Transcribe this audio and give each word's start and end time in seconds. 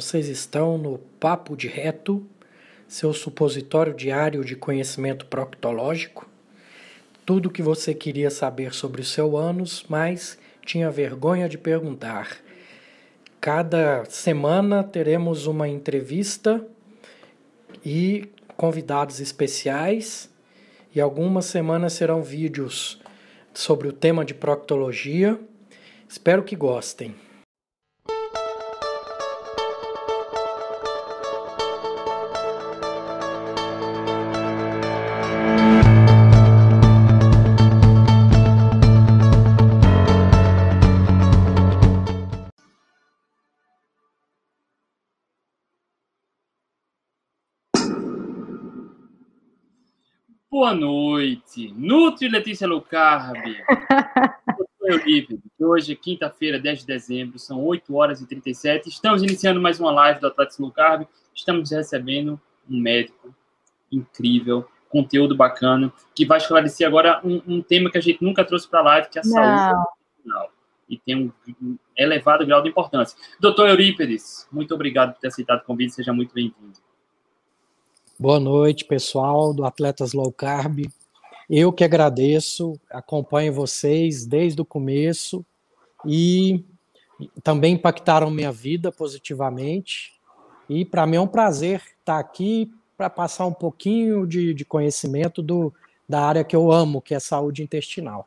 Vocês 0.00 0.28
estão 0.28 0.78
no 0.78 0.98
Papo 1.18 1.56
de 1.56 1.66
Reto, 1.66 2.24
seu 2.86 3.12
supositório 3.12 3.92
diário 3.92 4.44
de 4.44 4.54
conhecimento 4.54 5.26
proctológico. 5.26 6.30
Tudo 7.26 7.46
o 7.46 7.50
que 7.50 7.60
você 7.60 7.92
queria 7.92 8.30
saber 8.30 8.72
sobre 8.72 9.00
o 9.00 9.04
seu 9.04 9.36
ânus, 9.36 9.84
mas 9.88 10.38
tinha 10.64 10.88
vergonha 10.88 11.48
de 11.48 11.58
perguntar. 11.58 12.36
Cada 13.40 14.04
semana 14.04 14.84
teremos 14.84 15.48
uma 15.48 15.66
entrevista 15.66 16.64
e 17.84 18.30
convidados 18.56 19.18
especiais, 19.18 20.30
e 20.94 21.00
algumas 21.00 21.46
semanas 21.46 21.94
serão 21.94 22.22
vídeos 22.22 23.00
sobre 23.52 23.88
o 23.88 23.92
tema 23.92 24.24
de 24.24 24.32
proctologia. 24.32 25.40
Espero 26.08 26.44
que 26.44 26.54
gostem. 26.54 27.16
Boa 50.58 50.74
noite, 50.74 51.72
Nutri 51.76 52.28
Letícia 52.28 52.66
Low 52.66 52.82
Carb. 52.82 53.36
Hoje 55.56 55.92
é 55.92 55.94
quinta-feira, 55.94 56.58
10 56.58 56.80
de 56.80 56.86
dezembro, 56.86 57.38
são 57.38 57.64
8 57.64 57.94
horas 57.94 58.20
e 58.20 58.26
37. 58.26 58.88
Estamos 58.88 59.22
iniciando 59.22 59.60
mais 59.60 59.78
uma 59.78 59.92
live 59.92 60.18
do 60.18 60.26
Atlético 60.26 60.62
Low 60.62 60.72
Carb. 60.72 61.06
Estamos 61.32 61.70
recebendo 61.70 62.40
um 62.68 62.80
médico 62.80 63.32
incrível, 63.92 64.66
conteúdo 64.88 65.36
bacana, 65.36 65.92
que 66.12 66.26
vai 66.26 66.38
esclarecer 66.38 66.88
agora 66.88 67.20
um, 67.22 67.40
um 67.46 67.62
tema 67.62 67.88
que 67.88 67.98
a 67.98 68.02
gente 68.02 68.20
nunca 68.20 68.44
trouxe 68.44 68.66
para 68.68 68.80
a 68.80 68.82
live, 68.82 69.10
que 69.10 69.20
é 69.20 69.22
a 69.22 69.28
Não. 69.28 69.32
saúde 69.32 69.88
e 70.88 70.98
tem 70.98 71.32
um 71.62 71.78
elevado 71.96 72.44
grau 72.44 72.62
de 72.62 72.68
importância. 72.68 73.16
Doutor 73.38 73.68
Eurípedes, 73.68 74.48
muito 74.50 74.74
obrigado 74.74 75.12
por 75.12 75.20
ter 75.20 75.28
aceitado 75.28 75.60
o 75.60 75.64
convite, 75.64 75.94
seja 75.94 76.12
muito 76.12 76.34
bem-vindo. 76.34 76.78
Boa 78.20 78.40
noite, 78.40 78.84
pessoal 78.84 79.54
do 79.54 79.64
Atletas 79.64 80.12
Low 80.12 80.32
Carb. 80.32 80.86
Eu 81.48 81.72
que 81.72 81.84
agradeço, 81.84 82.72
acompanho 82.90 83.52
vocês 83.52 84.26
desde 84.26 84.60
o 84.60 84.64
começo 84.64 85.46
e 86.04 86.64
também 87.44 87.74
impactaram 87.74 88.28
minha 88.28 88.50
vida 88.50 88.90
positivamente. 88.90 90.18
E 90.68 90.84
para 90.84 91.06
mim 91.06 91.14
é 91.14 91.20
um 91.20 91.28
prazer 91.28 91.80
estar 92.00 92.18
aqui 92.18 92.74
para 92.96 93.08
passar 93.08 93.46
um 93.46 93.52
pouquinho 93.52 94.26
de, 94.26 94.52
de 94.52 94.64
conhecimento 94.64 95.40
do, 95.40 95.72
da 96.08 96.20
área 96.20 96.42
que 96.42 96.56
eu 96.56 96.72
amo, 96.72 97.00
que 97.00 97.14
é 97.14 97.20
saúde 97.20 97.62
intestinal. 97.62 98.26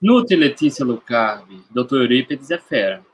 Nutri 0.00 0.36
Letícia 0.36 0.86
Lucarb, 0.86 1.46
doutor 1.70 2.00
Eurípides 2.00 2.50
é 2.50 2.58
fera. 2.58 3.04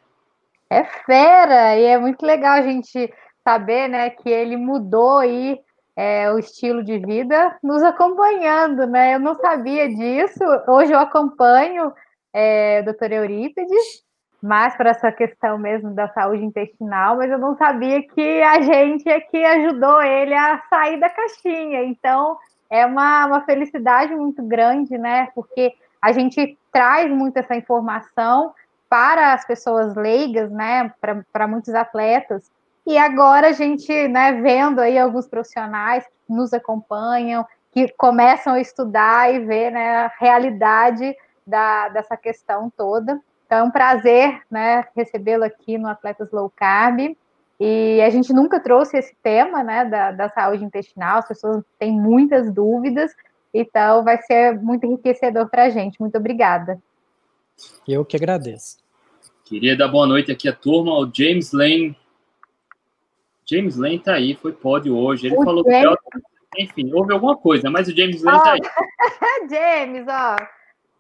É 0.71 0.85
fera, 0.85 1.77
e 1.77 1.87
é 1.87 1.99
muito 1.99 2.25
legal 2.25 2.53
a 2.53 2.63
gente 2.63 3.13
saber, 3.51 3.89
né, 3.89 4.11
que 4.11 4.29
ele 4.29 4.57
mudou 4.57 5.19
aí 5.19 5.61
é, 5.97 6.31
o 6.33 6.39
estilo 6.39 6.85
de 6.85 6.99
vida 6.99 7.57
nos 7.63 7.83
acompanhando, 7.83 8.87
né? 8.87 9.17
Eu 9.17 9.21
não 9.21 9.35
sabia 9.35 9.89
disso. 9.89 10.45
Hoje 10.69 10.93
eu 10.93 10.99
acompanho 11.01 11.93
é, 12.33 12.81
o 12.81 12.85
doutor 12.85 13.11
Eurípides, 13.11 14.05
mais 14.41 14.77
para 14.77 14.91
essa 14.91 15.11
questão 15.11 15.59
mesmo 15.59 15.91
da 15.93 16.09
saúde 16.09 16.45
intestinal, 16.45 17.17
mas 17.17 17.31
eu 17.31 17.39
não 17.39 17.57
sabia 17.57 18.03
que 18.07 18.43
a 18.43 18.61
gente 18.61 19.09
é 19.09 19.21
que 19.21 19.45
ajudou 19.45 20.01
ele 20.01 20.33
a 20.33 20.63
sair 20.71 21.01
da 21.01 21.11
caixinha. 21.11 21.83
Então, 21.85 22.39
é 22.71 22.87
uma, 22.87 23.27
uma 23.27 23.41
felicidade 23.43 24.15
muito 24.15 24.43
grande, 24.45 24.97
né? 24.97 25.29
Porque 25.35 25.75
a 26.01 26.13
gente 26.13 26.57
traz 26.73 27.11
muito 27.11 27.37
essa 27.37 27.57
informação 27.57 28.55
para 28.89 29.35
as 29.35 29.45
pessoas 29.45 29.97
leigas, 29.97 30.51
né? 30.53 30.95
Para 31.33 31.49
muitos 31.49 31.75
atletas. 31.75 32.49
E 32.91 32.99
agora 32.99 33.51
a 33.51 33.53
gente, 33.53 34.09
né, 34.09 34.33
vendo 34.43 34.81
aí 34.81 34.99
alguns 34.99 35.29
profissionais 35.29 36.05
que 36.27 36.33
nos 36.33 36.53
acompanham, 36.53 37.47
que 37.71 37.87
começam 37.91 38.55
a 38.55 38.61
estudar 38.61 39.33
e 39.33 39.39
ver 39.47 39.71
né, 39.71 40.07
a 40.07 40.13
realidade 40.19 41.15
da, 41.47 41.89
dessa 41.91 42.17
questão 42.17 42.69
toda. 42.77 43.21
Então 43.47 43.59
é 43.59 43.63
um 43.63 43.71
prazer 43.71 44.43
né, 44.51 44.85
recebê-lo 44.97 45.45
aqui 45.45 45.79
no 45.79 45.87
Atletas 45.87 46.33
Low 46.33 46.51
Carb. 46.51 47.17
E 47.61 48.01
a 48.03 48.11
gente 48.11 48.33
nunca 48.33 48.59
trouxe 48.59 48.99
esse 48.99 49.15
tema 49.23 49.63
né, 49.63 49.85
da, 49.85 50.11
da 50.11 50.29
saúde 50.29 50.65
intestinal, 50.65 51.19
as 51.19 51.29
pessoas 51.29 51.63
têm 51.79 51.93
muitas 51.93 52.53
dúvidas, 52.53 53.15
então 53.55 54.03
vai 54.03 54.21
ser 54.23 54.61
muito 54.61 54.85
enriquecedor 54.85 55.49
para 55.49 55.67
a 55.67 55.71
gente. 55.71 56.01
Muito 56.01 56.19
obrigada. 56.19 56.77
Eu 57.87 58.05
que 58.05 58.17
agradeço. 58.17 58.79
Queria 59.45 59.77
dar 59.77 59.87
boa 59.87 60.09
noite 60.09 60.33
aqui 60.33 60.49
à 60.49 60.53
turma, 60.53 60.91
ao 60.91 61.09
James 61.15 61.53
Lane, 61.53 61.97
James 63.51 63.77
Lane 63.77 63.99
tá 63.99 64.15
aí, 64.15 64.35
foi 64.35 64.53
pódio 64.53 64.97
hoje. 64.97 65.27
Ele 65.27 65.37
o 65.37 65.45
falou 65.45 65.65
James... 65.65 65.97
que 66.13 66.63
enfim, 66.63 66.93
houve 66.93 67.13
alguma 67.13 67.37
coisa, 67.37 67.71
mas 67.71 67.89
o 67.89 67.97
James 67.97 68.23
Lane 68.23 68.39
oh. 68.39 68.43
tá 68.43 68.53
aí. 68.53 68.61
James, 69.51 70.07
ó. 70.09 70.37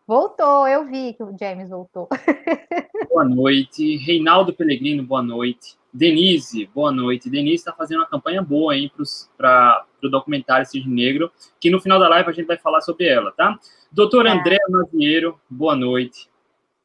Voltou, 0.06 0.66
eu 0.66 0.84
vi 0.87 1.12
que 1.12 1.22
o 1.22 1.37
James 1.38 1.71
voltou. 1.71 2.09
boa 3.09 3.25
noite. 3.25 3.97
Reinaldo 3.99 4.53
Pellegrino, 4.53 5.05
boa 5.05 5.22
noite. 5.22 5.77
Denise, 5.93 6.66
boa 6.75 6.91
noite. 6.91 7.31
Denise 7.31 7.56
está 7.56 7.72
fazendo 7.72 7.99
uma 7.99 8.09
campanha 8.09 8.43
boa 8.43 8.72
aí 8.72 8.91
para 9.37 9.84
o 10.03 10.09
documentário 10.09 10.67
Cisne 10.67 10.93
Negro, 10.93 11.31
que 11.61 11.71
no 11.71 11.81
final 11.81 11.99
da 11.99 12.09
live 12.09 12.28
a 12.28 12.32
gente 12.32 12.47
vai 12.47 12.59
falar 12.59 12.81
sobre 12.81 13.06
ela, 13.06 13.32
tá? 13.32 13.59
Doutor 13.93 14.27
é. 14.27 14.31
André 14.31 14.59
Maziero, 14.69 15.38
boa 15.49 15.77
noite. 15.77 16.28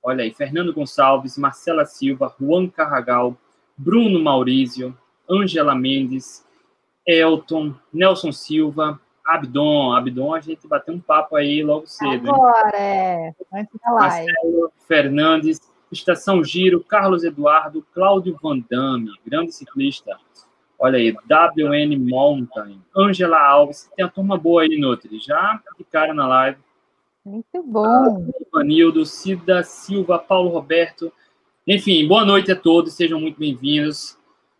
Olha 0.04 0.24
aí, 0.24 0.32
Fernando 0.32 0.74
Gonçalves, 0.74 1.38
Marcela 1.38 1.86
Silva, 1.86 2.36
Juan 2.40 2.68
Carragal, 2.68 3.36
Bruno 3.78 4.20
Maurício, 4.20 4.96
Angela 5.30 5.76
Mendes, 5.76 6.46
Elton, 7.06 7.74
Nelson 7.94 8.32
Silva, 8.32 9.00
Abdon. 9.26 9.94
Abdon, 9.94 10.34
a 10.34 10.40
gente 10.40 10.68
bateu 10.68 10.94
um 10.94 11.00
papo 11.00 11.36
aí 11.36 11.64
logo 11.64 11.88
cedo. 11.88 12.30
Agora, 12.30 12.78
hein? 12.78 12.84
é. 12.84 13.36
Antes 13.54 13.80
da 13.84 13.92
live. 13.92 14.26
Marcelo 14.28 14.72
Fernandes, 14.88 15.62
Estação 15.92 16.44
Giro, 16.44 16.84
Carlos 16.84 17.24
Eduardo, 17.24 17.86
Cláudio 17.94 18.38
Van 18.42 18.60
Damme, 18.70 19.12
grande 19.26 19.52
ciclista. 19.54 20.18
Olha 20.78 20.98
aí, 20.98 21.12
WN 21.12 21.98
Mountain, 21.98 22.82
Angela 22.96 23.40
Alves, 23.40 23.90
tem 23.96 24.06
a 24.06 24.10
turma 24.10 24.38
boa 24.38 24.64
aí, 24.64 24.78
Nutri, 24.78 25.20
já 25.20 25.62
ficaram 25.78 26.14
na 26.14 26.28
live. 26.28 26.58
Muito 27.26 27.64
bom. 27.64 28.30
Ivanildo, 28.48 29.06
Cida 29.06 29.64
Silva, 29.64 30.20
Paulo 30.20 30.50
Roberto. 30.50 31.12
Enfim, 31.66 32.08
boa 32.08 32.26
noite 32.26 32.52
a 32.52 32.56
todos, 32.56 32.94
sejam 32.94 33.20
muito 33.20 33.40
bem-vindos. 33.40 34.18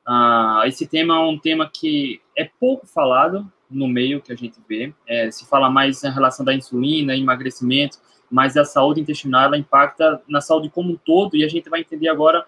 Uh, 0.08 0.66
esse 0.68 0.86
tema 0.88 1.16
é 1.16 1.20
um 1.20 1.38
tema 1.38 1.70
que 1.72 2.22
é 2.38 2.50
pouco 2.60 2.86
falado 2.86 3.52
no 3.70 3.88
meio 3.88 4.22
que 4.22 4.32
a 4.32 4.36
gente 4.36 4.60
vê. 4.68 4.94
É, 5.08 5.32
se 5.32 5.46
fala 5.48 5.70
mais 5.70 6.04
em 6.04 6.12
relação 6.12 6.46
da 6.46 6.54
insulina, 6.54 7.16
emagrecimento, 7.16 7.98
mas 8.30 8.56
a 8.58 8.66
saúde 8.66 9.02
intestinal 9.02 9.46
ela 9.46 9.58
impacta 9.58 10.22
na 10.28 10.42
saúde 10.42 10.70
como 10.70 10.92
um 10.92 10.96
todo 10.96 11.36
e 11.36 11.44
a 11.44 11.48
gente 11.48 11.70
vai 11.70 11.82
entender 11.82 12.08
agora 12.08 12.46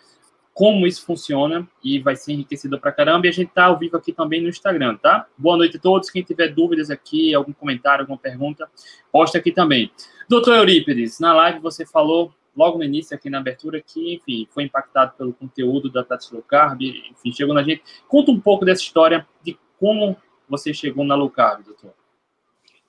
como 0.53 0.87
isso 0.87 1.05
funciona 1.05 1.67
e 1.83 1.99
vai 1.99 2.15
ser 2.15 2.33
enriquecido 2.33 2.79
pra 2.79 2.91
caramba. 2.91 3.27
E 3.27 3.29
a 3.29 3.33
gente 3.33 3.51
tá 3.51 3.65
ao 3.65 3.77
vivo 3.77 3.95
aqui 3.95 4.11
também 4.11 4.41
no 4.41 4.49
Instagram, 4.49 4.97
tá? 4.97 5.27
Boa 5.37 5.55
noite 5.55 5.77
a 5.77 5.79
todos. 5.79 6.09
Quem 6.09 6.23
tiver 6.23 6.47
dúvidas 6.47 6.89
aqui, 6.89 7.33
algum 7.33 7.53
comentário, 7.53 8.01
alguma 8.01 8.17
pergunta, 8.17 8.67
posta 9.11 9.37
aqui 9.37 9.51
também. 9.51 9.91
Doutor 10.27 10.55
Eurípides, 10.55 11.19
na 11.19 11.31
live 11.33 11.59
você 11.59 11.85
falou 11.85 12.33
logo 12.57 12.79
no 12.79 12.83
início, 12.83 13.15
aqui 13.15 13.29
na 13.29 13.37
abertura, 13.37 13.81
que, 13.81 14.15
enfim, 14.15 14.47
foi 14.49 14.63
impactado 14.63 15.13
pelo 15.15 15.31
conteúdo 15.31 15.91
da 15.91 16.03
Tati 16.03 16.33
Low 16.33 16.41
Carb, 16.41 16.81
enfim, 16.81 17.31
chegou 17.31 17.53
na 17.53 17.63
gente. 17.63 17.83
Conta 18.07 18.31
um 18.31 18.39
pouco 18.39 18.65
dessa 18.65 18.81
história 18.81 19.27
de 19.43 19.57
como 19.79 20.17
você 20.49 20.73
chegou 20.73 21.05
na 21.05 21.15
Low 21.15 21.29
Carb, 21.29 21.63
doutor. 21.63 21.93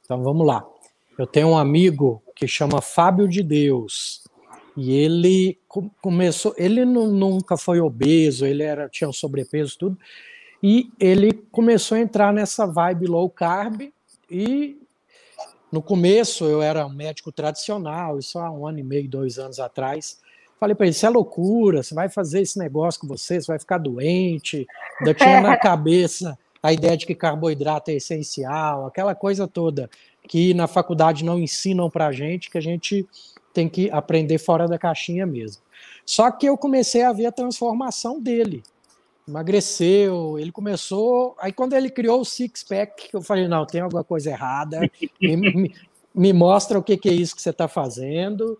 Então, 0.02 0.22
vamos 0.22 0.46
lá. 0.46 0.66
Eu 1.18 1.26
tenho 1.26 1.48
um 1.48 1.58
amigo 1.58 2.22
que 2.34 2.48
chama 2.48 2.80
Fábio 2.80 3.28
de 3.28 3.42
Deus, 3.42 4.24
e 4.76 4.92
ele 4.92 5.58
começou, 6.00 6.54
ele 6.56 6.84
nunca 6.84 7.56
foi 7.56 7.80
obeso, 7.80 8.46
ele 8.46 8.62
era 8.62 8.88
tinha 8.88 9.10
um 9.10 9.12
sobrepeso 9.12 9.76
tudo, 9.76 9.98
e 10.62 10.88
ele 11.00 11.32
começou 11.50 11.96
a 11.96 12.00
entrar 12.00 12.32
nessa 12.32 12.64
vibe 12.64 13.06
low 13.06 13.28
carb 13.28 13.92
e 14.30 14.80
no 15.70 15.82
começo 15.82 16.44
eu 16.44 16.62
era 16.62 16.86
um 16.86 16.92
médico 16.92 17.30
tradicional, 17.30 18.18
isso 18.18 18.38
há 18.38 18.50
um 18.50 18.66
ano 18.66 18.78
e 18.78 18.82
meio, 18.82 19.08
dois 19.08 19.38
anos 19.38 19.58
atrás. 19.58 20.18
Falei 20.58 20.74
para 20.74 20.86
ele: 20.86 20.94
isso 20.94 21.06
é 21.06 21.10
loucura, 21.10 21.82
você 21.82 21.94
vai 21.94 22.08
fazer 22.08 22.40
esse 22.40 22.58
negócio 22.58 23.00
com 23.00 23.06
você, 23.06 23.40
você 23.40 23.46
vai 23.46 23.58
ficar 23.58 23.78
doente. 23.78 24.66
Ainda 25.00 25.14
tinha 25.14 25.40
na 25.40 25.56
cabeça 25.60 26.38
a 26.62 26.72
ideia 26.72 26.96
de 26.96 27.06
que 27.06 27.14
carboidrato 27.14 27.90
é 27.90 27.94
essencial, 27.94 28.86
aquela 28.86 29.14
coisa 29.14 29.46
toda 29.46 29.88
que 30.26 30.52
na 30.52 30.66
faculdade 30.66 31.24
não 31.24 31.38
ensinam 31.38 31.88
para 31.88 32.08
a 32.08 32.12
gente, 32.12 32.50
que 32.50 32.58
a 32.58 32.60
gente 32.60 33.06
tem 33.52 33.68
que 33.68 33.90
aprender 33.90 34.38
fora 34.38 34.68
da 34.68 34.78
caixinha 34.78 35.26
mesmo. 35.26 35.62
Só 36.04 36.30
que 36.30 36.46
eu 36.46 36.56
comecei 36.56 37.02
a 37.02 37.12
ver 37.12 37.26
a 37.26 37.32
transformação 37.32 38.20
dele. 38.20 38.62
Emagreceu, 39.28 40.38
ele 40.38 40.50
começou. 40.50 41.36
Aí, 41.38 41.52
quando 41.52 41.74
ele 41.74 41.90
criou 41.90 42.22
o 42.22 42.24
six 42.24 42.62
pack, 42.62 43.10
eu 43.12 43.20
falei: 43.20 43.46
não, 43.46 43.66
tem 43.66 43.82
alguma 43.82 44.02
coisa 44.02 44.30
errada. 44.30 44.80
me, 45.20 45.74
me, 46.14 46.32
mostra 46.32 46.78
o 46.78 46.82
que, 46.82 46.96
que 46.96 47.10
é 47.10 47.12
isso 47.12 47.36
que 47.36 47.42
você 47.42 47.50
está 47.50 47.68
fazendo, 47.68 48.58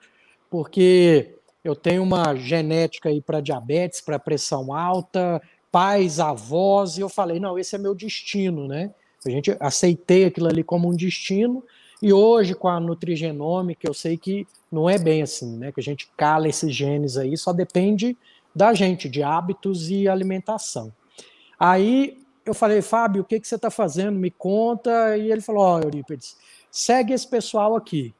porque 0.50 1.35
eu 1.65 1.75
tenho 1.75 2.03
uma 2.03 2.35
genética 2.35 3.09
aí 3.09 3.23
para 3.23 3.41
diabetes, 3.41 4.03
para 4.03 4.19
pressão 4.19 4.75
alta, 4.75 5.41
pais, 5.73 6.20
avós, 6.20 6.99
e 6.99 7.00
eu 7.00 7.09
falei: 7.09 7.41
não, 7.41 7.59
esse 7.59 7.75
é 7.75 7.79
meu 7.79 7.94
destino, 7.94 8.69
né? 8.69 8.93
A 9.25 9.31
gente 9.31 9.56
aceitei 9.59 10.26
aquilo 10.26 10.49
ali 10.49 10.62
como 10.62 10.88
um 10.88 10.94
destino 10.94 11.65
e 12.00 12.12
hoje, 12.12 12.55
com 12.55 12.69
a 12.69 12.79
nutrigenômica, 12.79 13.88
eu 13.88 13.94
sei 13.94 14.17
que 14.17 14.47
não 14.70 14.88
é 14.88 14.99
bem 14.99 15.23
assim, 15.23 15.56
né? 15.56 15.73
Que 15.73 15.81
a 15.81 15.82
gente 15.82 16.09
cala 16.17 16.49
esses 16.49 16.75
genes 16.75 17.17
aí, 17.17 17.37
só 17.37 17.53
depende 17.53 18.17
da 18.58 18.75
gente, 18.75 19.08
de 19.08 19.22
hábitos 19.22 19.88
e 19.88 20.08
alimentação. 20.08 20.93
Aí 21.58 22.19
eu 22.44 22.52
falei, 22.52 22.82
Fábio, 22.82 23.22
o 23.22 23.25
que, 23.25 23.38
que 23.38 23.46
você 23.46 23.55
está 23.55 23.70
fazendo? 23.70 24.19
Me 24.19 24.31
conta. 24.31 25.16
E 25.16 25.31
ele 25.31 25.40
falou: 25.40 25.62
Ó, 25.62 25.76
oh, 25.76 25.81
Eurípides, 25.81 26.37
segue 26.70 27.12
esse 27.14 27.26
pessoal 27.26 27.76
aqui. 27.76 28.12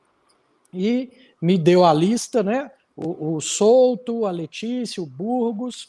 E 0.73 1.11
me 1.43 1.59
deu 1.59 1.85
a 1.85 1.93
lista, 1.93 2.43
né? 2.43 2.71
O, 2.97 3.35
o 3.35 3.41
Souto, 3.41 4.27
a 4.27 4.31
Letícia, 4.31 5.03
o 5.03 5.07
Burgos. 5.07 5.89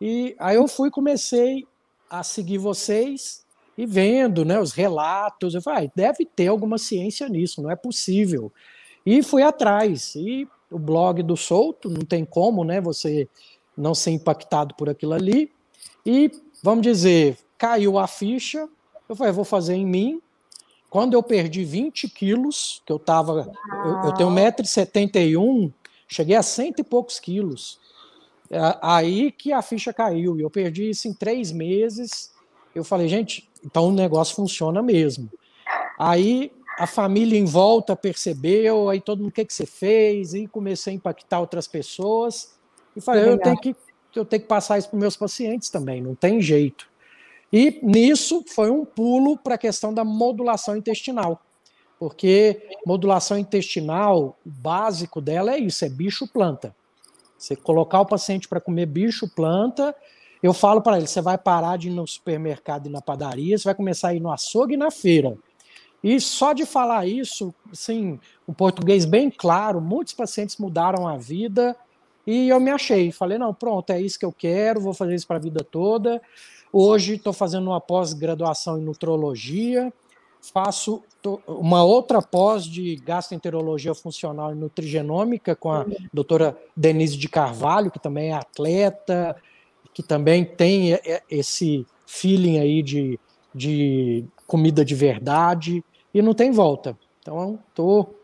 E 0.00 0.36
aí 0.38 0.56
eu 0.56 0.68
fui, 0.68 0.90
comecei 0.90 1.66
a 2.10 2.22
seguir 2.22 2.58
vocês 2.58 3.44
e 3.78 3.86
vendo 3.86 4.44
né, 4.44 4.58
os 4.58 4.72
relatos, 4.72 5.54
eu 5.54 5.60
falei, 5.60 5.86
ah, 5.86 5.92
deve 5.94 6.24
ter 6.24 6.46
alguma 6.46 6.78
ciência 6.78 7.28
nisso, 7.28 7.62
não 7.62 7.70
é 7.70 7.76
possível. 7.76 8.50
E 9.04 9.22
fui 9.22 9.42
atrás, 9.42 10.14
e 10.14 10.48
o 10.70 10.78
blog 10.78 11.22
do 11.22 11.36
Solto, 11.36 11.90
não 11.90 12.02
tem 12.02 12.24
como 12.24 12.64
né, 12.64 12.80
você 12.80 13.28
não 13.76 13.94
ser 13.94 14.10
impactado 14.10 14.74
por 14.74 14.88
aquilo 14.88 15.12
ali, 15.12 15.52
e, 16.04 16.30
vamos 16.62 16.82
dizer, 16.82 17.38
caiu 17.58 17.98
a 17.98 18.06
ficha, 18.06 18.68
eu 19.08 19.16
falei, 19.16 19.32
vou 19.32 19.44
fazer 19.44 19.74
em 19.74 19.86
mim, 19.86 20.20
quando 20.88 21.14
eu 21.14 21.22
perdi 21.22 21.64
20 21.64 22.08
quilos, 22.08 22.82
que 22.86 22.92
eu 22.92 22.98
tava, 22.98 23.52
eu, 23.84 24.08
eu 24.08 24.14
tenho 24.14 24.30
1,71m, 24.30 25.72
cheguei 26.08 26.36
a 26.36 26.42
cento 26.42 26.80
e 26.80 26.84
poucos 26.84 27.18
quilos, 27.18 27.78
é, 28.50 28.58
aí 28.80 29.32
que 29.32 29.52
a 29.52 29.60
ficha 29.62 29.92
caiu, 29.92 30.38
e 30.38 30.42
eu 30.42 30.50
perdi 30.50 30.90
isso 30.90 31.08
em 31.08 31.12
três 31.12 31.50
meses, 31.50 32.32
eu 32.74 32.84
falei, 32.84 33.08
gente, 33.08 33.48
então 33.64 33.88
o 33.88 33.92
negócio 33.92 34.36
funciona 34.36 34.82
mesmo. 34.82 35.30
Aí 35.98 36.52
a 36.78 36.86
família 36.86 37.38
em 37.38 37.44
volta 37.44 37.96
percebeu, 37.96 38.88
aí 38.88 39.00
todo 39.00 39.20
mundo, 39.20 39.30
o 39.30 39.32
que, 39.32 39.44
que 39.44 39.54
você 39.54 39.64
fez? 39.64 40.34
E 40.34 40.46
comecei 40.46 40.92
a 40.92 40.96
impactar 40.96 41.40
outras 41.40 41.66
pessoas. 41.66 42.55
E 42.96 43.00
falei, 43.00 43.28
eu 43.28 43.38
tenho, 43.38 43.58
que, 43.58 43.76
eu 44.14 44.24
tenho 44.24 44.42
que 44.42 44.48
passar 44.48 44.78
isso 44.78 44.88
para 44.88 44.98
meus 44.98 45.16
pacientes 45.16 45.68
também, 45.68 46.00
não 46.00 46.14
tem 46.14 46.40
jeito. 46.40 46.88
E 47.52 47.78
nisso 47.82 48.44
foi 48.48 48.70
um 48.70 48.84
pulo 48.84 49.36
para 49.36 49.54
a 49.54 49.58
questão 49.58 49.92
da 49.92 50.04
modulação 50.04 50.76
intestinal. 50.76 51.40
Porque 51.98 52.68
modulação 52.84 53.38
intestinal, 53.38 54.36
o 54.44 54.50
básico 54.50 55.20
dela 55.20 55.54
é 55.54 55.58
isso, 55.58 55.84
é 55.84 55.88
bicho-planta. 55.88 56.74
Você 57.38 57.54
colocar 57.54 58.00
o 58.00 58.06
paciente 58.06 58.48
para 58.48 58.60
comer 58.60 58.86
bicho-planta 58.86 59.94
eu 60.42 60.52
falo 60.52 60.80
para 60.80 60.96
ele: 60.96 61.06
você 61.06 61.20
vai 61.20 61.38
parar 61.38 61.76
de 61.76 61.88
ir 61.88 61.92
no 61.92 62.06
supermercado 62.06 62.86
e 62.86 62.90
na 62.90 63.00
padaria, 63.00 63.56
você 63.56 63.64
vai 63.64 63.74
começar 63.74 64.08
a 64.08 64.14
ir 64.14 64.20
no 64.20 64.30
açougue 64.30 64.74
e 64.74 64.76
na 64.76 64.90
feira. 64.90 65.36
E 66.02 66.20
só 66.20 66.52
de 66.52 66.64
falar 66.64 67.06
isso, 67.06 67.54
assim, 67.72 68.20
um 68.46 68.52
português 68.52 69.04
bem 69.04 69.30
claro, 69.30 69.80
muitos 69.80 70.14
pacientes 70.14 70.56
mudaram 70.56 71.08
a 71.08 71.16
vida 71.16 71.76
e 72.26 72.48
eu 72.48 72.58
me 72.58 72.70
achei. 72.70 73.12
Falei: 73.12 73.38
não, 73.38 73.54
pronto, 73.54 73.90
é 73.90 74.00
isso 74.00 74.18
que 74.18 74.24
eu 74.24 74.32
quero, 74.32 74.80
vou 74.80 74.92
fazer 74.92 75.14
isso 75.14 75.26
para 75.26 75.36
a 75.36 75.40
vida 75.40 75.62
toda. 75.62 76.20
Hoje 76.72 77.14
estou 77.14 77.32
fazendo 77.32 77.68
uma 77.68 77.80
pós-graduação 77.80 78.78
em 78.78 78.82
nutrologia, 78.82 79.92
faço 80.40 81.02
uma 81.46 81.82
outra 81.84 82.20
pós 82.20 82.64
de 82.64 82.96
gastroenterologia 82.96 83.94
funcional 83.94 84.52
e 84.52 84.54
nutrigenômica 84.54 85.56
com 85.56 85.72
a 85.72 85.86
doutora 86.12 86.56
Denise 86.76 87.16
de 87.16 87.28
Carvalho, 87.28 87.90
que 87.90 87.98
também 87.98 88.30
é 88.30 88.34
atleta, 88.34 89.36
que 89.94 90.02
também 90.02 90.44
tem 90.44 90.98
esse 91.30 91.86
feeling 92.06 92.58
aí 92.58 92.82
de, 92.82 93.18
de 93.54 94.24
comida 94.46 94.84
de 94.84 94.94
verdade 94.94 95.82
e 96.12 96.22
não 96.22 96.34
tem 96.34 96.50
volta. 96.50 96.96
Então, 97.20 97.58
estou 97.68 98.14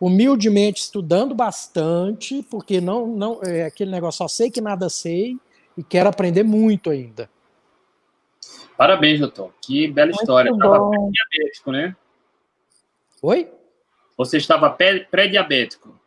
humildemente 0.00 0.80
estudando 0.82 1.34
bastante, 1.34 2.42
porque 2.50 2.80
não, 2.80 3.06
não 3.06 3.40
é 3.42 3.64
aquele 3.64 3.90
negócio, 3.90 4.18
só 4.18 4.28
sei 4.28 4.50
que 4.50 4.60
nada 4.60 4.88
sei 4.88 5.36
e 5.76 5.82
quero 5.82 6.08
aprender 6.08 6.42
muito 6.42 6.90
ainda. 6.90 7.30
Parabéns, 8.76 9.18
doutor. 9.18 9.52
Que 9.60 9.88
bela 9.88 10.10
muito 10.10 10.20
história. 10.20 10.50
Estava 10.50 10.88
pré-diabético, 10.88 11.72
né? 11.72 11.96
Oi? 13.20 13.50
Você 14.16 14.36
estava 14.36 14.70
pré-diabético? 14.70 15.98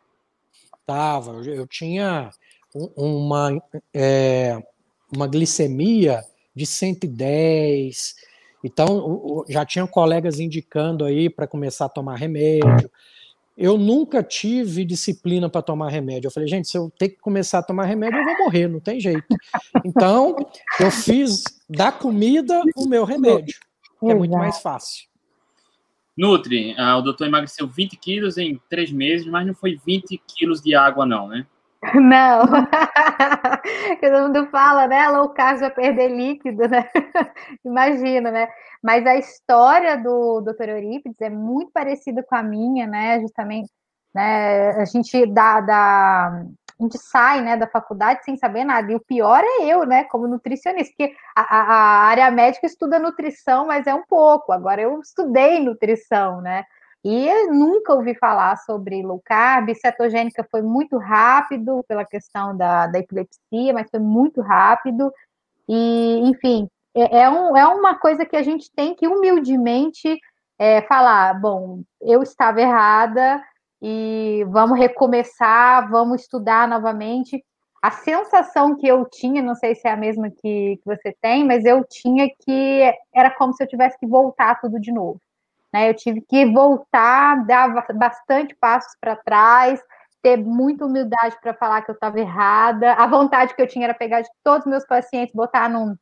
Estava. 0.80 1.32
Eu 1.46 1.66
tinha 1.66 2.30
uma, 2.96 3.62
é, 3.92 4.58
uma 5.14 5.26
glicemia 5.26 6.24
de 6.54 6.64
110. 6.64 8.14
Então, 8.64 9.44
já 9.48 9.64
tinham 9.66 9.86
colegas 9.86 10.38
indicando 10.38 11.04
aí 11.04 11.28
para 11.28 11.46
começar 11.46 11.86
a 11.86 11.90
tomar 11.90 12.16
remédio. 12.16 12.90
Eu 13.56 13.76
nunca 13.76 14.22
tive 14.22 14.84
disciplina 14.84 15.48
para 15.48 15.62
tomar 15.62 15.90
remédio. 15.90 16.28
Eu 16.28 16.32
falei, 16.32 16.48
gente, 16.48 16.68
se 16.68 16.76
eu 16.76 16.90
ter 16.98 17.10
que 17.10 17.18
começar 17.18 17.58
a 17.58 17.62
tomar 17.62 17.84
remédio, 17.84 18.18
eu 18.18 18.24
vou 18.24 18.38
morrer, 18.38 18.66
não 18.66 18.80
tem 18.80 18.98
jeito. 18.98 19.24
Então, 19.84 20.36
eu 20.80 20.90
fiz 20.90 21.42
da 21.68 21.92
comida 21.92 22.62
o 22.76 22.86
meu 22.86 23.04
remédio, 23.04 23.58
que 24.00 24.10
é 24.10 24.14
muito 24.14 24.32
mais 24.32 24.58
fácil. 24.58 25.06
Nutri, 26.16 26.74
ah, 26.78 26.98
o 26.98 27.02
doutor 27.02 27.26
emagreceu 27.26 27.66
20 27.66 27.96
quilos 27.96 28.36
em 28.36 28.60
três 28.68 28.90
meses, 28.90 29.26
mas 29.26 29.46
não 29.46 29.54
foi 29.54 29.78
20 29.84 30.20
quilos 30.26 30.60
de 30.60 30.74
água, 30.74 31.06
não, 31.06 31.28
né? 31.28 31.46
Não. 31.94 32.46
Todo 34.00 34.22
mundo 34.22 34.46
fala, 34.50 34.86
né? 34.86 35.08
Low 35.08 35.30
carb 35.30 35.58
vai 35.60 35.70
perder 35.70 36.08
líquido, 36.08 36.68
né? 36.68 36.88
Imagina, 37.64 38.30
né? 38.30 38.48
Mas 38.82 39.04
a 39.06 39.16
história 39.16 39.96
do 39.96 40.40
Dr. 40.42 40.68
Eurípides 40.68 41.20
é 41.20 41.28
muito 41.30 41.72
parecida 41.72 42.22
com 42.22 42.36
a 42.36 42.42
minha, 42.42 42.86
né? 42.86 43.20
Justamente, 43.20 43.70
né? 44.14 44.70
A 44.70 44.84
gente 44.84 45.26
dá, 45.26 45.60
dá, 45.60 46.28
a 46.28 46.82
gente 46.82 46.98
sai, 46.98 47.42
né, 47.42 47.56
da 47.56 47.66
faculdade 47.66 48.24
sem 48.24 48.36
saber 48.36 48.64
nada. 48.64 48.90
E 48.92 48.94
o 48.94 49.00
pior 49.00 49.42
é 49.42 49.66
eu, 49.66 49.84
né, 49.84 50.04
como 50.04 50.28
nutricionista, 50.28 50.92
porque 50.96 51.14
a, 51.36 51.42
a, 51.42 51.62
a 51.74 52.04
área 52.06 52.30
médica 52.30 52.66
estuda 52.66 52.98
nutrição, 52.98 53.66
mas 53.66 53.86
é 53.88 53.94
um 53.94 54.04
pouco. 54.04 54.52
Agora 54.52 54.80
eu 54.82 55.00
estudei 55.00 55.58
nutrição, 55.60 56.40
né? 56.40 56.64
E 57.04 57.46
nunca 57.48 57.94
ouvi 57.94 58.14
falar 58.14 58.56
sobre 58.58 59.02
low 59.02 59.20
carb, 59.24 59.74
cetogênica 59.74 60.46
foi 60.48 60.62
muito 60.62 60.96
rápido 60.98 61.84
pela 61.88 62.04
questão 62.04 62.56
da, 62.56 62.86
da 62.86 63.00
epilepsia, 63.00 63.72
mas 63.72 63.90
foi 63.90 63.98
muito 63.98 64.40
rápido. 64.40 65.12
E, 65.68 66.20
enfim, 66.24 66.68
é, 66.94 67.22
é, 67.22 67.30
um, 67.30 67.56
é 67.56 67.66
uma 67.66 67.96
coisa 67.96 68.24
que 68.24 68.36
a 68.36 68.42
gente 68.42 68.70
tem 68.70 68.94
que 68.94 69.08
humildemente 69.08 70.18
é, 70.58 70.82
falar: 70.82 71.34
bom, 71.40 71.82
eu 72.00 72.22
estava 72.22 72.60
errada 72.60 73.42
e 73.80 74.44
vamos 74.48 74.78
recomeçar, 74.78 75.90
vamos 75.90 76.22
estudar 76.22 76.68
novamente. 76.68 77.44
A 77.82 77.90
sensação 77.90 78.76
que 78.76 78.86
eu 78.86 79.04
tinha, 79.10 79.42
não 79.42 79.56
sei 79.56 79.74
se 79.74 79.88
é 79.88 79.90
a 79.90 79.96
mesma 79.96 80.30
que, 80.30 80.76
que 80.76 80.84
você 80.86 81.12
tem, 81.20 81.44
mas 81.44 81.64
eu 81.64 81.84
tinha 81.84 82.28
que 82.28 82.94
era 83.12 83.28
como 83.28 83.52
se 83.52 83.64
eu 83.64 83.66
tivesse 83.66 83.98
que 83.98 84.06
voltar 84.06 84.60
tudo 84.60 84.78
de 84.78 84.92
novo. 84.92 85.20
Né? 85.72 85.88
Eu 85.88 85.94
tive 85.94 86.20
que 86.20 86.46
voltar, 86.46 87.46
dar 87.46 87.86
bastante 87.94 88.54
passos 88.56 88.92
para 89.00 89.16
trás, 89.16 89.80
ter 90.22 90.36
muita 90.36 90.86
humildade 90.86 91.36
para 91.40 91.54
falar 91.54 91.82
que 91.82 91.90
eu 91.90 91.94
estava 91.94 92.20
errada. 92.20 92.92
A 92.94 93.06
vontade 93.06 93.54
que 93.54 93.62
eu 93.62 93.66
tinha 93.66 93.86
era 93.86 93.94
pegar 93.94 94.20
de 94.20 94.28
todos 94.44 94.66
os 94.66 94.70
meus 94.70 94.86
pacientes, 94.86 95.34
botar 95.34 95.68
num, 95.68 95.96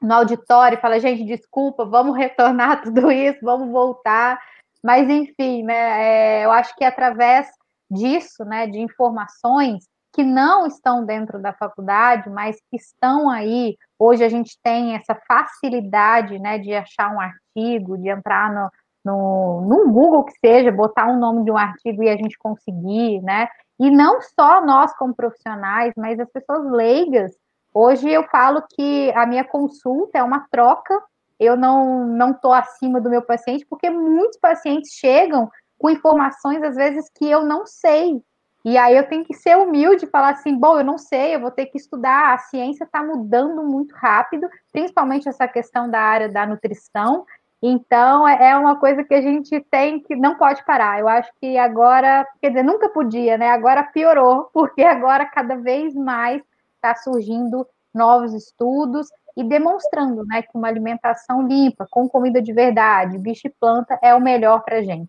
no 0.00 0.14
auditório 0.14 0.78
e 0.78 0.80
falar, 0.80 0.98
gente, 0.98 1.24
desculpa, 1.24 1.84
vamos 1.84 2.16
retornar 2.16 2.82
tudo 2.84 3.10
isso, 3.10 3.38
vamos 3.42 3.70
voltar. 3.70 4.38
Mas, 4.82 5.08
enfim, 5.08 5.64
né, 5.64 6.42
é, 6.42 6.44
eu 6.44 6.52
acho 6.52 6.76
que 6.76 6.84
através 6.84 7.48
disso, 7.90 8.44
né, 8.44 8.66
de 8.66 8.78
informações 8.78 9.84
que 10.12 10.22
não 10.22 10.66
estão 10.66 11.04
dentro 11.04 11.40
da 11.40 11.52
faculdade, 11.52 12.30
mas 12.30 12.56
que 12.70 12.76
estão 12.76 13.28
aí. 13.28 13.76
Hoje 13.98 14.22
a 14.22 14.28
gente 14.28 14.56
tem 14.62 14.94
essa 14.94 15.18
facilidade, 15.26 16.38
né, 16.38 16.58
de 16.58 16.72
achar 16.72 17.12
um 17.12 17.20
artigo, 17.20 17.98
de 17.98 18.08
entrar 18.08 18.52
no, 18.52 18.70
no, 19.04 19.60
no 19.62 19.92
Google 19.92 20.24
que 20.24 20.32
seja, 20.38 20.72
botar 20.72 21.06
um 21.06 21.18
nome 21.18 21.44
de 21.44 21.50
um 21.50 21.58
artigo 21.58 22.02
e 22.02 22.08
a 22.08 22.16
gente 22.16 22.38
conseguir, 22.38 23.20
né? 23.22 23.48
E 23.78 23.90
não 23.90 24.20
só 24.20 24.64
nós 24.64 24.96
como 24.96 25.14
profissionais, 25.14 25.92
mas 25.96 26.18
as 26.18 26.30
pessoas 26.30 26.64
leigas. 26.70 27.32
Hoje 27.72 28.08
eu 28.10 28.22
falo 28.24 28.62
que 28.74 29.12
a 29.14 29.26
minha 29.26 29.44
consulta 29.44 30.18
é 30.18 30.22
uma 30.22 30.46
troca. 30.50 30.98
Eu 31.38 31.56
não 31.56 32.06
não 32.06 32.30
estou 32.30 32.52
acima 32.52 33.00
do 33.00 33.10
meu 33.10 33.22
paciente, 33.22 33.66
porque 33.68 33.90
muitos 33.90 34.38
pacientes 34.38 34.92
chegam 34.92 35.50
com 35.78 35.90
informações 35.90 36.62
às 36.62 36.76
vezes 36.76 37.10
que 37.14 37.28
eu 37.28 37.44
não 37.44 37.66
sei. 37.66 38.22
E 38.64 38.78
aí 38.78 38.96
eu 38.96 39.06
tenho 39.06 39.24
que 39.24 39.34
ser 39.34 39.58
humilde 39.58 40.06
e 40.06 40.08
falar 40.08 40.30
assim, 40.30 40.56
bom, 40.56 40.78
eu 40.78 40.84
não 40.84 40.96
sei, 40.96 41.34
eu 41.34 41.40
vou 41.40 41.50
ter 41.50 41.66
que 41.66 41.76
estudar, 41.76 42.32
a 42.32 42.38
ciência 42.38 42.84
está 42.84 43.02
mudando 43.02 43.62
muito 43.62 43.94
rápido, 43.94 44.48
principalmente 44.72 45.28
essa 45.28 45.46
questão 45.46 45.90
da 45.90 46.00
área 46.00 46.30
da 46.30 46.46
nutrição. 46.46 47.26
Então 47.66 48.28
é, 48.28 48.50
é 48.50 48.56
uma 48.58 48.78
coisa 48.78 49.02
que 49.02 49.14
a 49.14 49.22
gente 49.22 49.58
tem 49.70 49.98
que 49.98 50.14
não 50.14 50.36
pode 50.36 50.62
parar. 50.66 51.00
Eu 51.00 51.08
acho 51.08 51.32
que 51.40 51.56
agora, 51.56 52.28
quer 52.38 52.50
dizer, 52.50 52.62
nunca 52.62 52.90
podia, 52.90 53.38
né? 53.38 53.48
Agora 53.48 53.82
piorou, 53.82 54.50
porque 54.52 54.82
agora 54.82 55.24
cada 55.24 55.56
vez 55.56 55.94
mais 55.94 56.42
está 56.76 56.94
surgindo 56.94 57.66
novos 57.94 58.34
estudos 58.34 59.08
e 59.34 59.42
demonstrando 59.42 60.26
né, 60.26 60.42
que 60.42 60.50
uma 60.54 60.68
alimentação 60.68 61.48
limpa, 61.48 61.86
com 61.90 62.06
comida 62.06 62.42
de 62.42 62.52
verdade, 62.52 63.16
bicho 63.16 63.46
e 63.46 63.50
planta, 63.50 63.98
é 64.02 64.14
o 64.14 64.20
melhor 64.20 64.62
para 64.62 64.76
a 64.76 64.82
gente. 64.82 65.08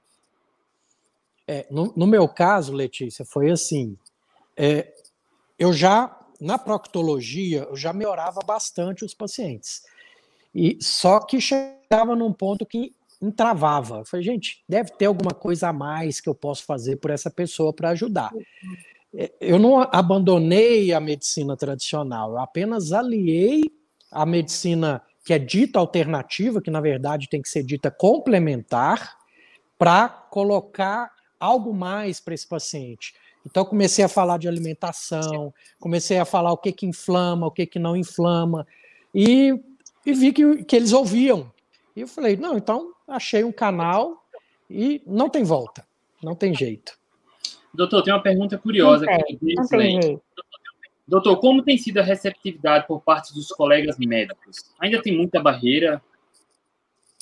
É, 1.45 1.67
no, 1.69 1.91
no, 1.93 2.07
meu 2.07 2.25
caso, 2.25 2.73
Letícia, 2.73 3.25
foi 3.25 3.51
assim. 3.51 3.97
É, 4.55 4.93
eu 5.59 5.73
já, 5.73 6.17
na 6.39 6.57
proctologia, 6.57 7.63
eu 7.63 7.75
já 7.75 7.91
melhorava 7.91 8.39
bastante 8.45 9.03
os 9.03 9.13
pacientes. 9.13 9.83
E 10.55 10.77
só 10.81 11.19
que 11.19 11.41
chegava 11.41 12.15
num 12.15 12.31
ponto 12.31 12.65
que 12.65 12.95
entravava. 13.21 13.99
Eu 13.99 14.05
falei, 14.05 14.25
gente, 14.25 14.63
deve 14.67 14.91
ter 14.91 15.05
alguma 15.05 15.31
coisa 15.31 15.69
a 15.69 15.73
mais 15.73 16.21
que 16.21 16.29
eu 16.29 16.35
posso 16.35 16.63
fazer 16.63 16.95
por 16.97 17.11
essa 17.11 17.29
pessoa 17.29 17.73
para 17.73 17.89
ajudar. 17.89 18.31
É, 19.13 19.31
eu 19.41 19.59
não 19.59 19.81
abandonei 19.81 20.93
a 20.93 20.99
medicina 20.99 21.57
tradicional, 21.57 22.31
eu 22.31 22.39
apenas 22.39 22.91
aliei 22.91 23.63
a 24.11 24.25
medicina 24.25 25.01
que 25.23 25.33
é 25.33 25.39
dita 25.39 25.79
alternativa, 25.79 26.61
que 26.61 26.69
na 26.69 26.79
verdade 26.79 27.27
tem 27.29 27.41
que 27.41 27.49
ser 27.49 27.63
dita 27.63 27.89
complementar, 27.89 29.17
para 29.77 30.07
colocar 30.07 31.11
algo 31.39 31.73
mais 31.73 32.19
para 32.19 32.33
esse 32.33 32.47
paciente. 32.47 33.13
Então 33.45 33.65
comecei 33.65 34.03
a 34.03 34.09
falar 34.09 34.37
de 34.37 34.47
alimentação, 34.47 35.53
comecei 35.79 36.17
a 36.17 36.25
falar 36.25 36.51
o 36.51 36.57
que 36.57 36.71
que 36.71 36.85
inflama, 36.85 37.47
o 37.47 37.51
que 37.51 37.65
que 37.65 37.77
não 37.77 37.95
inflama, 37.95 38.65
e, 39.13 39.53
e 40.05 40.13
vi 40.13 40.31
que, 40.31 40.63
que 40.63 40.75
eles 40.75 40.93
ouviam. 40.93 41.51
E 41.95 42.01
eu 42.01 42.07
falei, 42.07 42.35
não, 42.35 42.57
então 42.57 42.93
achei 43.07 43.43
um 43.43 43.51
canal 43.51 44.25
e 44.69 45.01
não 45.05 45.29
tem 45.29 45.43
volta, 45.43 45.85
não 46.21 46.35
tem 46.35 46.53
jeito. 46.53 46.97
Doutor, 47.73 48.03
tem 48.03 48.13
uma 48.13 48.21
pergunta 48.21 48.57
curiosa 48.57 49.05
aqui. 49.05 49.37
Não 49.55 49.67
tem 49.67 50.01
jeito. 50.01 50.21
Doutor, 51.07 51.37
como 51.37 51.63
tem 51.63 51.77
sido 51.77 51.99
a 51.99 52.03
receptividade 52.03 52.87
por 52.87 53.01
parte 53.01 53.33
dos 53.33 53.49
colegas 53.49 53.97
médicos? 53.97 54.57
Ainda 54.79 55.01
tem 55.01 55.15
muita 55.15 55.39
barreira? 55.39 56.01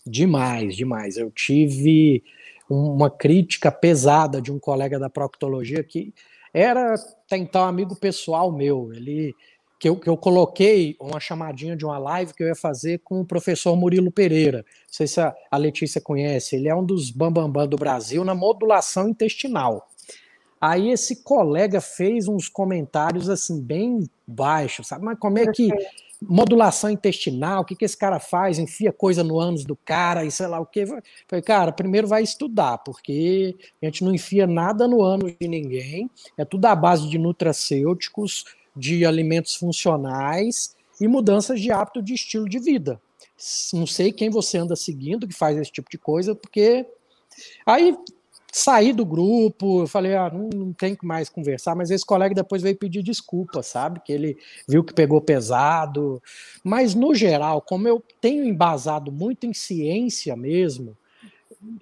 Demais, 0.05 0.75
demais. 0.75 1.17
Eu 1.17 1.29
tive 1.31 2.23
uma 2.69 3.09
crítica 3.09 3.71
pesada 3.71 4.41
de 4.41 4.51
um 4.51 4.59
colega 4.59 4.97
da 4.97 5.09
proctologia 5.09 5.83
que 5.83 6.13
era 6.53 6.93
até 6.93 7.35
então 7.35 7.65
amigo 7.65 7.95
pessoal 7.95 8.51
meu. 8.51 8.93
Ele 8.93 9.35
que 9.83 9.89
eu, 9.89 9.97
que 9.97 10.07
eu 10.07 10.15
coloquei 10.15 10.95
uma 10.97 11.19
chamadinha 11.19 11.75
de 11.75 11.83
uma 11.83 11.97
live 11.97 12.33
que 12.33 12.41
eu 12.41 12.47
ia 12.47 12.55
fazer 12.55 13.01
com 13.03 13.19
o 13.19 13.25
professor 13.25 13.75
Murilo 13.75 14.09
Pereira. 14.09 14.59
Não 14.59 14.93
sei 14.93 15.07
se 15.07 15.19
a, 15.19 15.35
a 15.51 15.57
Letícia 15.57 15.99
conhece. 15.99 16.55
Ele 16.55 16.69
é 16.69 16.75
um 16.75 16.85
dos 16.85 17.11
bambambam 17.11 17.51
bam, 17.51 17.63
bam 17.63 17.67
do 17.67 17.75
Brasil 17.75 18.23
na 18.23 18.33
modulação 18.33 19.09
intestinal. 19.09 19.89
Aí 20.61 20.89
esse 20.89 21.21
colega 21.21 21.81
fez 21.81 22.29
uns 22.29 22.47
comentários 22.47 23.29
assim 23.29 23.61
bem 23.61 24.09
baixos, 24.25 24.87
sabe? 24.87 25.03
Mas 25.03 25.19
como 25.19 25.37
é 25.37 25.51
que 25.51 25.69
modulação 26.21 26.89
intestinal, 26.89 27.63
o 27.63 27.65
que, 27.65 27.75
que 27.75 27.83
esse 27.83 27.97
cara 27.97 28.21
faz? 28.21 28.59
Enfia 28.59 28.93
coisa 28.93 29.21
no 29.21 29.37
ânus 29.37 29.65
do 29.65 29.75
cara 29.75 30.23
e 30.23 30.31
sei 30.31 30.47
lá 30.47 30.61
o 30.61 30.65
que. 30.65 30.85
Falei, 30.85 31.43
cara, 31.43 31.73
primeiro 31.73 32.07
vai 32.07 32.23
estudar, 32.23 32.77
porque 32.77 33.53
a 33.81 33.85
gente 33.85 34.01
não 34.05 34.15
enfia 34.15 34.47
nada 34.47 34.87
no 34.87 35.01
ânus 35.01 35.33
de 35.37 35.45
ninguém, 35.45 36.09
é 36.37 36.45
tudo 36.45 36.67
à 36.67 36.73
base 36.73 37.09
de 37.09 37.17
nutracêuticos, 37.17 38.45
de 38.75 39.05
alimentos 39.05 39.55
funcionais 39.55 40.75
e 40.99 41.07
mudanças 41.07 41.59
de 41.59 41.71
hábito 41.71 42.01
de 42.01 42.13
estilo 42.13 42.47
de 42.47 42.59
vida. 42.59 42.99
Não 43.73 43.85
sei 43.85 44.11
quem 44.11 44.29
você 44.29 44.57
anda 44.57 44.75
seguindo 44.75 45.27
que 45.27 45.33
faz 45.33 45.57
esse 45.57 45.71
tipo 45.71 45.89
de 45.89 45.97
coisa, 45.97 46.35
porque 46.35 46.85
aí 47.65 47.97
saí 48.53 48.93
do 48.93 49.03
grupo, 49.03 49.81
eu 49.81 49.87
falei, 49.87 50.15
ah, 50.15 50.29
não, 50.31 50.47
não 50.53 50.73
tem 50.73 50.95
mais 51.01 51.27
conversar, 51.27 51.75
mas 51.75 51.89
esse 51.89 52.05
colega 52.05 52.35
depois 52.35 52.61
veio 52.61 52.77
pedir 52.77 53.01
desculpa, 53.01 53.63
sabe? 53.63 53.99
Que 53.99 54.13
ele 54.13 54.37
viu 54.67 54.83
que 54.83 54.93
pegou 54.93 55.19
pesado. 55.19 56.21
Mas, 56.63 56.93
no 56.93 57.15
geral, 57.15 57.61
como 57.61 57.87
eu 57.87 58.01
tenho 58.21 58.45
embasado 58.45 59.11
muito 59.11 59.47
em 59.47 59.53
ciência 59.53 60.35
mesmo, 60.35 60.95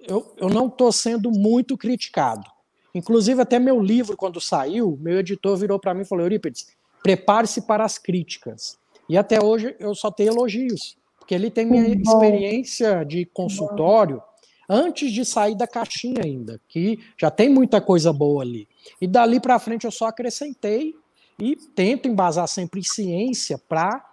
eu, 0.08 0.32
eu 0.38 0.48
não 0.48 0.66
estou 0.66 0.90
sendo 0.90 1.30
muito 1.30 1.76
criticado. 1.76 2.50
Inclusive, 2.94 3.42
até 3.42 3.58
meu 3.58 3.78
livro, 3.80 4.16
quando 4.16 4.40
saiu, 4.40 4.98
meu 5.00 5.18
editor 5.18 5.56
virou 5.58 5.78
para 5.78 5.92
mim 5.92 6.02
e 6.02 6.06
falou: 6.06 6.24
Eurípides, 6.24 6.68
prepare-se 7.02 7.62
para 7.62 7.84
as 7.84 7.98
críticas. 7.98 8.78
E 9.08 9.16
até 9.18 9.42
hoje 9.42 9.74
eu 9.78 9.94
só 9.94 10.10
tenho 10.10 10.32
elogios, 10.32 10.96
porque 11.18 11.34
ele 11.34 11.50
tem 11.50 11.66
minha 11.66 11.88
experiência 11.88 13.04
de 13.04 13.26
consultório 13.26 14.22
antes 14.68 15.12
de 15.12 15.24
sair 15.24 15.54
da 15.54 15.66
caixinha 15.66 16.22
ainda, 16.24 16.60
que 16.68 16.98
já 17.20 17.30
tem 17.30 17.48
muita 17.48 17.80
coisa 17.80 18.12
boa 18.12 18.42
ali. 18.42 18.68
E 19.00 19.06
dali 19.06 19.40
para 19.40 19.58
frente 19.58 19.84
eu 19.84 19.90
só 19.90 20.06
acrescentei 20.06 20.94
e 21.38 21.56
tento 21.56 22.08
embasar 22.08 22.48
sempre 22.48 22.80
em 22.80 22.84
ciência 22.84 23.58
para 23.58 23.88
estar 23.88 24.12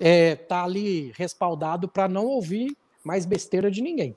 é, 0.00 0.34
tá 0.34 0.64
ali 0.64 1.12
respaldado 1.16 1.86
para 1.86 2.08
não 2.08 2.26
ouvir 2.26 2.76
mais 3.04 3.26
besteira 3.26 3.70
de 3.70 3.82
ninguém. 3.82 4.16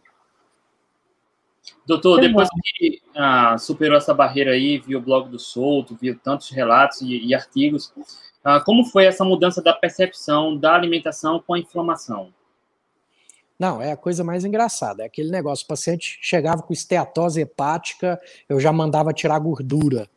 Doutor, 1.86 2.20
depois 2.22 2.48
que 2.77 3.01
ah, 3.15 3.58
superou 3.58 3.98
essa 3.98 4.13
barreira 4.13 4.51
aí, 4.51 4.77
viu 4.77 5.00
o 5.00 5.01
blog 5.01 5.29
do 5.29 5.39
Solto, 5.39 5.98
viu 6.00 6.17
tantos 6.17 6.50
relatos 6.50 7.01
e, 7.01 7.25
e 7.25 7.36
artigos, 7.36 7.93
ah, 8.43 8.60
como 8.60 8.86
foi 8.86 9.05
essa 9.05 9.24
mudança 9.24 9.62
da 9.62 9.74
percepção 9.74 10.58
da 10.58 10.74
alimentação 10.74 11.41
com 11.46 11.53
a 11.53 11.60
inflamação? 11.60 12.34
Não, 13.58 13.82
é 13.82 13.91
a 13.91 13.98
coisa 13.98 14.24
mais 14.24 14.43
engraçada. 14.43 15.03
É 15.03 15.05
aquele 15.05 15.29
negócio: 15.29 15.63
o 15.63 15.67
paciente 15.67 16.17
chegava 16.22 16.62
com 16.62 16.74
esteatose 16.74 17.41
hepática, 17.41 18.20
eu 18.50 18.60
já 18.60 18.74
mandava 18.74 19.13
tirar 19.13 19.39
gordura. 19.39 20.10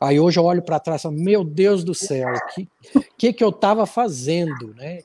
Aí 0.00 0.18
hoje 0.18 0.38
eu 0.38 0.44
olho 0.44 0.62
para 0.62 0.80
trás 0.80 1.00
e 1.00 1.04
falo, 1.04 1.14
meu 1.14 1.44
Deus 1.44 1.84
do 1.84 1.94
céu, 1.94 2.28
o 2.32 2.54
que, 2.54 2.68
que, 3.18 3.32
que 3.34 3.44
eu 3.44 3.50
estava 3.50 3.84
fazendo, 3.84 4.74
né? 4.74 5.00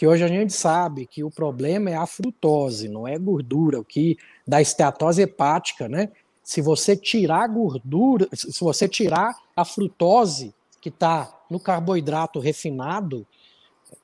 Que 0.00 0.06
hoje 0.06 0.24
a 0.24 0.28
gente 0.28 0.54
sabe 0.54 1.04
que 1.04 1.22
o 1.22 1.30
problema 1.30 1.90
é 1.90 1.94
a 1.94 2.06
frutose, 2.06 2.88
não 2.88 3.06
é 3.06 3.18
gordura. 3.18 3.80
O 3.80 3.84
que 3.84 4.16
dá 4.46 4.58
esteatose 4.58 5.20
hepática, 5.20 5.90
né? 5.90 6.08
Se 6.42 6.62
você 6.62 6.96
tirar 6.96 7.42
a 7.42 7.46
gordura, 7.46 8.26
se 8.32 8.58
você 8.60 8.88
tirar 8.88 9.36
a 9.54 9.62
frutose 9.62 10.54
que 10.80 10.88
está 10.88 11.30
no 11.50 11.60
carboidrato 11.60 12.40
refinado, 12.40 13.26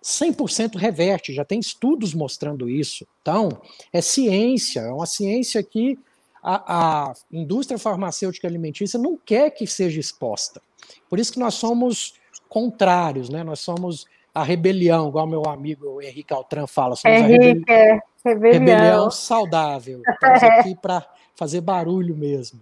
100% 0.05 0.77
reverte, 0.77 1.33
já 1.33 1.47
tem 1.47 1.59
estudos 1.59 2.13
mostrando 2.13 2.69
isso. 2.69 3.07
Então, 3.23 3.49
é 3.91 4.03
ciência, 4.03 4.81
é 4.81 4.93
uma 4.93 5.07
ciência 5.07 5.63
que 5.63 5.99
a, 6.43 7.07
a, 7.09 7.15
indústria 7.33 7.79
farmacêutica 7.79 8.47
alimentícia 8.47 8.99
não 8.99 9.17
quer 9.17 9.49
que 9.49 9.67
seja 9.67 9.99
exposta. 9.99 10.61
Por 11.09 11.19
isso 11.19 11.33
que 11.33 11.41
nós 11.41 11.55
somos 11.55 12.13
contrários, 12.51 13.31
né? 13.31 13.43
Nós 13.43 13.61
somos 13.61 14.05
a 14.37 14.43
rebelião, 14.43 15.09
igual 15.09 15.27
meu 15.27 15.45
amigo 15.47 16.03
Henrique 16.03 16.35
Altran 16.35 16.67
fala, 16.67 16.95
somos 16.95 17.19
Henrique, 17.19 17.41
a 17.41 17.47
rebeli 17.47 17.65
é, 17.71 18.01
rebelião. 18.23 18.77
rebelião 18.77 19.11
saudável. 19.11 20.03
Estamos 20.07 20.43
aqui 20.45 20.77
para 20.77 21.03
fazer 21.35 21.63
barulho 21.63 22.15
mesmo. 22.15 22.61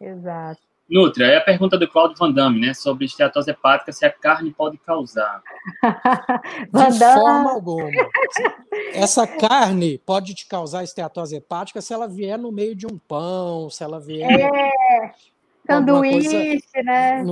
Exato. 0.00 0.60
Nutria, 0.90 1.26
é 1.26 1.36
a 1.36 1.40
pergunta 1.40 1.78
do 1.78 1.86
Claudio 1.86 2.16
Van 2.18 2.32
Damme, 2.32 2.60
né? 2.60 2.74
Sobre 2.74 3.04
esteatose 3.04 3.50
hepática, 3.50 3.92
se 3.92 4.06
a 4.06 4.10
carne 4.10 4.50
pode 4.50 4.76
causar. 4.78 5.40
De 6.72 6.98
forma 6.98 7.52
alguma. 7.52 7.90
Essa 8.92 9.24
carne 9.24 9.98
pode 9.98 10.34
te 10.34 10.48
causar 10.48 10.82
esteatose 10.82 11.36
hepática 11.36 11.80
se 11.80 11.92
ela 11.92 12.08
vier 12.08 12.38
no 12.38 12.50
meio 12.50 12.74
de 12.74 12.86
um 12.86 12.98
pão, 12.98 13.70
se 13.70 13.84
ela 13.84 14.00
vier. 14.00 14.28
É, 14.30 15.12
sanduíche, 15.70 16.60
né? 16.82 17.22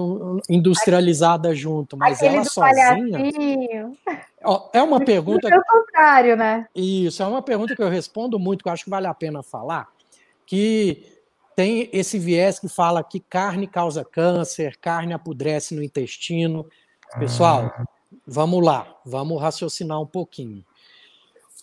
industrializada 0.49 1.55
junto, 1.55 1.97
mas 1.97 2.19
Aquele 2.19 2.37
ela 2.37 2.45
sozinha. 2.45 3.93
Ó, 4.45 4.69
é 4.75 4.83
uma 4.83 5.00
pergunta. 5.05 5.49
É 5.49 5.59
o 5.59 5.64
contrário, 5.64 6.37
né? 6.37 6.69
Isso, 6.75 7.23
é 7.23 7.26
uma 7.26 7.40
pergunta 7.40 7.75
que 7.75 7.83
eu 7.83 7.88
respondo 7.88 8.38
muito, 8.38 8.62
que 8.62 8.69
eu 8.69 8.73
acho 8.73 8.85
que 8.85 8.90
vale 8.90 9.07
a 9.07 9.14
pena 9.14 9.43
falar. 9.43 9.88
Que 10.45 11.05
tem 11.57 11.88
esse 11.93 12.19
viés 12.19 12.59
que 12.59 12.69
fala 12.69 13.02
que 13.02 13.19
carne 13.19 13.66
causa 13.66 14.05
câncer, 14.05 14.76
carne 14.78 15.14
apodrece 15.14 15.75
no 15.75 15.83
intestino. 15.83 16.66
Pessoal, 17.19 17.73
ah. 17.75 17.85
vamos 18.26 18.62
lá, 18.62 18.87
vamos 19.05 19.40
raciocinar 19.40 20.00
um 20.00 20.07
pouquinho. 20.07 20.62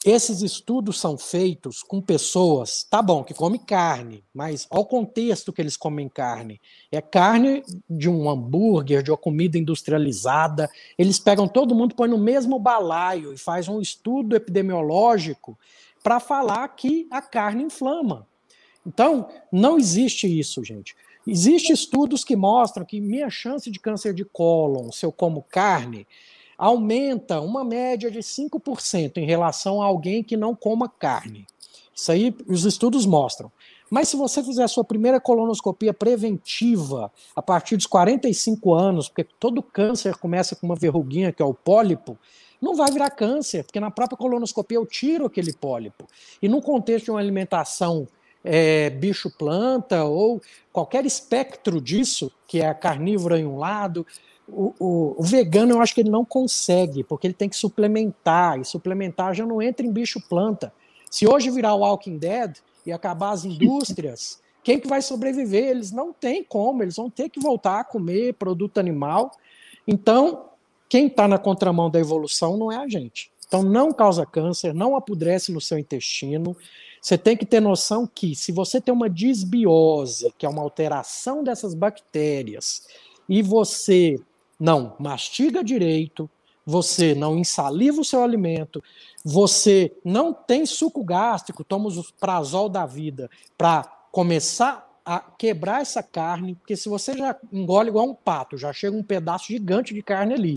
Esses 0.05 0.41
estudos 0.41 0.99
são 0.99 1.17
feitos 1.17 1.81
com 1.81 2.01
pessoas, 2.01 2.83
tá 2.83 3.01
bom, 3.01 3.23
que 3.23 3.33
comem 3.33 3.59
carne, 3.59 4.21
mas 4.33 4.67
ao 4.69 4.85
contexto 4.85 5.53
que 5.53 5.61
eles 5.61 5.77
comem 5.77 6.09
carne. 6.09 6.59
É 6.91 6.99
carne 6.99 7.63
de 7.89 8.09
um 8.09 8.29
hambúrguer, 8.29 9.01
de 9.01 9.11
uma 9.11 9.17
comida 9.17 9.57
industrializada. 9.57 10.69
Eles 10.97 11.19
pegam 11.19 11.47
todo 11.47 11.73
mundo, 11.73 11.95
põem 11.95 12.09
no 12.09 12.17
mesmo 12.17 12.59
balaio 12.59 13.33
e 13.33 13.37
faz 13.37 13.69
um 13.69 13.79
estudo 13.79 14.35
epidemiológico 14.35 15.57
para 16.03 16.19
falar 16.19 16.67
que 16.67 17.07
a 17.09 17.21
carne 17.21 17.63
inflama. 17.63 18.27
Então, 18.85 19.29
não 19.49 19.77
existe 19.77 20.27
isso, 20.27 20.65
gente. 20.65 20.97
Existem 21.25 21.73
estudos 21.73 22.25
que 22.25 22.35
mostram 22.35 22.85
que 22.85 22.99
minha 22.99 23.29
chance 23.29 23.71
de 23.71 23.79
câncer 23.79 24.13
de 24.13 24.25
cólon, 24.25 24.91
se 24.91 25.05
eu 25.05 25.11
como 25.13 25.41
carne, 25.41 26.05
aumenta 26.57 27.41
uma 27.41 27.63
média 27.63 28.09
de 28.09 28.19
5% 28.19 29.17
em 29.17 29.25
relação 29.25 29.81
a 29.81 29.85
alguém 29.85 30.23
que 30.23 30.37
não 30.37 30.55
coma 30.55 30.87
carne. 30.87 31.45
Isso 31.95 32.11
aí 32.11 32.35
os 32.47 32.65
estudos 32.65 33.05
mostram. 33.05 33.51
Mas 33.89 34.09
se 34.09 34.17
você 34.17 34.41
fizer 34.41 34.63
a 34.63 34.67
sua 34.67 34.83
primeira 34.83 35.19
colonoscopia 35.19 35.93
preventiva 35.93 37.11
a 37.35 37.41
partir 37.41 37.77
dos 37.77 37.85
45 37.85 38.73
anos, 38.73 39.07
porque 39.07 39.23
todo 39.39 39.61
câncer 39.61 40.15
começa 40.17 40.55
com 40.55 40.65
uma 40.65 40.75
verruguinha, 40.75 41.31
que 41.31 41.43
é 41.43 41.45
o 41.45 41.53
pólipo, 41.53 42.17
não 42.59 42.75
vai 42.75 42.91
virar 42.91 43.11
câncer, 43.11 43.63
porque 43.63 43.79
na 43.79 43.91
própria 43.91 44.17
colonoscopia 44.17 44.77
eu 44.77 44.85
tiro 44.85 45.25
aquele 45.25 45.53
pólipo. 45.53 46.07
E 46.41 46.47
no 46.47 46.61
contexto 46.61 47.05
de 47.05 47.11
uma 47.11 47.19
alimentação 47.19 48.07
é, 48.43 48.89
bicho-planta 48.89 50.03
ou 50.05 50.41
qualquer 50.71 51.05
espectro 51.05 51.79
disso, 51.79 52.31
que 52.47 52.61
é 52.61 52.73
carnívora 52.73 53.39
em 53.39 53.45
um 53.45 53.57
lado, 53.57 54.07
o, 54.47 54.73
o, 54.79 55.15
o, 55.17 55.23
vegano 55.23 55.73
eu 55.73 55.81
acho 55.81 55.95
que 55.95 56.01
ele 56.01 56.09
não 56.09 56.25
consegue, 56.25 57.03
porque 57.03 57.27
ele 57.27 57.33
tem 57.33 57.47
que 57.47 57.55
suplementar, 57.55 58.59
e 58.59 58.65
suplementar 58.65 59.33
já 59.33 59.45
não 59.45 59.61
entra 59.61 59.85
em 59.85 59.91
bicho-planta. 59.91 60.73
Se 61.09 61.27
hoje 61.27 61.49
virar 61.49 61.73
o 61.75 61.79
Walking 61.79 62.17
Dead 62.17 62.57
e 62.85 62.91
acabar 62.91 63.31
as 63.31 63.45
indústrias, 63.45 64.41
quem 64.63 64.79
que 64.79 64.87
vai 64.87 65.01
sobreviver? 65.01 65.69
Eles 65.69 65.91
não 65.91 66.11
têm 66.11 66.43
como, 66.43 66.83
eles 66.83 66.95
vão 66.95 67.09
ter 67.09 67.29
que 67.29 67.39
voltar 67.39 67.79
a 67.79 67.83
comer 67.83 68.33
produto 68.33 68.79
animal. 68.79 69.31
Então, 69.87 70.45
quem 70.89 71.07
está 71.07 71.27
na 71.27 71.37
contramão 71.37 71.89
da 71.89 71.99
evolução 71.99 72.57
não 72.57 72.71
é 72.71 72.77
a 72.77 72.87
gente. 72.87 73.31
Então, 73.47 73.61
não 73.61 73.93
causa 73.93 74.25
câncer, 74.25 74.73
não 74.73 74.95
apodrece 74.95 75.51
no 75.51 75.61
seu 75.61 75.77
intestino. 75.77 76.55
Você 76.99 77.17
tem 77.17 77.37
que 77.37 77.45
ter 77.45 77.59
noção 77.59 78.07
que, 78.07 78.35
se 78.35 78.51
você 78.51 78.81
tem 78.81 78.93
uma 78.93 79.09
disbiose, 79.09 80.33
que 80.37 80.45
é 80.45 80.49
uma 80.49 80.61
alteração 80.61 81.43
dessas 81.43 81.73
bactérias, 81.73 82.87
e 83.27 83.41
você 83.41 84.19
não 84.63 84.95
mastiga 84.97 85.61
direito, 85.61 86.29
você 86.65 87.13
não 87.13 87.37
ensaliva 87.37 87.99
o 87.99 88.05
seu 88.05 88.23
alimento, 88.23 88.81
você 89.25 89.91
não 90.05 90.31
tem 90.33 90.65
suco 90.65 91.03
gástrico, 91.03 91.65
toma 91.65 91.89
o 91.89 92.05
prazol 92.17 92.69
da 92.69 92.85
vida 92.85 93.29
para 93.57 93.83
começar 94.09 94.89
a 95.05 95.19
quebrar 95.19 95.81
essa 95.81 96.01
carne, 96.01 96.55
porque 96.55 96.77
se 96.77 96.87
você 96.87 97.11
já 97.11 97.35
engole 97.51 97.89
igual 97.89 98.07
um 98.07 98.15
pato, 98.15 98.57
já 98.57 98.71
chega 98.71 98.95
um 98.95 99.03
pedaço 99.03 99.47
gigante 99.47 99.93
de 99.93 100.01
carne 100.01 100.33
ali, 100.33 100.53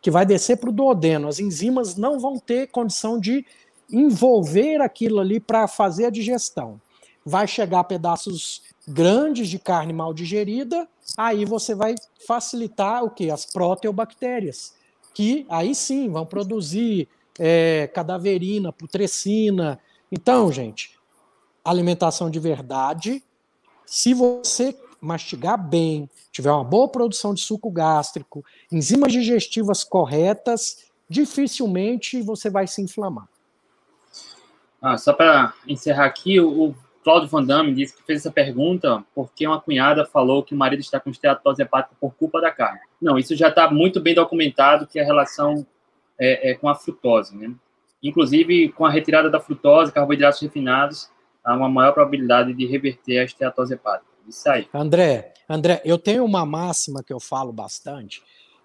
que 0.00 0.10
vai 0.10 0.24
descer 0.24 0.56
para 0.56 0.70
o 0.70 0.72
duodeno, 0.72 1.28
as 1.28 1.38
enzimas 1.38 1.96
não 1.96 2.18
vão 2.18 2.38
ter 2.38 2.68
condição 2.68 3.20
de 3.20 3.44
envolver 3.92 4.80
aquilo 4.80 5.20
ali 5.20 5.38
para 5.38 5.68
fazer 5.68 6.06
a 6.06 6.10
digestão. 6.10 6.80
Vai 7.26 7.46
chegar 7.46 7.84
pedaços 7.84 8.62
grandes 8.90 9.48
de 9.48 9.58
carne 9.58 9.92
mal 9.92 10.12
digerida, 10.12 10.88
aí 11.16 11.44
você 11.44 11.74
vai 11.74 11.94
facilitar 12.26 13.04
o 13.04 13.10
que? 13.10 13.30
As 13.30 13.46
proteobactérias, 13.46 14.74
que 15.14 15.46
aí 15.48 15.74
sim 15.74 16.08
vão 16.10 16.26
produzir 16.26 17.08
é, 17.38 17.86
cadaverina, 17.94 18.72
putrescina. 18.72 19.78
Então, 20.10 20.52
gente, 20.52 20.98
alimentação 21.64 22.30
de 22.30 22.38
verdade. 22.38 23.22
Se 23.86 24.12
você 24.12 24.76
mastigar 25.00 25.56
bem, 25.56 26.08
tiver 26.30 26.52
uma 26.52 26.64
boa 26.64 26.88
produção 26.88 27.32
de 27.32 27.40
suco 27.40 27.70
gástrico, 27.70 28.44
enzimas 28.70 29.12
digestivas 29.12 29.82
corretas, 29.82 30.90
dificilmente 31.08 32.20
você 32.20 32.50
vai 32.50 32.66
se 32.66 32.82
inflamar. 32.82 33.28
Ah, 34.82 34.96
só 34.96 35.12
para 35.12 35.54
encerrar 35.66 36.06
aqui, 36.06 36.40
o 36.40 36.74
Claudio 37.02 37.28
Van 37.28 37.44
Damme 37.44 37.74
disse 37.74 37.96
que 37.96 38.02
fez 38.02 38.20
essa 38.20 38.30
pergunta 38.30 39.02
porque 39.14 39.46
uma 39.46 39.60
cunhada 39.60 40.04
falou 40.04 40.42
que 40.42 40.54
o 40.54 40.58
marido 40.58 40.80
está 40.80 41.00
com 41.00 41.10
esteatose 41.10 41.62
hepática 41.62 41.94
por 41.98 42.14
culpa 42.14 42.40
da 42.40 42.50
carne. 42.50 42.80
Não, 43.00 43.18
isso 43.18 43.34
já 43.34 43.48
está 43.48 43.70
muito 43.70 44.00
bem 44.00 44.14
documentado 44.14 44.86
que 44.86 45.00
a 45.00 45.04
relação 45.04 45.66
é, 46.18 46.50
é, 46.50 46.54
com 46.54 46.68
a 46.68 46.74
frutose, 46.74 47.36
né? 47.36 47.52
Inclusive, 48.02 48.70
com 48.70 48.84
a 48.84 48.90
retirada 48.90 49.30
da 49.30 49.40
frutose, 49.40 49.92
carboidratos 49.92 50.40
refinados, 50.40 51.10
há 51.44 51.54
uma 51.54 51.68
maior 51.68 51.92
probabilidade 51.92 52.52
de 52.54 52.66
reverter 52.66 53.18
a 53.18 53.24
esteatose 53.24 53.74
hepática. 53.74 54.10
Isso 54.28 54.48
aí. 54.48 54.68
André, 54.72 55.32
André, 55.48 55.82
eu 55.84 55.98
tenho 55.98 56.24
uma 56.24 56.46
máxima 56.46 57.02
que 57.02 57.12
eu 57.12 57.18
falo 57.18 57.52
bastante, 57.52 58.22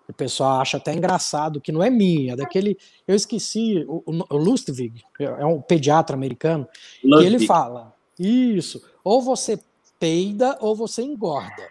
o 0.07 0.13
pessoal 0.13 0.61
acha 0.61 0.77
até 0.77 0.93
engraçado, 0.93 1.59
que 1.59 1.71
não 1.71 1.81
é 1.81 1.89
minha, 1.89 2.33
é 2.33 2.35
daquele. 2.35 2.77
Eu 3.07 3.15
esqueci, 3.15 3.83
o, 3.87 4.03
o 4.05 4.37
Lustig, 4.37 5.03
é 5.19 5.45
um 5.45 5.59
pediatra 5.61 6.15
americano, 6.15 6.67
Lustig. 7.03 7.29
que 7.29 7.35
ele 7.35 7.47
fala: 7.47 7.94
isso, 8.17 8.81
ou 9.03 9.21
você 9.21 9.59
peida 9.99 10.57
ou 10.61 10.75
você 10.75 11.01
engorda. 11.03 11.69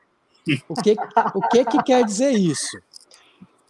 O 0.68 0.74
que, 0.74 0.94
o 1.34 1.48
que, 1.48 1.64
que 1.64 1.82
quer 1.82 2.04
dizer 2.04 2.32
isso? 2.32 2.78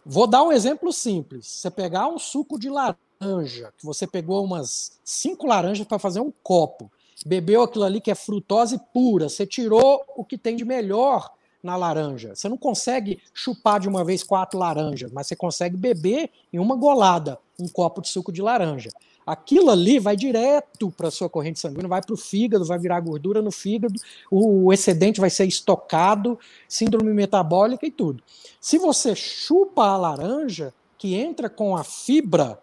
Vou 0.05 0.27
dar 0.27 0.43
um 0.43 0.51
exemplo 0.51 0.91
simples. 0.91 1.47
Você 1.47 1.71
pegar 1.71 2.07
um 2.07 2.19
suco 2.19 2.59
de 2.59 2.69
laranja, 2.69 3.73
que 3.77 3.85
você 3.85 4.05
pegou 4.05 4.43
umas 4.43 4.99
cinco 5.03 5.47
laranjas 5.47 5.87
para 5.87 5.97
fazer 5.97 6.19
um 6.19 6.31
copo, 6.43 6.91
bebeu 7.25 7.63
aquilo 7.63 7.85
ali 7.85 8.01
que 8.01 8.11
é 8.11 8.15
frutose 8.15 8.79
pura, 8.93 9.29
você 9.29 9.47
tirou 9.47 10.03
o 10.15 10.23
que 10.23 10.37
tem 10.37 10.55
de 10.55 10.65
melhor 10.65 11.31
na 11.63 11.75
laranja. 11.75 12.35
Você 12.35 12.47
não 12.47 12.57
consegue 12.57 13.19
chupar 13.33 13.79
de 13.79 13.87
uma 13.87 14.03
vez 14.03 14.21
quatro 14.21 14.59
laranjas, 14.59 15.11
mas 15.11 15.27
você 15.27 15.35
consegue 15.35 15.75
beber 15.75 16.29
em 16.53 16.59
uma 16.59 16.75
golada 16.75 17.39
um 17.59 17.67
copo 17.67 18.01
de 18.01 18.09
suco 18.09 18.31
de 18.31 18.41
laranja. 18.41 18.89
Aquilo 19.25 19.71
ali 19.71 19.97
vai 19.97 20.15
direto 20.15 20.91
para 20.91 21.07
a 21.07 21.11
sua 21.11 21.27
corrente 21.27 21.59
sanguínea, 21.59 21.87
vai 21.87 22.01
para 22.01 22.13
o 22.13 22.17
fígado, 22.17 22.63
vai 22.63 22.77
virar 22.77 22.99
gordura 22.99 23.41
no 23.41 23.51
fígado, 23.51 23.95
o 24.29 24.71
excedente 24.71 25.19
vai 25.19 25.31
ser 25.31 25.45
estocado, 25.45 26.37
síndrome 26.69 27.11
metabólica 27.11 27.87
e 27.87 27.91
tudo. 27.91 28.21
Se 28.61 28.77
você 28.77 29.15
chupa 29.15 29.83
a 29.83 29.97
laranja, 29.97 30.73
que 30.97 31.15
entra 31.15 31.49
com 31.49 31.75
a 31.75 31.83
fibra, 31.83 32.59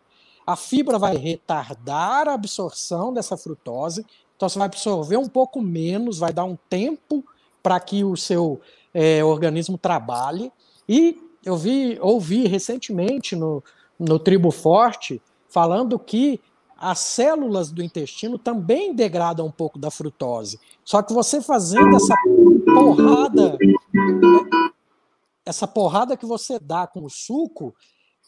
a 0.46 0.56
fibra 0.56 0.98
vai 0.98 1.16
retardar 1.16 2.28
a 2.28 2.34
absorção 2.34 3.12
dessa 3.12 3.36
frutose, 3.36 4.06
então 4.36 4.48
você 4.48 4.58
vai 4.58 4.66
absorver 4.66 5.16
um 5.16 5.28
pouco 5.28 5.60
menos, 5.60 6.18
vai 6.18 6.32
dar 6.32 6.44
um 6.44 6.56
tempo 6.68 7.24
para 7.62 7.78
que 7.78 8.02
o 8.04 8.16
seu 8.16 8.60
é, 8.92 9.22
organismo 9.22 9.78
trabalhe. 9.78 10.52
E 10.88 11.16
eu 11.44 11.56
vi, 11.56 11.98
ouvi 12.00 12.46
recentemente 12.46 13.36
no, 13.36 13.62
no 14.02 14.18
Tribo 14.18 14.50
Forte 14.50 15.22
falando 15.48 15.98
que 15.98 16.40
as 16.76 16.98
células 16.98 17.70
do 17.70 17.82
intestino 17.82 18.36
também 18.36 18.92
degradam 18.92 19.46
um 19.46 19.50
pouco 19.50 19.78
da 19.78 19.90
frutose. 19.90 20.58
Só 20.84 21.00
que 21.00 21.12
você 21.12 21.40
fazendo 21.40 21.94
essa 21.94 22.14
porrada, 22.74 23.56
essa 25.46 25.68
porrada 25.68 26.16
que 26.16 26.26
você 26.26 26.58
dá 26.58 26.86
com 26.86 27.04
o 27.04 27.10
suco, 27.10 27.72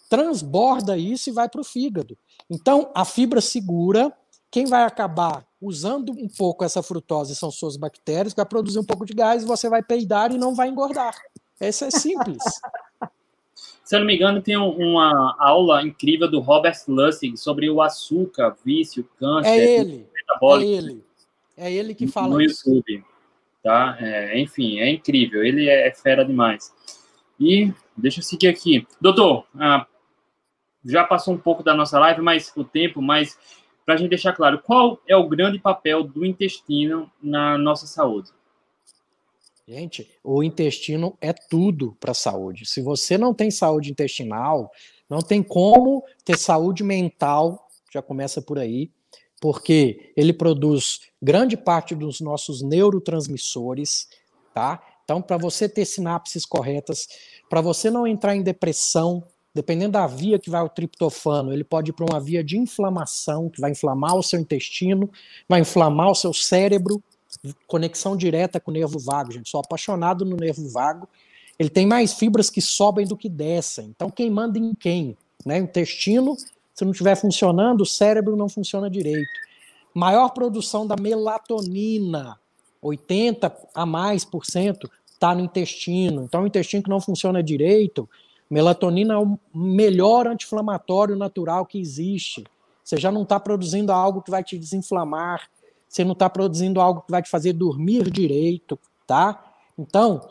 transborda 0.09 0.97
isso 0.97 1.31
e 1.31 1.33
vai 1.33 1.49
para 1.49 1.61
o 1.61 1.65
fígado. 1.65 2.17
Então, 2.49 2.93
a 2.95 3.05
fibra 3.05 3.41
segura, 3.41 4.17
quem 4.51 4.67
vai 4.67 4.85
acabar 4.85 5.45
usando 5.61 6.13
um 6.13 6.29
pouco 6.29 6.63
essa 6.63 6.83
frutose 6.83 7.35
são 7.35 7.51
suas 7.51 7.77
bactérias, 7.77 8.35
vai 8.35 8.47
produzir 8.47 8.79
um 8.79 8.85
pouco 8.85 9.05
de 9.05 9.15
gás 9.15 9.43
e 9.43 9.47
você 9.47 9.69
vai 9.69 9.83
peidar 9.83 10.31
e 10.31 10.39
não 10.39 10.55
vai 10.55 10.69
engordar. 10.69 11.17
Essa 11.59 11.87
é 11.87 11.91
simples. 11.91 12.43
Se 13.85 13.95
eu 13.95 14.01
não 14.01 14.07
me 14.07 14.17
engano, 14.17 14.41
tem 14.41 14.57
uma 14.57 15.37
aula 15.39 15.83
incrível 15.83 16.29
do 16.29 16.41
Robert 16.41 16.77
Lustig 16.89 17.37
sobre 17.37 17.69
o 17.69 17.83
açúcar, 17.83 18.57
vício, 18.65 19.07
câncer. 19.19 19.51
É 19.51 19.81
ele. 19.81 20.07
É 20.43 20.63
ele. 20.63 21.05
É 21.57 21.73
ele 21.73 21.95
que 21.95 22.07
fala 22.07 22.29
no 22.29 22.41
isso. 22.41 22.67
YouTube. 22.67 23.05
Tá? 23.63 23.97
É, 24.01 24.41
enfim, 24.41 24.81
é 24.81 24.91
incrível. 24.91 25.45
Ele 25.45 25.69
é 25.69 25.93
fera 25.93 26.25
demais. 26.25 26.73
E 27.39 27.73
deixa 27.95 28.21
eu 28.21 28.25
seguir 28.25 28.49
aqui. 28.49 28.87
Doutor, 29.01 29.47
ah, 29.59 29.87
já 30.85 31.05
passou 31.05 31.35
um 31.35 31.39
pouco 31.39 31.63
da 31.63 31.75
nossa 31.75 31.99
live, 31.99 32.23
mas 32.23 32.53
o 32.57 32.65
tempo, 32.65 33.03
mas 33.03 33.39
para 33.85 33.95
a 33.95 33.97
gente 33.99 34.09
deixar 34.09 34.33
claro, 34.33 34.61
qual 34.61 34.99
é 35.07 35.15
o 35.15 35.29
grande 35.29 35.59
papel 35.59 36.03
do 36.03 36.25
intestino 36.25 37.11
na 37.23 37.59
nossa 37.59 37.87
saúde? 37.87 38.31
Gente, 39.67 40.11
o 40.23 40.43
intestino 40.43 41.17
é 41.23 41.33
tudo 41.33 41.97
para 41.99 42.11
a 42.11 42.15
saúde. 42.15 42.67
Se 42.67 42.83
você 42.83 43.17
não 43.17 43.33
tem 43.33 43.51
saúde 43.51 43.91
intestinal, 43.91 44.71
não 45.09 45.21
tem 45.21 45.43
como 45.43 46.05
ter 46.23 46.39
saúde 46.39 46.85
mental, 46.85 47.67
já 47.91 48.03
começa 48.03 48.43
por 48.43 48.59
aí, 48.59 48.91
porque 49.41 50.13
ele 50.17 50.35
produz 50.35 51.01
grande 51.21 51.57
parte 51.57 51.95
dos 51.95 52.21
nossos 52.21 52.61
neurotransmissores, 52.63 54.09
tá? 54.53 54.83
Então, 55.03 55.23
para 55.23 55.39
você 55.39 55.67
ter 55.67 55.87
sinapses 55.87 56.45
corretas, 56.45 57.09
para 57.49 57.63
você 57.63 57.91
não 57.91 58.07
entrar 58.07 58.37
em 58.37 58.43
depressão, 58.43 59.25
dependendo 59.55 59.93
da 59.93 60.07
via 60.07 60.39
que 60.39 60.51
vai 60.51 60.63
o 60.63 60.69
triptofano, 60.69 61.53
ele 61.53 61.65
pode 61.65 61.91
ir 61.91 61.95
para 61.95 62.07
uma 62.11 62.21
via 62.21 62.45
de 62.45 62.59
inflamação, 62.59 63.49
que 63.49 63.63
vai 63.63 63.71
inflamar 63.71 64.15
o 64.15 64.23
seu 64.23 64.39
intestino, 64.39 65.11
vai 65.49 65.61
inflamar 65.61 66.11
o 66.11 66.15
seu 66.15 66.35
cérebro, 66.35 67.03
conexão 67.67 68.17
direta 68.17 68.61
com 68.61 68.71
o 68.71 68.75
nervo 68.75 68.99
vago, 68.99 69.33
gente. 69.33 69.51
Sou 69.51 69.61
apaixonado 69.61 70.25
no 70.25 70.37
nervo 70.37 70.69
vago. 70.69 71.09
Ele 71.59 71.69
tem 71.69 71.87
mais 71.87 72.15
fibras 72.15 72.51
que 72.51 72.61
sobem 72.61 73.07
do 73.07 73.17
que 73.17 73.29
descem. 73.29 73.87
Então, 73.87 74.11
quem 74.11 74.31
manda 74.31 74.59
em 74.59 74.75
quem? 74.75 75.17
Né? 75.45 75.61
O 75.61 75.65
intestino, 75.65 76.37
se 76.75 76.85
não 76.85 76.93
estiver 76.93 77.15
funcionando, 77.17 77.83
o 77.83 77.87
cérebro 77.87 78.37
não 78.37 78.49
funciona 78.49 78.91
direito. 78.91 79.29
Maior 79.95 80.31
produção 80.31 80.87
da 80.87 80.97
melatonina, 80.97 82.39
80 82.83 83.57
a 83.75 83.87
mais 83.87 84.25
por 84.25 84.45
cento, 84.45 84.91
está 85.07 85.35
no 85.35 85.41
intestino. 85.41 86.25
Então, 86.25 86.43
o 86.43 86.47
intestino 86.47 86.83
que 86.83 86.91
não 86.91 87.01
funciona 87.01 87.43
direito, 87.43 88.09
melatonina 88.51 89.15
é 89.15 89.19
o 89.19 89.39
melhor 89.55 90.27
anti-inflamatório 90.27 91.15
natural 91.15 91.65
que 91.65 91.79
existe. 91.79 92.45
Você 92.83 92.97
já 92.97 93.11
não 93.11 93.23
está 93.23 93.39
produzindo 93.39 93.93
algo 93.93 94.21
que 94.21 94.31
vai 94.31 94.43
te 94.43 94.59
desinflamar, 94.59 95.49
você 95.95 96.03
não 96.03 96.11
está 96.11 96.29
produzindo 96.29 96.81
algo 96.81 97.03
que 97.03 97.11
vai 97.13 97.23
te 97.23 97.31
fazer 97.31 97.53
dormir 97.53 98.11
direito, 98.11 98.77
tá? 99.07 99.55
Então, 99.79 100.29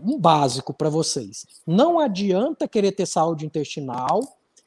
um 0.00 0.18
básico 0.18 0.72
para 0.72 0.88
vocês. 0.88 1.46
Não 1.66 1.98
adianta 1.98 2.66
querer 2.66 2.92
ter 2.92 3.04
saúde 3.04 3.44
intestinal 3.44 4.20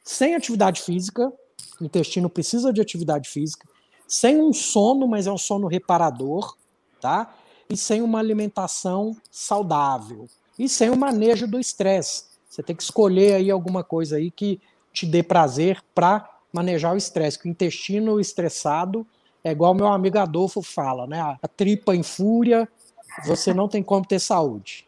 sem 0.04 0.36
atividade 0.36 0.84
física. 0.84 1.34
O 1.82 1.86
intestino 1.86 2.30
precisa 2.30 2.72
de 2.72 2.80
atividade 2.80 3.28
física. 3.28 3.68
Sem 4.08 4.40
um 4.40 4.54
sono, 4.54 5.08
mas 5.08 5.26
é 5.26 5.32
um 5.32 5.40
sono 5.40 5.66
reparador, 5.66 6.56
tá? 7.02 7.34
E 7.68 7.76
sem 7.76 8.04
uma 8.04 8.20
alimentação 8.20 9.18
saudável. 9.32 10.28
E 10.58 10.70
sem 10.70 10.92
o 10.92 10.96
manejo 10.96 11.48
do 11.48 11.60
estresse. 11.60 12.26
Você 12.48 12.62
tem 12.62 12.76
que 12.76 12.84
escolher 12.84 13.34
aí 13.34 13.50
alguma 13.50 13.84
coisa 13.84 14.18
aí 14.18 14.30
que 14.30 14.62
te 14.94 15.08
dê 15.08 15.24
prazer 15.24 15.84
para 15.96 16.30
manejar 16.54 16.94
o 16.94 16.98
estresse. 16.98 17.40
O 17.44 17.48
intestino 17.48 18.20
estressado 18.20 19.04
é 19.48 19.52
igual 19.52 19.74
meu 19.74 19.88
amigo 19.88 20.18
Adolfo 20.18 20.62
fala, 20.62 21.08
né? 21.08 21.20
A 21.42 21.48
tripa 21.48 21.96
em 21.96 22.04
fúria, 22.04 22.68
você 23.26 23.54
não 23.54 23.68
tem 23.68 23.82
como 23.82 24.06
ter 24.06 24.20
saúde. 24.20 24.88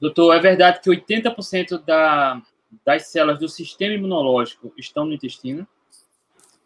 Doutor, 0.00 0.34
é 0.34 0.40
verdade 0.40 0.80
que 0.80 0.88
80% 0.88 1.84
da, 1.84 2.40
das 2.84 3.08
células 3.08 3.40
do 3.40 3.48
sistema 3.48 3.94
imunológico 3.94 4.72
estão 4.76 5.04
no 5.04 5.12
intestino? 5.12 5.66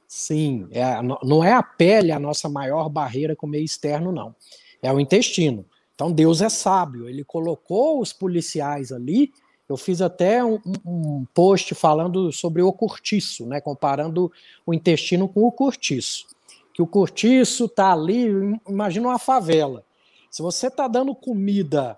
Sim, 0.06 0.68
é, 0.70 1.00
não 1.02 1.42
é 1.42 1.54
a 1.54 1.62
pele 1.62 2.12
a 2.12 2.18
nossa 2.18 2.48
maior 2.48 2.90
barreira 2.90 3.34
com 3.34 3.46
o 3.46 3.50
meio 3.50 3.64
externo, 3.64 4.12
não. 4.12 4.34
É 4.82 4.92
o 4.92 5.00
intestino. 5.00 5.64
Então 5.94 6.12
Deus 6.12 6.42
é 6.42 6.50
sábio, 6.50 7.08
ele 7.08 7.24
colocou 7.24 8.00
os 8.00 8.12
policiais 8.12 8.92
ali. 8.92 9.32
Eu 9.66 9.76
fiz 9.78 10.02
até 10.02 10.44
um, 10.44 10.60
um 10.84 11.24
post 11.32 11.74
falando 11.74 12.30
sobre 12.30 12.60
o 12.60 12.70
cortiço, 12.72 13.46
né, 13.46 13.58
comparando 13.58 14.30
o 14.66 14.74
intestino 14.74 15.26
com 15.26 15.44
o 15.44 15.52
cortiço. 15.52 16.26
Que 16.72 16.82
o 16.82 16.86
cortiço 16.86 17.66
está 17.66 17.92
ali, 17.92 18.26
imagina 18.68 19.08
uma 19.08 19.18
favela. 19.18 19.84
Se 20.30 20.40
você 20.40 20.68
está 20.68 20.88
dando 20.88 21.14
comida 21.14 21.96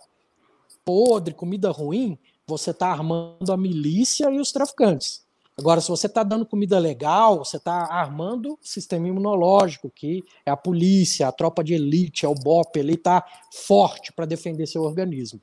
podre, 0.85 1.33
comida 1.33 1.71
ruim, 1.71 2.19
você 2.47 2.71
está 2.71 2.89
armando 2.89 3.51
a 3.51 3.57
milícia 3.57 4.31
e 4.31 4.39
os 4.39 4.53
traficantes. 4.53 5.25
Agora, 5.57 5.81
se 5.81 5.89
você 5.89 6.09
está 6.09 6.25
dando 6.25 6.45
comida 6.45 6.79
legal, 6.79 7.39
você 7.39 7.59
está 7.59 7.85
armando 7.85 8.55
o 8.55 8.59
sistema 8.61 9.07
imunológico, 9.07 9.89
que 9.89 10.25
é 10.45 10.51
a 10.51 10.57
polícia, 10.57 11.29
a 11.29 11.33
tropa 11.33 11.63
de 11.63 11.75
elite, 11.75 12.27
é 12.27 12.29
o 12.29 12.35
BOP, 12.35 12.77
ele 12.77 12.95
está 12.95 13.25
forte 13.53 14.13
para 14.13 14.27
defender 14.27 14.67
seu 14.67 14.83
organismo. 14.83 15.41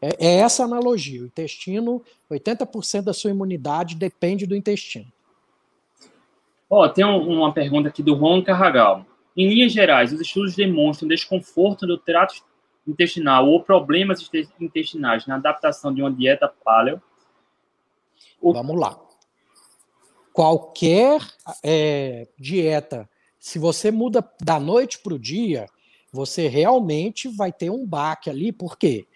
É, 0.00 0.16
é, 0.18 0.36
essa 0.36 0.64
analogia. 0.64 1.22
O 1.22 1.26
intestino, 1.26 2.02
80% 2.30 3.02
da 3.02 3.12
sua 3.12 3.30
imunidade 3.30 3.96
depende 3.96 4.46
do 4.46 4.56
intestino. 4.56 5.12
Ó, 6.70 6.84
oh, 6.84 6.88
tem 6.88 7.04
um, 7.04 7.18
uma 7.28 7.52
pergunta 7.52 7.88
aqui 7.88 8.00
do 8.00 8.14
Ron 8.14 8.44
Carragal. 8.44 9.04
Em 9.36 9.48
linhas 9.48 9.72
gerais, 9.72 10.12
os 10.12 10.20
estudos 10.20 10.54
demonstram 10.54 11.08
desconforto 11.08 11.84
no 11.84 11.98
trato 11.98 12.34
intestinal 12.86 13.48
ou 13.48 13.62
problemas 13.62 14.30
intestinais 14.60 15.26
na 15.26 15.34
adaptação 15.34 15.92
de 15.92 16.00
uma 16.00 16.12
dieta 16.12 16.52
paleo? 16.64 17.02
O... 18.40 18.52
Vamos 18.52 18.78
lá. 18.78 18.98
Qualquer 20.32 21.20
é, 21.62 22.28
dieta, 22.38 23.08
se 23.38 23.58
você 23.58 23.90
muda 23.90 24.24
da 24.40 24.60
noite 24.60 25.00
para 25.00 25.14
o 25.14 25.18
dia, 25.18 25.66
você 26.12 26.46
realmente 26.46 27.28
vai 27.28 27.52
ter 27.52 27.70
um 27.70 27.84
baque 27.84 28.30
ali, 28.30 28.52
por 28.52 28.78
quê? 28.78 29.06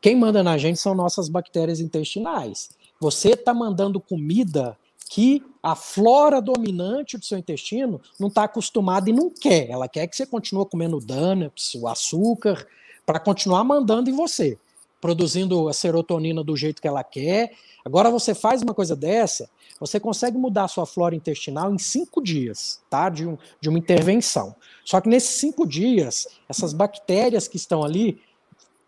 Quem 0.00 0.16
manda 0.16 0.42
na 0.42 0.56
gente 0.58 0.80
são 0.80 0.94
nossas 0.94 1.28
bactérias 1.28 1.78
intestinais. 1.78 2.70
Você 2.98 3.30
está 3.30 3.54
mandando 3.54 4.00
comida 4.00 4.76
que 5.02 5.42
a 5.62 5.74
flora 5.76 6.40
dominante 6.40 7.16
do 7.16 7.24
seu 7.24 7.38
intestino 7.38 8.00
não 8.18 8.28
está 8.28 8.44
acostumada 8.44 9.08
e 9.08 9.12
não 9.12 9.30
quer. 9.30 9.70
Ela 9.70 9.88
quer 9.88 10.06
que 10.06 10.16
você 10.16 10.26
continue 10.26 10.66
comendo 10.66 10.98
donuts, 10.98 11.74
o 11.74 11.86
açúcar, 11.86 12.66
para 13.04 13.20
continuar 13.20 13.62
mandando 13.64 14.10
em 14.10 14.12
você, 14.12 14.58
produzindo 15.00 15.68
a 15.68 15.72
serotonina 15.72 16.42
do 16.42 16.56
jeito 16.56 16.80
que 16.80 16.88
ela 16.88 17.04
quer. 17.04 17.52
Agora 17.84 18.10
você 18.10 18.34
faz 18.34 18.62
uma 18.62 18.74
coisa 18.74 18.94
dessa, 18.96 19.48
você 19.78 19.98
consegue 19.98 20.38
mudar 20.38 20.64
a 20.64 20.68
sua 20.68 20.86
flora 20.86 21.14
intestinal 21.14 21.74
em 21.74 21.78
cinco 21.78 22.22
dias, 22.22 22.80
tá? 22.88 23.08
De, 23.08 23.26
um, 23.26 23.36
de 23.60 23.68
uma 23.68 23.78
intervenção. 23.78 24.54
Só 24.84 25.00
que 25.00 25.08
nesses 25.08 25.36
cinco 25.36 25.66
dias, 25.66 26.28
essas 26.48 26.72
bactérias 26.72 27.48
que 27.48 27.56
estão 27.56 27.82
ali 27.82 28.20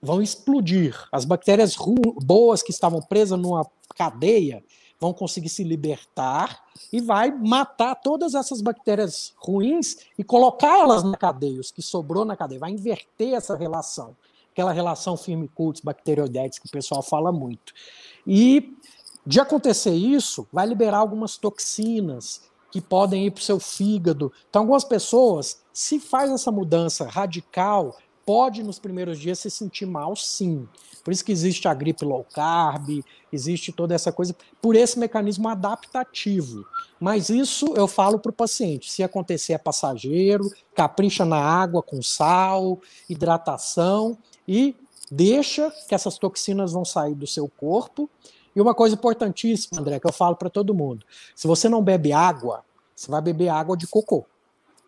vão 0.00 0.22
explodir. 0.22 0.96
As 1.10 1.24
bactérias 1.24 1.74
boas 2.22 2.62
que 2.62 2.70
estavam 2.70 3.00
presas 3.00 3.38
numa 3.38 3.66
cadeia 3.96 4.62
vão 5.04 5.12
conseguir 5.12 5.50
se 5.50 5.62
libertar 5.62 6.64
e 6.90 6.98
vai 6.98 7.30
matar 7.30 7.94
todas 7.94 8.34
essas 8.34 8.62
bactérias 8.62 9.34
ruins 9.36 9.98
e 10.18 10.24
colocar 10.24 10.78
elas 10.78 11.02
na 11.02 11.14
cadeia, 11.14 11.60
os 11.60 11.70
que 11.70 11.82
sobrou 11.82 12.24
na 12.24 12.34
cadeia, 12.34 12.58
vai 12.58 12.70
inverter 12.70 13.34
essa 13.34 13.54
relação, 13.54 14.16
aquela 14.50 14.72
relação 14.72 15.14
firmicutes, 15.14 15.82
bacteroidetes 15.82 16.58
que 16.58 16.66
o 16.66 16.70
pessoal 16.70 17.02
fala 17.02 17.30
muito. 17.30 17.74
E 18.26 18.74
de 19.26 19.40
acontecer 19.40 19.94
isso, 19.94 20.48
vai 20.50 20.66
liberar 20.66 20.98
algumas 20.98 21.36
toxinas 21.36 22.40
que 22.70 22.80
podem 22.80 23.26
ir 23.26 23.30
para 23.30 23.40
o 23.40 23.44
seu 23.44 23.60
fígado. 23.60 24.32
Então, 24.48 24.62
algumas 24.62 24.84
pessoas, 24.84 25.60
se 25.70 26.00
faz 26.00 26.30
essa 26.30 26.50
mudança 26.50 27.06
radical, 27.06 27.94
pode 28.24 28.62
nos 28.62 28.78
primeiros 28.78 29.18
dias 29.18 29.38
se 29.38 29.50
sentir 29.50 29.84
mal, 29.84 30.16
sim. 30.16 30.66
Por 31.04 31.12
isso 31.12 31.24
que 31.24 31.30
existe 31.30 31.68
a 31.68 31.74
gripe 31.74 32.02
low 32.02 32.24
carb, 32.32 33.04
existe 33.30 33.70
toda 33.70 33.94
essa 33.94 34.10
coisa, 34.10 34.34
por 34.60 34.74
esse 34.74 34.98
mecanismo 34.98 35.48
adaptativo. 35.50 36.66
Mas 36.98 37.28
isso 37.28 37.74
eu 37.76 37.86
falo 37.86 38.18
para 38.18 38.30
o 38.30 38.32
paciente: 38.32 38.90
se 38.90 39.02
acontecer 39.02 39.52
é 39.52 39.58
passageiro, 39.58 40.50
capricha 40.74 41.26
na 41.26 41.36
água 41.36 41.82
com 41.82 42.00
sal, 42.00 42.80
hidratação 43.08 44.16
e 44.48 44.74
deixa 45.10 45.70
que 45.86 45.94
essas 45.94 46.16
toxinas 46.16 46.72
vão 46.72 46.84
sair 46.84 47.14
do 47.14 47.26
seu 47.26 47.46
corpo. 47.48 48.08
E 48.56 48.60
uma 48.60 48.74
coisa 48.74 48.94
importantíssima, 48.94 49.80
André, 49.80 50.00
que 50.00 50.06
eu 50.06 50.12
falo 50.12 50.36
para 50.36 50.48
todo 50.48 50.74
mundo: 50.74 51.04
se 51.36 51.46
você 51.46 51.68
não 51.68 51.82
bebe 51.82 52.12
água, 52.12 52.64
você 52.96 53.10
vai 53.10 53.20
beber 53.20 53.48
água 53.48 53.76
de 53.76 53.86
cocô. 53.86 54.24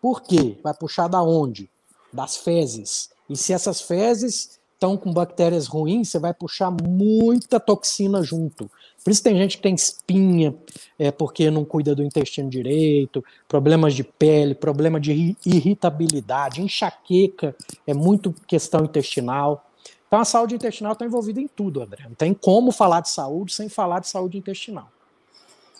Por 0.01 0.21
quê? 0.23 0.57
Vai 0.63 0.73
puxar 0.73 1.07
da 1.07 1.21
onde? 1.21 1.69
Das 2.11 2.37
fezes. 2.37 3.11
E 3.29 3.35
se 3.35 3.53
essas 3.53 3.81
fezes 3.81 4.56
estão 4.77 4.95
com 4.95 5.11
bactérias 5.11 5.65
ruins, 5.65 6.09
você 6.09 6.19
vai 6.19 6.33
puxar 6.33 6.71
muita 6.71 7.59
toxina 7.59 8.21
junto. 8.21 8.69
Por 9.03 9.11
isso 9.11 9.23
tem 9.23 9.35
gente 9.35 9.57
que 9.57 9.63
tem 9.63 9.73
espinha, 9.73 10.55
é, 10.99 11.11
porque 11.11 11.49
não 11.49 11.65
cuida 11.65 11.95
do 11.95 12.03
intestino 12.03 12.49
direito, 12.49 13.23
problemas 13.47 13.95
de 13.95 14.03
pele, 14.03 14.53
problema 14.53 14.99
de 14.99 15.35
irritabilidade, 15.45 16.61
enxaqueca, 16.61 17.55
é 17.87 17.93
muito 17.93 18.33
questão 18.47 18.85
intestinal. 18.85 19.65
Então 20.07 20.19
a 20.19 20.25
saúde 20.25 20.55
intestinal 20.55 20.93
está 20.93 21.05
envolvida 21.05 21.41
em 21.41 21.47
tudo, 21.47 21.81
André. 21.81 22.03
Não 22.07 22.15
tem 22.15 22.33
como 22.33 22.71
falar 22.71 23.01
de 23.01 23.09
saúde 23.09 23.53
sem 23.53 23.67
falar 23.67 23.99
de 23.99 24.07
saúde 24.07 24.37
intestinal. 24.37 24.89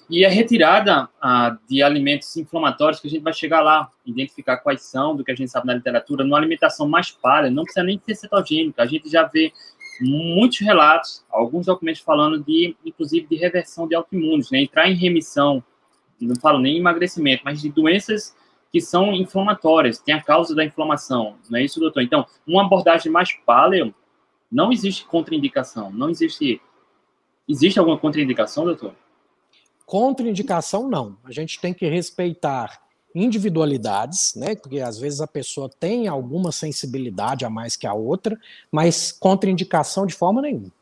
E 0.10 0.26
a 0.26 0.30
retirada 0.30 1.10
ah, 1.22 1.58
de 1.68 1.84
alimentos 1.84 2.36
inflamatórios, 2.38 3.00
que 3.00 3.08
a 3.08 3.10
gente 3.10 3.24
vai 3.24 3.34
chegar 3.34 3.62
lá, 3.62 3.92
identificar 4.06 4.58
quais 4.58 4.82
são, 4.84 5.16
do 5.16 5.24
que 5.24 5.32
a 5.32 5.36
gente 5.36 5.52
sabe 5.52 5.68
na 5.68 5.74
literatura, 5.74 6.24
numa 6.24 6.38
alimentação 6.38 6.88
mais 6.88 7.12
pálida, 7.12 7.54
não 7.54 7.64
precisa 7.64 7.84
nem 7.84 8.02
ser 8.06 8.16
cetogênica. 8.16 8.82
A 8.82 8.86
gente 8.86 9.10
já 9.10 9.24
vê 9.24 9.52
muitos 10.00 10.60
relatos, 10.60 11.26
alguns 11.30 11.66
documentos 11.66 12.02
falando 12.02 12.42
de, 12.42 12.76
inclusive, 12.86 13.28
de 13.28 13.36
reversão 13.36 13.88
de 13.88 13.96
autoimunes, 13.96 14.50
né? 14.50 14.62
entrar 14.62 14.90
em 14.90 14.96
remissão, 14.96 15.62
não 16.22 16.36
falo 16.36 16.60
nem 16.60 16.78
emagrecimento, 16.78 17.44
mas 17.44 17.62
de 17.62 17.70
doenças 17.70 18.36
que 18.72 18.80
são 18.80 19.14
inflamatórias, 19.14 20.00
tem 20.00 20.14
a 20.14 20.22
causa 20.22 20.56
da 20.56 20.64
inflamação, 20.64 21.38
não 21.50 21.58
é 21.58 21.64
isso, 21.64 21.80
doutor? 21.80 22.02
Então, 22.02 22.26
uma 22.46 22.66
abordagem 22.66 23.12
mais 23.12 23.34
paleo, 23.46 23.94
não 24.52 24.72
existe 24.72 25.06
contraindicação, 25.06 25.92
não 25.92 26.10
existe... 26.10 26.62
Existe 27.50 27.80
alguma 27.80 27.98
contraindicação, 27.98 28.66
doutor? 28.66 28.94
Contraindicação, 29.88 30.90
não. 30.90 31.18
A 31.24 31.32
gente 31.32 31.62
tem 31.62 31.74
que 31.74 31.88
respeitar 31.88 32.82
individualidades, 33.16 34.36
né? 34.36 34.54
Porque 34.54 34.82
às 34.82 35.00
vezes 35.00 35.22
a 35.22 35.28
pessoa 35.28 35.70
tem 35.70 36.10
alguma 36.10 36.52
sensibilidade 36.52 37.46
a 37.46 37.50
mais 37.50 37.78
que 37.78 37.88
a 37.88 37.94
outra, 37.94 38.38
mas 38.70 39.14
contraindicação 39.14 40.06
de 40.06 40.14
forma 40.14 40.42
nenhuma. 40.42 40.74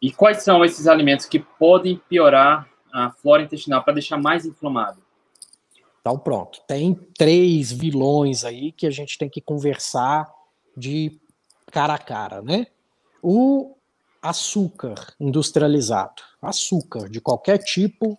E 0.00 0.10
quais 0.10 0.42
são 0.42 0.64
esses 0.64 0.86
alimentos 0.86 1.26
que 1.26 1.38
podem 1.38 2.00
piorar 2.08 2.66
a 2.90 3.10
flora 3.10 3.42
intestinal 3.42 3.84
para 3.84 3.92
deixar 3.92 4.16
mais 4.16 4.46
inflamado? 4.46 4.98
Então, 6.00 6.18
pronto. 6.18 6.62
Tem 6.66 6.94
três 7.16 7.70
vilões 7.70 8.46
aí 8.46 8.72
que 8.72 8.86
a 8.86 8.90
gente 8.90 9.18
tem 9.18 9.28
que 9.28 9.42
conversar 9.42 10.26
de 10.74 11.20
cara 11.70 11.94
a 11.94 11.98
cara, 11.98 12.40
né? 12.40 12.66
O 13.22 13.76
açúcar 14.24 15.14
industrializado, 15.20 16.22
açúcar 16.40 17.10
de 17.10 17.20
qualquer 17.20 17.58
tipo. 17.58 18.16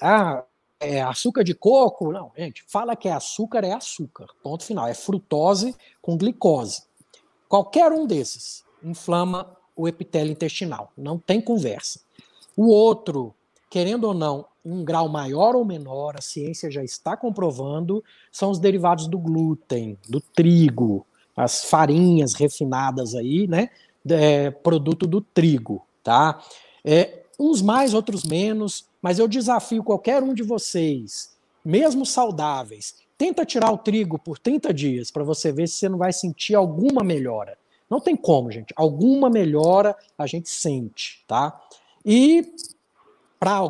Ah, 0.00 0.44
é 0.78 1.02
açúcar 1.02 1.42
de 1.42 1.52
coco? 1.52 2.12
Não, 2.12 2.30
gente, 2.36 2.64
fala 2.68 2.94
que 2.94 3.08
é 3.08 3.12
açúcar, 3.12 3.64
é 3.64 3.72
açúcar. 3.72 4.26
Ponto 4.40 4.64
final. 4.64 4.86
É 4.86 4.94
frutose 4.94 5.74
com 6.00 6.16
glicose. 6.16 6.84
Qualquer 7.48 7.90
um 7.90 8.06
desses. 8.06 8.64
inflama 8.84 9.56
o 9.74 9.88
epitélio 9.88 10.30
intestinal. 10.30 10.92
Não 10.96 11.18
tem 11.18 11.40
conversa. 11.40 12.00
O 12.56 12.68
outro, 12.68 13.34
querendo 13.68 14.04
ou 14.04 14.14
não, 14.14 14.46
um 14.64 14.84
grau 14.84 15.08
maior 15.08 15.56
ou 15.56 15.64
menor, 15.64 16.14
a 16.16 16.22
ciência 16.22 16.70
já 16.70 16.84
está 16.84 17.16
comprovando, 17.16 18.04
são 18.30 18.50
os 18.50 18.60
derivados 18.60 19.08
do 19.08 19.18
glúten, 19.18 19.98
do 20.08 20.20
trigo, 20.20 21.04
as 21.36 21.64
farinhas 21.64 22.34
refinadas 22.34 23.14
aí, 23.14 23.48
né? 23.48 23.70
É, 24.08 24.50
produto 24.50 25.06
do 25.06 25.20
trigo, 25.20 25.86
tá? 26.02 26.42
É, 26.84 27.22
uns 27.38 27.62
mais, 27.62 27.94
outros 27.94 28.24
menos, 28.24 28.86
mas 29.00 29.18
eu 29.18 29.28
desafio 29.28 29.82
qualquer 29.82 30.22
um 30.22 30.34
de 30.34 30.42
vocês, 30.42 31.36
mesmo 31.64 32.04
saudáveis, 32.04 32.96
tenta 33.16 33.44
tirar 33.44 33.70
o 33.70 33.78
trigo 33.78 34.18
por 34.18 34.38
30 34.38 34.74
dias 34.74 35.10
para 35.10 35.22
você 35.22 35.52
ver 35.52 35.68
se 35.68 35.76
você 35.76 35.88
não 35.88 35.98
vai 35.98 36.12
sentir 36.12 36.54
alguma 36.54 37.04
melhora. 37.04 37.56
Não 37.88 38.00
tem 38.00 38.16
como, 38.16 38.50
gente. 38.50 38.72
Alguma 38.74 39.28
melhora 39.28 39.96
a 40.16 40.26
gente 40.26 40.48
sente, 40.48 41.22
tá? 41.26 41.60
E 42.04 42.54
para 43.38 43.60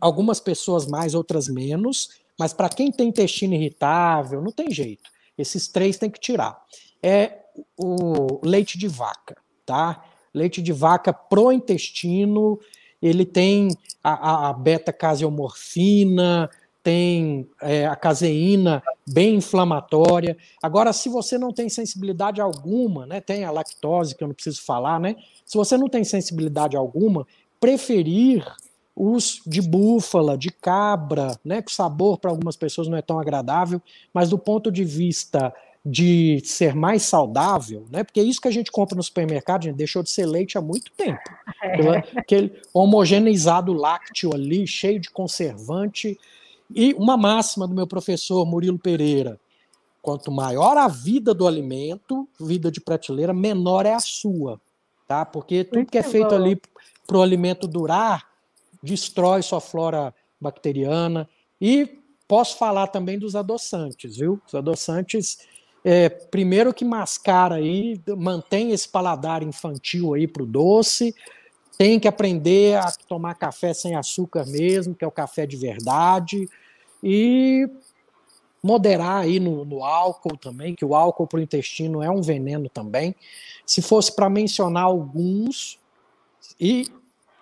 algumas 0.00 0.40
pessoas 0.40 0.86
mais, 0.86 1.14
outras 1.14 1.48
menos, 1.48 2.10
mas 2.38 2.52
para 2.52 2.68
quem 2.68 2.90
tem 2.90 3.08
intestino 3.08 3.54
irritável, 3.54 4.40
não 4.40 4.52
tem 4.52 4.70
jeito. 4.70 5.10
Esses 5.36 5.68
três 5.68 5.98
tem 5.98 6.08
que 6.08 6.20
tirar. 6.20 6.64
É 7.02 7.40
o 7.76 8.40
leite 8.42 8.78
de 8.78 8.88
vaca, 8.88 9.36
tá? 9.66 10.02
Leite 10.32 10.62
de 10.62 10.72
vaca 10.72 11.12
pro 11.12 11.52
intestino, 11.52 12.58
ele 13.02 13.26
tem 13.26 13.76
a, 14.02 14.48
a 14.48 14.52
beta-caseomorfina, 14.52 16.48
tem 16.86 17.50
é, 17.60 17.84
a 17.84 17.96
caseína 17.96 18.80
bem 19.08 19.34
inflamatória. 19.34 20.36
Agora, 20.62 20.92
se 20.92 21.08
você 21.08 21.36
não 21.36 21.52
tem 21.52 21.68
sensibilidade 21.68 22.40
alguma, 22.40 23.04
né, 23.06 23.20
tem 23.20 23.44
a 23.44 23.50
lactose, 23.50 24.14
que 24.14 24.22
eu 24.22 24.28
não 24.28 24.34
preciso 24.34 24.62
falar, 24.62 25.00
né? 25.00 25.16
Se 25.44 25.56
você 25.58 25.76
não 25.76 25.88
tem 25.88 26.04
sensibilidade 26.04 26.76
alguma, 26.76 27.26
preferir 27.58 28.46
os 28.94 29.42
de 29.44 29.60
búfala, 29.60 30.38
de 30.38 30.50
cabra, 30.50 31.38
né, 31.44 31.60
que 31.60 31.70
o 31.70 31.74
sabor 31.74 32.18
para 32.18 32.30
algumas 32.30 32.56
pessoas 32.56 32.86
não 32.86 32.96
é 32.96 33.02
tão 33.02 33.18
agradável, 33.18 33.82
mas 34.14 34.30
do 34.30 34.38
ponto 34.38 34.70
de 34.70 34.84
vista 34.84 35.52
de 35.88 36.42
ser 36.44 36.74
mais 36.74 37.04
saudável, 37.04 37.86
né? 37.88 38.02
Porque 38.02 38.18
é 38.18 38.22
isso 38.24 38.40
que 38.40 38.48
a 38.48 38.52
gente 38.52 38.72
compra 38.72 38.96
no 38.96 39.02
supermercado, 39.04 39.62
gente, 39.62 39.76
deixou 39.76 40.02
de 40.02 40.10
ser 40.10 40.26
leite 40.26 40.58
há 40.58 40.60
muito 40.60 40.90
tempo. 40.90 41.22
É. 41.62 42.18
Aquele 42.18 42.60
homogeneizado 42.74 43.72
lácteo 43.72 44.34
ali, 44.34 44.66
cheio 44.66 44.98
de 44.98 45.08
conservante, 45.08 46.18
e 46.74 46.92
uma 46.94 47.16
máxima 47.16 47.68
do 47.68 47.74
meu 47.74 47.86
professor 47.86 48.44
Murilo 48.44 48.80
Pereira: 48.80 49.38
quanto 50.02 50.32
maior 50.32 50.76
a 50.76 50.88
vida 50.88 51.32
do 51.32 51.46
alimento, 51.46 52.28
vida 52.40 52.68
de 52.68 52.80
prateleira, 52.80 53.32
menor 53.32 53.86
é 53.86 53.94
a 53.94 54.00
sua, 54.00 54.60
tá? 55.06 55.24
Porque 55.24 55.62
tudo 55.62 55.76
Muito 55.76 55.92
que 55.92 55.98
é 55.98 56.02
feito 56.02 56.30
bom. 56.30 56.34
ali 56.34 56.60
para 57.06 57.18
o 57.18 57.22
alimento 57.22 57.68
durar 57.68 58.26
destrói 58.82 59.42
sua 59.42 59.60
flora 59.60 60.12
bacteriana. 60.40 61.28
E 61.60 61.98
posso 62.26 62.56
falar 62.56 62.88
também 62.88 63.18
dos 63.18 63.36
adoçantes, 63.36 64.16
viu? 64.16 64.40
Os 64.46 64.54
adoçantes, 64.54 65.38
é, 65.88 66.08
primeiro 66.08 66.74
que 66.74 66.84
mascara 66.84 67.54
aí, 67.54 68.00
mantém 68.18 68.72
esse 68.72 68.88
paladar 68.88 69.44
infantil 69.44 70.14
aí 70.14 70.26
para 70.26 70.42
o 70.42 70.46
doce, 70.46 71.14
tem 71.78 72.00
que 72.00 72.08
aprender 72.08 72.76
a 72.76 72.90
tomar 73.06 73.34
café 73.34 73.72
sem 73.72 73.94
açúcar 73.94 74.44
mesmo, 74.46 74.96
que 74.96 75.04
é 75.04 75.06
o 75.06 75.12
café 75.12 75.46
de 75.46 75.56
verdade, 75.56 76.48
e 77.00 77.70
moderar 78.60 79.22
aí 79.22 79.38
no, 79.38 79.64
no 79.64 79.84
álcool 79.84 80.36
também, 80.36 80.74
que 80.74 80.84
o 80.84 80.92
álcool 80.92 81.28
para 81.28 81.38
o 81.38 81.42
intestino 81.42 82.02
é 82.02 82.10
um 82.10 82.20
veneno 82.20 82.68
também. 82.68 83.14
Se 83.64 83.80
fosse 83.80 84.10
para 84.10 84.28
mencionar 84.28 84.82
alguns, 84.82 85.78
e 86.60 86.88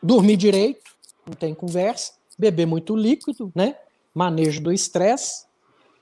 dormir 0.03 0.37
direito, 0.37 0.85
não 1.27 1.33
tem 1.33 1.55
conversa, 1.55 2.13
beber 2.39 2.67
muito 2.67 2.95
líquido, 2.95 3.51
né? 3.55 3.75
Manejo 4.15 4.61
do 4.61 4.71
estresse, 4.71 5.47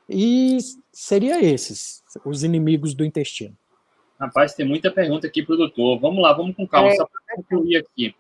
e 0.09 0.59
seria 0.93 1.43
esses 1.43 2.03
os 2.25 2.45
inimigos 2.45 2.95
do 2.95 3.05
intestino. 3.05 3.57
Rapaz, 4.21 4.55
tem 4.55 4.67
muita 4.67 4.91
pergunta 4.91 5.27
aqui 5.27 5.43
para 5.43 5.55
o 5.55 5.59
doutor. 5.59 5.99
Vamos 5.99 6.23
lá, 6.23 6.33
vamos 6.33 6.55
com 6.55 6.67
calma, 6.67 6.91
é. 6.91 6.95
só 6.95 7.07
para 7.07 7.37
concluir 7.37 7.79
aqui. 7.79 8.15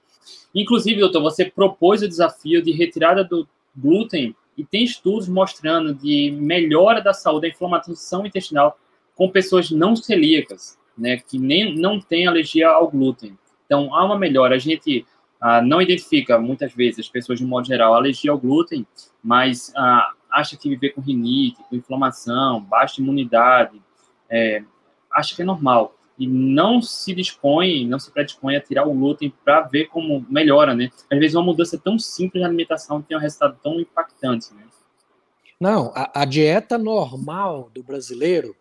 Inclusive, 0.55 1.01
doutor, 1.01 1.23
você 1.23 1.45
propôs 1.45 2.03
o 2.03 2.09
desafio 2.09 2.63
de 2.63 2.73
retirada 2.73 3.23
do 3.23 3.47
glúten 3.77 4.35
e 4.57 4.65
tem 4.65 4.85
estudos 4.85 5.29
mostrando 5.29 5.95
de 5.95 6.31
melhora 6.33 7.01
da 7.01 7.13
saúde 7.13 7.43
da 7.43 7.49
inflamação 7.49 8.27
intestinal 8.27 8.79
com 9.15 9.29
pessoas 9.29 9.71
não 9.71 9.95
celíacas, 9.95 10.79
né, 10.97 11.19
que 11.19 11.39
nem 11.39 11.75
não 11.75 12.01
têm 12.01 12.27
alergia 12.27 12.69
ao 12.69 12.91
glúten. 12.91 13.39
Então, 13.67 13.95
há 13.95 14.05
uma 14.05 14.19
melhora. 14.19 14.57
A 14.57 14.59
gente 14.59 15.07
ah, 15.41 15.63
não 15.63 15.81
identifica, 15.81 16.39
muitas 16.39 16.75
vezes, 16.75 17.01
as 17.01 17.09
pessoas, 17.09 17.39
de 17.39 17.45
modo 17.45 17.67
geral, 17.67 17.95
alergia 17.95 18.31
ao 18.31 18.39
glúten, 18.39 18.87
mas 19.23 19.73
ah, 19.77 20.13
acha 20.33 20.57
que 20.57 20.69
viver 20.69 20.91
com 20.91 21.01
rinite, 21.01 21.63
com 21.69 21.77
inflamação, 21.77 22.61
baixa 22.61 23.01
imunidade, 23.01 23.81
é, 24.31 24.63
acha 25.13 25.35
que 25.35 25.43
é 25.43 25.45
normal 25.45 25.95
e 26.19 26.27
não 26.27 26.81
se 26.81 27.15
dispõe, 27.15 27.87
não 27.87 27.99
se 27.99 28.11
predispõe 28.11 28.57
a 28.57 28.61
tirar 28.61 28.87
o 28.87 28.95
glúten 28.95 29.33
para 29.45 29.63
ver 29.63 29.87
como 29.87 30.25
melhora, 30.29 30.75
né? 30.75 30.91
Às 31.11 31.19
vezes 31.19 31.35
uma 31.35 31.45
mudança 31.45 31.79
tão 31.79 31.99
simples 31.99 32.41
na 32.41 32.49
alimentação 32.49 33.03
tem 33.03 33.17
um 33.17 33.21
resultado 33.21 33.59
tão 33.63 33.81
impactante, 33.81 34.53
né? 34.55 34.63
Não, 35.59 35.93
a, 35.95 36.23
a 36.23 36.25
dieta 36.25 36.77
normal 36.77 37.71
do 37.75 37.83
brasileiro, 37.83 38.55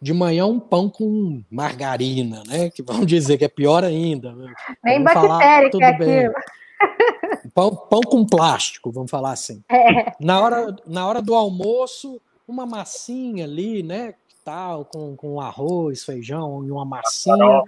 de 0.00 0.12
manhã 0.12 0.46
um 0.46 0.58
pão 0.58 0.88
com 0.88 1.42
margarina, 1.50 2.42
né? 2.46 2.70
Que 2.70 2.82
vamos 2.82 3.06
dizer 3.08 3.38
que 3.38 3.44
é 3.44 3.48
pior 3.48 3.84
ainda. 3.84 4.32
Né? 4.32 4.52
Nem 4.84 5.02
bactéria 5.02 5.70
que 5.70 5.82
é 5.82 5.86
aquilo. 5.86 6.34
Pão, 7.54 7.74
pão 7.74 8.00
com 8.00 8.24
plástico, 8.24 8.90
vamos 8.90 9.10
falar 9.10 9.32
assim. 9.32 9.62
É. 9.68 10.12
Na, 10.20 10.40
hora, 10.40 10.76
na 10.86 11.06
hora 11.06 11.22
do 11.22 11.34
almoço, 11.34 12.20
uma 12.46 12.66
massinha 12.66 13.44
ali, 13.44 13.82
né? 13.82 14.14
tal, 14.44 14.84
com, 14.84 15.14
com 15.16 15.40
arroz, 15.40 16.04
feijão 16.04 16.64
e 16.64 16.70
uma 16.70 16.84
massinha, 16.84 17.62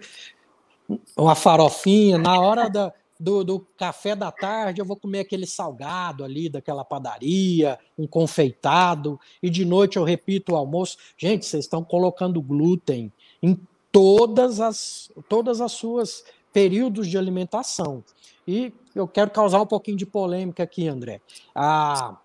uma 1.16 1.34
farofinha. 1.34 2.18
Na 2.18 2.40
hora 2.40 2.68
da, 2.68 2.92
do, 3.18 3.44
do, 3.44 3.60
café 3.76 4.16
da 4.16 4.32
tarde, 4.32 4.80
eu 4.80 4.84
vou 4.84 4.96
comer 4.96 5.20
aquele 5.20 5.46
salgado 5.46 6.24
ali 6.24 6.48
daquela 6.48 6.84
padaria, 6.84 7.78
um 7.96 8.06
confeitado, 8.06 9.18
e 9.42 9.48
de 9.48 9.64
noite 9.64 9.96
eu 9.96 10.04
repito 10.04 10.52
o 10.52 10.56
almoço. 10.56 10.96
Gente, 11.16 11.46
vocês 11.46 11.64
estão 11.64 11.84
colocando 11.84 12.42
glúten 12.42 13.12
em 13.42 13.58
todas 13.90 14.60
as, 14.60 15.10
todas 15.28 15.60
as 15.60 15.72
suas 15.72 16.24
períodos 16.52 17.06
de 17.06 17.16
alimentação. 17.16 18.02
E 18.46 18.72
eu 18.94 19.08
quero 19.08 19.30
causar 19.30 19.60
um 19.60 19.66
pouquinho 19.66 19.96
de 19.96 20.06
polêmica 20.06 20.62
aqui, 20.62 20.88
André. 20.88 21.20
A, 21.54 22.16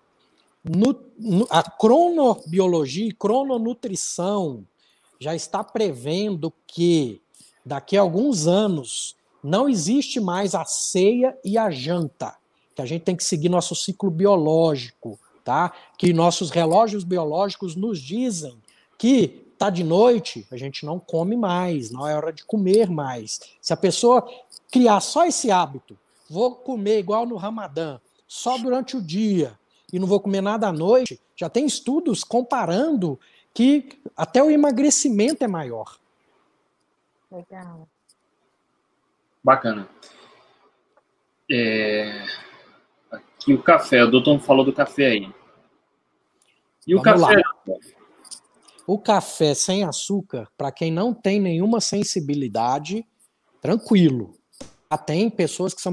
a 1.50 1.62
cronobiologia 1.70 3.06
e 3.06 3.12
crononutrição 3.12 4.64
já 5.18 5.34
está 5.34 5.64
prevendo 5.64 6.52
que 6.66 7.20
daqui 7.64 7.96
a 7.96 8.00
alguns 8.00 8.46
anos 8.46 9.16
não 9.42 9.68
existe 9.68 10.20
mais 10.20 10.54
a 10.54 10.64
ceia 10.64 11.36
e 11.44 11.56
a 11.56 11.70
janta, 11.70 12.34
que 12.74 12.82
a 12.82 12.86
gente 12.86 13.02
tem 13.02 13.16
que 13.16 13.24
seguir 13.24 13.48
nosso 13.48 13.74
ciclo 13.74 14.10
biológico, 14.10 15.18
tá? 15.44 15.72
Que 15.96 16.12
nossos 16.12 16.50
relógios 16.50 17.04
biológicos 17.04 17.74
nos 17.74 18.00
dizem 18.00 18.56
que 18.96 19.44
tá 19.58 19.70
de 19.70 19.82
noite, 19.82 20.46
a 20.52 20.56
gente 20.56 20.86
não 20.86 21.00
come 21.00 21.36
mais, 21.36 21.90
não 21.90 22.06
é 22.06 22.14
hora 22.14 22.32
de 22.32 22.44
comer 22.44 22.88
mais. 22.88 23.40
Se 23.60 23.72
a 23.72 23.76
pessoa 23.76 24.26
criar 24.70 25.00
só 25.00 25.26
esse 25.26 25.50
hábito, 25.50 25.98
vou 26.28 26.56
comer 26.56 26.98
igual 26.98 27.26
no 27.26 27.36
Ramadã, 27.36 28.00
só 28.26 28.58
durante 28.58 28.96
o 28.96 29.02
dia, 29.02 29.58
e 29.92 29.98
não 29.98 30.06
vou 30.06 30.20
comer 30.20 30.40
nada 30.40 30.68
à 30.68 30.72
noite, 30.72 31.20
já 31.34 31.48
tem 31.48 31.66
estudos 31.66 32.22
comparando 32.22 33.18
que 33.54 34.00
até 34.16 34.42
o 34.42 34.50
emagrecimento 34.50 35.42
é 35.42 35.48
maior. 35.48 35.98
Legal. 37.30 37.88
Bacana. 39.42 39.88
É... 41.50 42.24
Aqui 43.10 43.54
o 43.54 43.62
café, 43.62 44.04
o 44.04 44.10
doutor 44.10 44.38
falou 44.40 44.64
do 44.64 44.72
café 44.72 45.06
aí. 45.06 45.34
E 46.86 46.94
o 46.94 47.02
Vamos 47.02 47.22
café? 47.22 47.42
Lá. 47.66 47.76
O 48.86 48.98
café 48.98 49.54
sem 49.54 49.84
açúcar, 49.84 50.48
para 50.56 50.72
quem 50.72 50.90
não 50.90 51.12
tem 51.12 51.38
nenhuma 51.40 51.80
sensibilidade, 51.80 53.06
tranquilo. 53.60 54.37
Ah, 54.90 54.96
tem 54.96 55.28
pessoas 55.28 55.74
que 55.74 55.82
são 55.82 55.92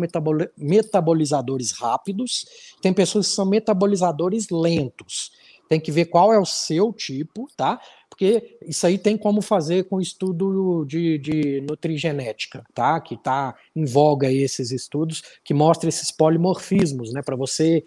metabolizadores 0.57 1.71
rápidos, 1.71 2.45
tem 2.81 2.93
pessoas 2.93 3.27
que 3.27 3.35
são 3.35 3.45
metabolizadores 3.45 4.49
lentos. 4.49 5.31
Tem 5.67 5.79
que 5.79 5.91
ver 5.91 6.05
qual 6.05 6.31
é 6.31 6.39
o 6.39 6.45
seu 6.45 6.93
tipo, 6.93 7.47
tá? 7.57 7.81
Porque 8.09 8.57
isso 8.61 8.87
aí 8.87 8.97
tem 8.97 9.17
como 9.17 9.41
fazer 9.41 9.89
com 9.89 9.99
estudo 9.99 10.85
de, 10.85 11.17
de 11.17 11.61
nutrigenética, 11.61 12.63
tá? 12.73 13.01
Que 13.01 13.15
está 13.15 13.53
em 13.75 13.83
voga 13.83 14.27
aí 14.27 14.37
esses 14.37 14.71
estudos 14.71 15.21
que 15.43 15.53
mostram 15.53 15.89
esses 15.89 16.11
polimorfismos, 16.11 17.11
né? 17.11 17.21
Para 17.21 17.35
você. 17.35 17.83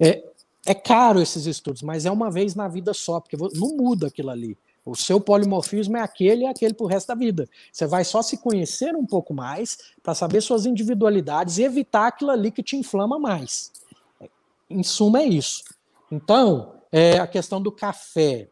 É, 0.00 0.24
é 0.66 0.74
caro 0.74 1.20
esses 1.20 1.46
estudos, 1.46 1.82
mas 1.82 2.04
é 2.04 2.10
uma 2.10 2.30
vez 2.30 2.54
na 2.54 2.66
vida 2.66 2.92
só, 2.92 3.20
porque 3.20 3.36
não 3.36 3.76
muda 3.76 4.08
aquilo 4.08 4.30
ali. 4.30 4.58
O 4.88 4.96
seu 4.96 5.20
polimorfismo 5.20 5.98
é 5.98 6.00
aquele 6.00 6.44
e 6.44 6.46
aquele 6.46 6.72
para 6.72 6.84
o 6.84 6.88
resto 6.88 7.08
da 7.08 7.14
vida. 7.14 7.46
Você 7.70 7.86
vai 7.86 8.04
só 8.04 8.22
se 8.22 8.38
conhecer 8.38 8.96
um 8.96 9.04
pouco 9.04 9.34
mais 9.34 9.76
para 10.02 10.14
saber 10.14 10.40
suas 10.40 10.64
individualidades 10.64 11.58
e 11.58 11.62
evitar 11.62 12.06
aquilo 12.06 12.30
ali 12.30 12.50
que 12.50 12.62
te 12.62 12.76
inflama 12.76 13.18
mais. 13.18 13.70
Em 14.70 14.82
suma, 14.82 15.20
é 15.20 15.26
isso. 15.26 15.62
Então, 16.10 16.72
é 16.90 17.18
a 17.18 17.26
questão 17.26 17.60
do 17.60 17.70
café. 17.70 18.48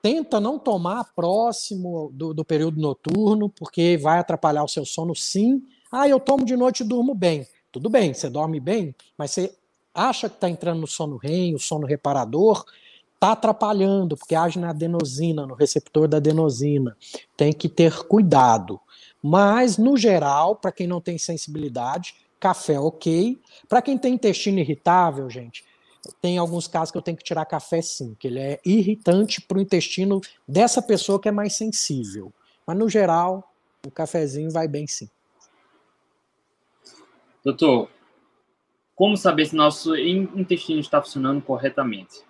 Tenta 0.00 0.38
não 0.38 0.60
tomar 0.60 1.12
próximo 1.12 2.10
do, 2.14 2.32
do 2.32 2.44
período 2.44 2.80
noturno, 2.80 3.48
porque 3.48 3.98
vai 4.00 4.20
atrapalhar 4.20 4.62
o 4.62 4.68
seu 4.68 4.84
sono, 4.84 5.14
sim. 5.14 5.62
Ah, 5.90 6.08
eu 6.08 6.20
tomo 6.20 6.44
de 6.44 6.56
noite 6.56 6.84
e 6.84 6.86
durmo 6.86 7.14
bem. 7.14 7.46
Tudo 7.72 7.90
bem, 7.90 8.14
você 8.14 8.30
dorme 8.30 8.60
bem, 8.60 8.94
mas 9.16 9.32
você 9.32 9.52
acha 9.92 10.28
que 10.28 10.36
está 10.36 10.48
entrando 10.48 10.80
no 10.80 10.86
sono 10.86 11.16
REM, 11.16 11.54
o 11.54 11.58
sono 11.58 11.84
reparador, 11.84 12.64
está 13.18 13.32
atrapalhando, 13.32 14.16
porque 14.16 14.36
age 14.36 14.60
na 14.60 14.70
adenosina, 14.70 15.44
no 15.44 15.54
receptor 15.54 16.06
da 16.06 16.18
adenosina. 16.18 16.96
Tem 17.36 17.52
que 17.52 17.68
ter 17.68 18.04
cuidado. 18.04 18.80
Mas, 19.20 19.76
no 19.76 19.96
geral, 19.96 20.54
para 20.54 20.70
quem 20.70 20.86
não 20.86 21.00
tem 21.00 21.18
sensibilidade, 21.18 22.14
café 22.38 22.78
ok. 22.78 23.36
Para 23.68 23.82
quem 23.82 23.98
tem 23.98 24.14
intestino 24.14 24.60
irritável, 24.60 25.28
gente, 25.28 25.64
tem 26.22 26.38
alguns 26.38 26.68
casos 26.68 26.92
que 26.92 26.98
eu 26.98 27.02
tenho 27.02 27.16
que 27.16 27.24
tirar 27.24 27.44
café 27.44 27.82
sim, 27.82 28.16
que 28.18 28.28
ele 28.28 28.38
é 28.38 28.60
irritante 28.64 29.40
para 29.40 29.58
o 29.58 29.60
intestino 29.60 30.20
dessa 30.46 30.80
pessoa 30.80 31.20
que 31.20 31.28
é 31.28 31.32
mais 31.32 31.54
sensível. 31.54 32.32
Mas, 32.64 32.78
no 32.78 32.88
geral, 32.88 33.52
o 33.84 33.90
cafezinho 33.90 34.52
vai 34.52 34.68
bem 34.68 34.86
sim. 34.86 35.10
Doutor, 37.44 37.90
como 38.94 39.16
saber 39.16 39.46
se 39.46 39.56
nosso 39.56 39.96
intestino 39.96 40.78
está 40.78 41.02
funcionando 41.02 41.42
corretamente? 41.42 42.27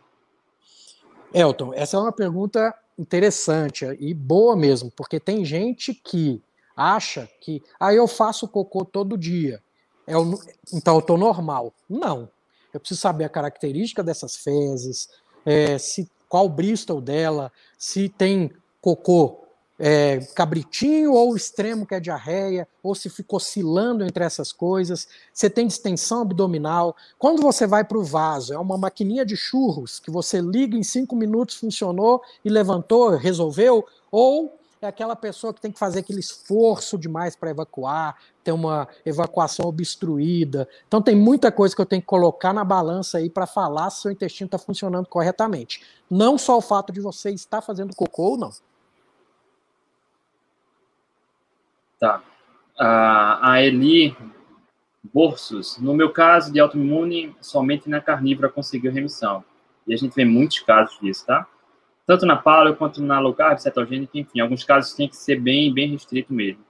Elton, 1.33 1.73
essa 1.75 1.97
é 1.97 2.01
uma 2.01 2.13
pergunta 2.13 2.75
interessante 2.99 3.85
e 4.01 4.13
boa 4.13 4.57
mesmo, 4.57 4.91
porque 4.91 5.21
tem 5.21 5.45
gente 5.45 5.95
que 5.95 6.43
acha 6.77 7.29
que 7.41 7.63
ah, 7.79 7.93
eu 7.93 8.07
faço 8.07 8.49
cocô 8.49 8.85
todo 8.85 9.19
dia, 9.19 9.63
é 10.07 10.17
o, 10.17 10.39
então 10.73 10.95
eu 10.95 11.01
estou 11.01 11.19
normal. 11.19 11.73
Não. 11.89 12.31
Eu 12.73 12.81
preciso 12.81 13.01
saber 13.01 13.25
a 13.25 13.29
característica 13.29 14.03
dessas 14.03 14.37
fezes, 14.37 15.09
é, 15.45 15.79
se 15.79 16.11
qual 16.29 16.47
o 16.47 16.51
Bristol 16.51 17.01
dela, 17.01 17.51
se 17.79 18.09
tem 18.09 18.51
cocô 18.81 19.48
é, 19.79 20.19
cabritinho 20.35 21.13
ou 21.13 21.37
extremo 21.37 21.87
que 21.87 21.95
é 21.95 22.01
diarreia, 22.01 22.67
ou 22.83 22.95
se 22.95 23.09
ficou 23.09 23.37
oscilando 23.37 24.05
entre 24.05 24.25
essas 24.25 24.53
coisas, 24.53 25.07
você 25.33 25.49
tem 25.49 25.67
distensão 25.67 26.23
abdominal. 26.23 26.97
Quando 27.19 27.41
você 27.41 27.67
vai 27.67 27.85
para 27.85 27.99
o 27.99 28.05
vaso, 28.05 28.53
é 28.53 28.59
uma 28.59 28.77
maquininha 28.77 29.25
de 29.25 29.37
churros 29.37 30.01
que 30.01 30.11
você 30.11 30.41
liga 30.41 30.77
em 30.77 30.83
cinco 30.83 31.15
minutos, 31.15 31.57
funcionou 31.57 32.21
e 32.45 32.49
levantou, 32.49 33.11
resolveu, 33.17 33.87
ou 34.11 34.59
é 34.81 34.87
aquela 34.87 35.17
pessoa 35.17 35.53
que 35.53 35.61
tem 35.61 35.73
que 35.73 35.79
fazer 35.79 36.01
aquele 36.01 36.21
esforço 36.21 36.97
demais 36.97 37.35
para 37.35 37.51
evacuar, 37.51 38.17
ter 38.45 38.53
uma 38.53 38.87
evacuação 39.05 39.67
obstruída. 39.67 40.69
Então 40.87 41.03
tem 41.03 41.17
muita 41.17 41.51
coisa 41.51 41.75
que 41.75 41.81
eu 41.81 41.87
tenho 41.87 42.01
que 42.01 42.07
colocar 42.07 42.53
na 42.53 42.63
balança 42.63 43.19
aí 43.19 43.29
para 43.29 43.47
falar 43.47 43.91
se 43.91 43.99
o 43.99 44.03
seu 44.03 44.11
intestino 44.13 44.47
está 44.47 44.59
funcionando 44.59 45.09
corretamente. 45.09 45.83
Não 46.09 46.39
só 46.39 46.57
o 46.57 46.61
fato 46.61 46.93
de 46.93 47.01
você 47.01 47.31
estar 47.31 47.61
fazendo 47.61 47.95
cocô 47.95 48.31
ou 48.31 48.39
não. 48.39 48.53
Tá. 51.99 52.23
A, 52.79 53.53
a 53.53 53.63
Eli 53.63 54.17
Borsos, 55.03 55.79
no 55.79 55.95
meu 55.95 56.11
caso 56.13 56.53
de 56.53 56.61
autoimune, 56.61 57.35
somente 57.41 57.89
na 57.89 58.01
carnívora 58.01 58.49
conseguiu 58.49 58.93
remissão. 58.93 59.45
E 59.87 59.95
a 59.95 59.97
gente 59.97 60.15
vê 60.15 60.25
muitos 60.25 60.61
casos 60.61 60.99
disso, 61.01 61.27
tá? 61.27 61.47
Tanto 62.07 62.25
na 62.25 62.37
paleo 62.37 62.77
quanto 62.77 63.03
na 63.03 63.19
low 63.19 63.35
carb, 63.35 63.59
cetogênica, 63.59 64.19
enfim, 64.19 64.41
alguns 64.41 64.65
casos 64.65 64.95
tem 64.95 65.09
que 65.09 65.17
ser 65.17 65.41
bem, 65.41 65.73
bem 65.73 65.91
restrito 65.91 66.33
mesmo. 66.33 66.63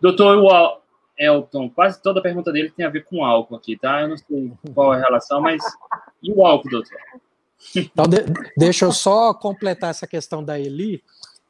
Doutor 0.00 0.80
Elton, 1.18 1.68
quase 1.68 2.00
toda 2.02 2.20
a 2.20 2.22
pergunta 2.22 2.50
dele 2.50 2.70
tem 2.70 2.86
a 2.86 2.90
ver 2.90 3.04
com 3.04 3.24
álcool 3.24 3.56
aqui, 3.56 3.76
tá? 3.76 4.00
Eu 4.00 4.08
não 4.08 4.16
sei 4.16 4.52
qual 4.74 4.94
é 4.94 4.98
a 4.98 5.00
relação, 5.00 5.40
mas 5.40 5.62
e 6.22 6.32
o 6.32 6.44
álcool, 6.44 6.70
doutor? 6.70 6.98
Então, 7.76 8.06
de, 8.06 8.18
deixa 8.56 8.86
eu 8.86 8.92
só 8.92 9.34
completar 9.34 9.90
essa 9.90 10.06
questão 10.06 10.42
da 10.42 10.58
Eli, 10.58 11.02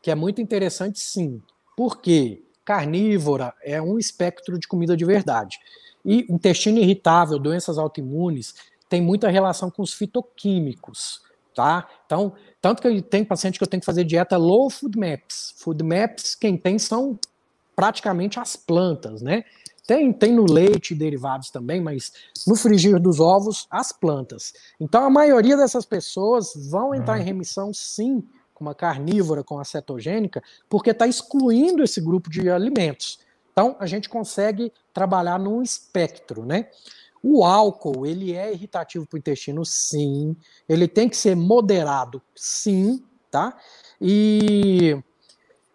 que 0.03 0.11
é 0.11 0.15
muito 0.15 0.41
interessante, 0.41 0.99
sim. 0.99 1.41
Por 1.77 2.01
quê? 2.01 2.43
Carnívora 2.71 3.53
é 3.65 3.83
um 3.83 3.99
espectro 3.99 4.57
de 4.57 4.69
comida 4.69 4.97
de 4.97 5.05
verdade. 5.05 5.59
E 6.05 6.25
intestino 6.33 6.79
irritável, 6.79 7.37
doenças 7.37 7.79
autoimunes, 7.79 8.55
tem 8.89 9.03
muita 9.03 9.29
relação 9.29 9.69
com 9.69 9.83
os 9.83 9.93
fitoquímicos, 9.93 11.21
tá? 11.53 11.89
Então, 12.07 12.33
tanto 12.63 12.81
que 12.81 13.03
tem 13.03 13.25
paciente 13.25 13.59
que 13.59 13.65
eu 13.65 13.69
tenho 13.69 13.81
que 13.81 13.87
fazer 13.87 14.05
dieta 14.05 14.37
low 14.37 14.71
food 14.71 14.97
maps. 14.97 15.53
Food 15.57 15.83
maps, 15.83 16.37
quem 16.37 16.57
tem 16.57 16.79
são 16.79 17.19
praticamente 17.75 18.39
as 18.39 18.55
plantas, 18.55 19.21
né? 19.21 19.43
Tem, 19.85 20.13
tem 20.13 20.33
no 20.33 20.45
leite 20.45 20.95
derivados 20.95 21.51
também, 21.51 21.81
mas 21.81 22.13
no 22.47 22.55
frigir 22.55 23.01
dos 23.01 23.19
ovos, 23.19 23.67
as 23.69 23.91
plantas. 23.91 24.53
Então, 24.79 25.05
a 25.05 25.11
maioria 25.11 25.57
dessas 25.57 25.85
pessoas 25.85 26.53
vão 26.71 26.95
entrar 26.95 27.19
em 27.19 27.25
remissão, 27.25 27.75
sim, 27.75 28.23
uma 28.61 28.75
carnívora 28.75 29.43
com 29.43 29.59
a 29.59 29.65
cetogênica, 29.65 30.43
porque 30.69 30.91
está 30.91 31.07
excluindo 31.07 31.83
esse 31.83 32.01
grupo 32.01 32.29
de 32.29 32.51
alimentos. 32.51 33.19
Então, 33.53 33.77
a 33.79 33.87
gente 33.87 34.09
consegue 34.09 34.73
trabalhar 34.93 35.39
num 35.39 35.63
espectro, 35.63 36.45
né? 36.45 36.69
O 37.23 37.45
álcool, 37.45 38.07
ele 38.07 38.35
é 38.35 38.53
irritativo 38.53 39.07
para 39.07 39.17
o 39.17 39.19
intestino, 39.19 39.65
sim. 39.65 40.35
Ele 40.69 40.89
tem 40.89 41.09
que 41.09 41.17
ser 41.17 41.35
moderado, 41.35 42.23
sim, 42.35 43.05
tá? 43.31 43.59
E 44.01 44.97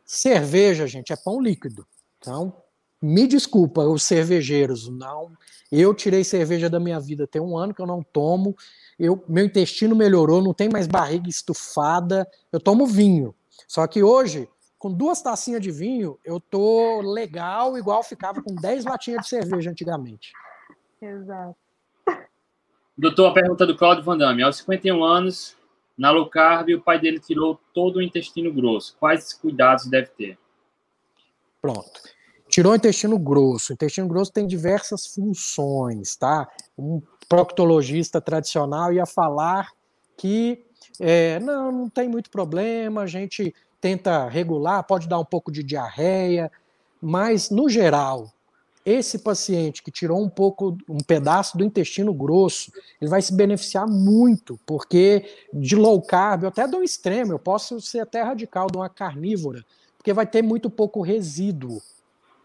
cerveja, 0.06 0.88
gente, 0.88 1.14
é 1.14 1.16
pão 1.16 1.40
líquido. 1.40 1.86
Então, 2.20 2.54
me 3.02 3.28
desculpa, 3.28 3.82
os 3.82 4.04
cervejeiros, 4.04 4.88
não. 4.90 5.32
Eu 5.72 5.94
tirei 5.94 6.24
cerveja 6.24 6.70
da 6.70 6.80
minha 6.80 7.00
vida, 7.00 7.28
tem 7.28 7.42
um 7.42 7.58
ano 7.58 7.74
que 7.74 7.82
eu 7.82 7.86
não 7.86 8.02
tomo 8.02 8.56
eu, 9.00 9.24
meu 9.28 9.46
intestino 9.46 9.96
melhorou, 9.96 10.42
não 10.42 10.54
tem 10.54 10.70
mais 10.70 10.88
barriga 10.88 11.30
estufada, 11.30 12.28
eu 12.52 12.60
tomo 12.60 12.86
vinho. 12.86 13.36
Só 13.68 13.86
que 13.88 14.04
hoje, 14.04 14.48
com 14.78 14.92
duas 14.92 15.22
tacinhas 15.22 15.62
de 15.62 15.72
vinho, 15.72 16.20
eu 16.24 16.40
tô 16.40 17.02
legal, 17.02 17.78
igual 17.78 18.04
ficava 18.04 18.42
com 18.42 18.56
10 18.56 18.86
latinhas 18.86 19.24
de 19.24 19.30
cerveja 19.30 19.72
antigamente. 19.72 20.32
Exato. 21.02 21.56
Doutor, 22.98 23.28
a 23.28 23.34
pergunta 23.34 23.66
do 23.66 23.76
Claudio 23.76 24.04
Van 24.04 24.18
Damme. 24.18 24.42
Aos 24.44 24.58
51 24.58 25.04
anos, 25.04 25.58
na 25.98 26.12
low 26.12 26.30
carb, 26.30 26.70
o 26.70 26.82
pai 26.82 27.00
dele 27.00 27.20
tirou 27.20 27.60
todo 27.74 27.98
o 27.98 28.02
intestino 28.02 28.54
grosso. 28.54 28.96
Quais 28.98 29.34
cuidados 29.34 29.86
deve 29.88 30.08
ter? 30.08 30.38
Pronto. 31.62 32.15
Tirou 32.56 32.72
o 32.72 32.76
intestino 32.78 33.20
grosso. 33.20 33.74
O 33.74 33.76
intestino 33.76 34.08
grosso 34.08 34.32
tem 34.32 34.48
diversas 34.48 35.06
funções, 35.08 36.16
tá? 36.16 36.48
Um 36.78 37.02
proctologista 37.28 38.22
tradicional 38.22 38.94
ia 38.94 39.06
falar 39.06 39.74
que 40.16 40.64
é, 40.98 41.38
não, 41.42 41.70
não 41.70 41.90
tem 41.90 42.08
muito 42.08 42.30
problema, 42.30 43.02
a 43.02 43.08
gente 43.08 43.54
tenta 43.82 44.30
regular, 44.30 44.86
pode 44.86 45.06
dar 45.06 45.20
um 45.20 45.26
pouco 45.26 45.52
de 45.52 45.64
diarreia, 45.64 46.50
mas 47.02 47.50
no 47.50 47.68
geral, 47.68 48.32
esse 48.86 49.20
paciente 49.20 49.84
que 49.84 49.92
tirou 49.92 50.24
um 50.24 50.30
pouco, 50.30 50.78
um 50.88 51.04
pedaço 51.06 51.58
do 51.58 51.66
intestino 51.66 52.14
grosso, 52.14 52.72
ele 53.02 53.10
vai 53.10 53.22
se 53.22 53.36
beneficiar 53.36 53.86
muito, 53.86 54.58
porque 54.66 55.26
de 55.52 55.76
low 55.76 56.02
carb, 56.02 56.44
eu 56.44 56.48
até 56.48 56.66
dou 56.66 56.80
um 56.80 56.84
extremo, 56.84 57.34
eu 57.34 57.40
posso 57.40 57.82
ser 57.82 58.00
até 58.00 58.22
radical 58.22 58.68
de 58.68 58.78
uma 58.78 58.88
carnívora, 58.88 59.62
porque 59.98 60.14
vai 60.14 60.26
ter 60.26 60.42
muito 60.42 60.70
pouco 60.70 61.02
resíduo. 61.02 61.82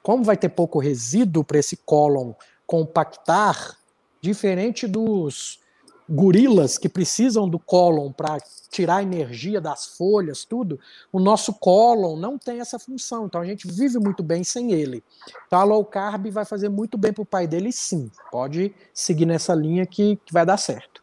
Como 0.02 0.24
vai 0.24 0.36
ter 0.36 0.48
pouco 0.48 0.78
resíduo 0.78 1.44
para 1.44 1.58
esse 1.58 1.76
cólon 1.76 2.32
compactar, 2.66 3.80
Diferente 4.20 4.86
dos 4.86 5.58
gorilas 6.06 6.76
que 6.76 6.88
precisam 6.88 7.48
do 7.48 7.58
cólon 7.58 8.12
para 8.12 8.38
tirar 8.68 9.02
energia 9.02 9.60
das 9.60 9.96
folhas, 9.96 10.44
tudo, 10.44 10.78
o 11.10 11.18
nosso 11.18 11.54
cólon 11.54 12.16
não 12.16 12.36
tem 12.36 12.60
essa 12.60 12.78
função, 12.78 13.26
então 13.26 13.40
a 13.40 13.46
gente 13.46 13.66
vive 13.66 13.98
muito 13.98 14.22
bem 14.22 14.44
sem 14.44 14.72
ele. 14.72 15.02
Então 15.46 15.58
a 15.58 15.64
low 15.64 15.84
carb 15.84 16.26
vai 16.30 16.44
fazer 16.44 16.68
muito 16.68 16.98
bem 16.98 17.12
para 17.12 17.22
o 17.22 17.26
pai 17.26 17.46
dele, 17.46 17.72
sim. 17.72 18.10
Pode 18.30 18.74
seguir 18.92 19.24
nessa 19.24 19.54
linha 19.54 19.86
que, 19.86 20.16
que 20.16 20.32
vai 20.32 20.44
dar 20.44 20.56
certo. 20.56 21.02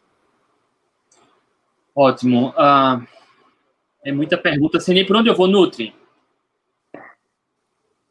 Ótimo. 1.96 2.50
Uh, 2.50 3.04
é 4.04 4.12
muita 4.12 4.38
pergunta, 4.38 4.78
sem 4.78 4.94
nem 4.94 5.06
por 5.06 5.16
onde 5.16 5.28
eu 5.28 5.34
vou, 5.34 5.48
Nutri. 5.48 5.92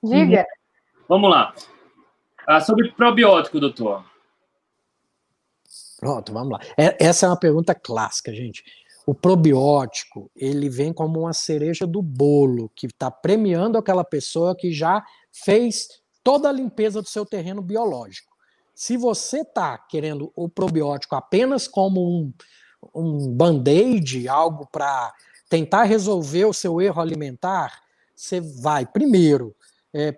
Diga. 0.04 0.46
Vamos 1.08 1.30
lá. 1.30 1.54
Uh, 2.50 2.62
sobre 2.62 2.92
probiótico, 2.92 3.60
doutor. 3.60 4.06
Pronto, 6.00 6.32
vamos 6.32 6.52
lá. 6.52 6.60
É, 6.78 6.96
essa 7.04 7.26
é 7.26 7.30
uma 7.30 7.40
pergunta 7.40 7.74
clássica, 7.74 8.34
gente. 8.34 8.64
O 9.06 9.16
probiótico, 9.16 10.30
ele 10.36 10.70
vem 10.70 10.94
como 10.94 11.22
uma 11.22 11.34
cereja 11.34 11.88
do 11.88 12.02
bolo, 12.02 12.70
que 12.76 12.88
está 12.88 13.10
premiando 13.10 13.78
aquela 13.78 14.04
pessoa 14.04 14.56
que 14.56 14.72
já 14.72 15.04
fez 15.32 16.02
toda 16.24 16.50
a 16.50 16.52
limpeza 16.52 17.02
do 17.02 17.08
seu 17.08 17.26
terreno 17.26 17.62
biológico. 17.62 18.36
Se 18.76 18.98
você 18.98 19.42
está 19.42 19.78
querendo 19.78 20.32
o 20.36 20.48
probiótico 20.48 21.16
apenas 21.16 21.68
como 21.68 22.02
um, 22.02 22.34
um 22.94 23.34
band-aid, 23.34 24.28
algo 24.28 24.68
para 24.72 25.14
tentar 25.50 25.84
resolver 25.84 26.46
o 26.46 26.54
seu 26.54 26.80
erro 26.82 27.02
alimentar, 27.02 27.82
você 28.14 28.42
vai, 28.42 28.86
primeiro, 28.86 29.56
é, 29.94 30.18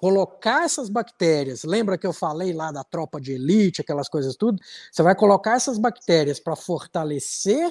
colocar 0.00 0.64
essas 0.64 0.88
bactérias, 0.88 1.62
lembra 1.62 1.98
que 1.98 2.06
eu 2.06 2.12
falei 2.12 2.54
lá 2.54 2.72
da 2.72 2.82
tropa 2.82 3.20
de 3.20 3.32
elite, 3.32 3.82
aquelas 3.82 4.08
coisas 4.08 4.34
tudo? 4.34 4.58
Você 4.90 5.02
vai 5.02 5.14
colocar 5.14 5.56
essas 5.56 5.76
bactérias 5.76 6.40
para 6.40 6.56
fortalecer 6.56 7.70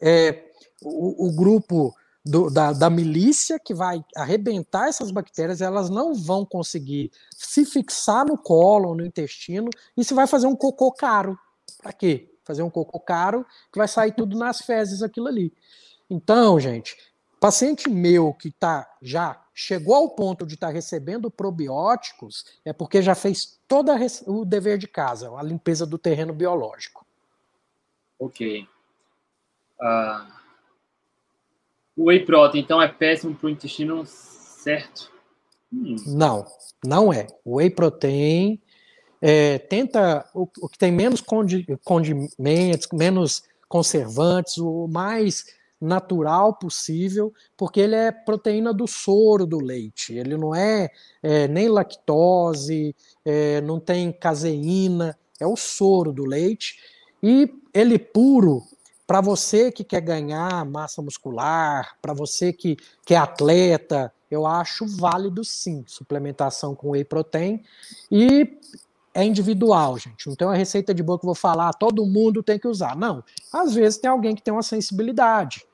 é, 0.00 0.44
o, 0.82 1.28
o, 1.28 1.32
grupo 1.32 1.94
do, 2.24 2.50
da, 2.50 2.72
da, 2.72 2.90
milícia 2.90 3.60
que 3.60 3.72
vai 3.72 4.04
arrebentar 4.16 4.88
essas 4.88 5.12
bactérias, 5.12 5.60
elas 5.60 5.88
não 5.88 6.14
vão 6.14 6.44
conseguir 6.44 7.12
se 7.30 7.64
fixar 7.64 8.26
no 8.26 8.36
colo, 8.36 8.96
no 8.96 9.06
intestino, 9.06 9.70
e 9.96 10.02
você 10.02 10.14
vai 10.14 10.26
fazer 10.26 10.48
um 10.48 10.56
cocô 10.56 10.90
caro. 10.90 11.38
Para 11.80 11.92
quê? 11.92 12.28
Fazer 12.44 12.64
um 12.64 12.70
cocô 12.70 12.98
caro 12.98 13.46
que 13.72 13.78
vai 13.78 13.86
sair 13.86 14.12
tudo 14.16 14.36
nas 14.36 14.62
fezes 14.62 15.00
aquilo 15.00 15.28
ali. 15.28 15.52
Então, 16.10 16.58
gente, 16.58 16.96
paciente 17.42 17.90
meu 17.90 18.32
que 18.32 18.52
tá 18.52 18.88
já 19.02 19.44
chegou 19.52 19.96
ao 19.96 20.10
ponto 20.10 20.46
de 20.46 20.54
estar 20.54 20.68
tá 20.68 20.72
recebendo 20.72 21.28
probióticos, 21.28 22.44
é 22.64 22.72
porque 22.72 23.02
já 23.02 23.16
fez 23.16 23.60
todo 23.66 23.90
o 24.28 24.44
dever 24.44 24.78
de 24.78 24.86
casa, 24.86 25.28
a 25.36 25.42
limpeza 25.42 25.84
do 25.84 25.98
terreno 25.98 26.32
biológico. 26.32 27.04
Ok. 28.16 28.68
Uh, 29.80 30.32
o 31.96 32.04
whey 32.04 32.24
protein, 32.24 32.60
então, 32.60 32.80
é 32.80 32.86
péssimo 32.86 33.34
para 33.34 33.48
o 33.48 33.50
intestino 33.50 34.06
certo? 34.06 35.10
Hum. 35.72 35.96
Não, 36.06 36.46
não 36.84 37.12
é. 37.12 37.26
O 37.44 37.56
whey 37.56 37.70
protein 37.70 38.62
é, 39.20 39.58
tenta 39.58 40.24
o, 40.32 40.48
o, 40.60 40.68
que 40.68 40.78
tem 40.78 40.92
menos 40.92 41.20
condi, 41.20 41.66
condimentos, 41.82 42.86
menos 42.92 43.42
conservantes, 43.68 44.58
o 44.58 44.86
mais 44.86 45.44
natural 45.82 46.54
possível, 46.54 47.32
porque 47.56 47.80
ele 47.80 47.96
é 47.96 48.12
proteína 48.12 48.72
do 48.72 48.86
soro 48.86 49.44
do 49.44 49.58
leite. 49.58 50.14
Ele 50.14 50.36
não 50.36 50.54
é, 50.54 50.88
é 51.20 51.48
nem 51.48 51.68
lactose, 51.68 52.94
é, 53.24 53.60
não 53.62 53.80
tem 53.80 54.12
caseína, 54.12 55.18
é 55.40 55.46
o 55.46 55.56
soro 55.56 56.12
do 56.12 56.24
leite. 56.24 56.76
E 57.20 57.52
ele 57.74 57.98
puro, 57.98 58.62
para 59.06 59.20
você 59.20 59.72
que 59.72 59.82
quer 59.82 60.00
ganhar 60.00 60.64
massa 60.64 61.02
muscular, 61.02 61.96
para 62.00 62.14
você 62.14 62.52
que, 62.52 62.76
que 63.04 63.14
é 63.14 63.18
atleta, 63.18 64.12
eu 64.30 64.46
acho 64.46 64.86
válido 64.86 65.44
sim, 65.44 65.84
suplementação 65.86 66.76
com 66.76 66.90
whey 66.90 67.04
protein. 67.04 67.60
E 68.10 68.58
é 69.14 69.24
individual, 69.24 69.98
gente. 69.98 70.28
Não 70.28 70.36
tem 70.36 70.46
uma 70.46 70.56
receita 70.56 70.94
de 70.94 71.02
boa 71.02 71.18
que 71.18 71.24
eu 71.24 71.28
vou 71.28 71.34
falar, 71.34 71.72
todo 71.72 72.06
mundo 72.06 72.42
tem 72.42 72.58
que 72.58 72.68
usar. 72.68 72.96
Não. 72.96 73.22
Às 73.52 73.74
vezes 73.74 73.98
tem 73.98 74.10
alguém 74.10 74.34
que 74.34 74.42
tem 74.42 74.54
uma 74.54 74.62
sensibilidade. 74.62 75.66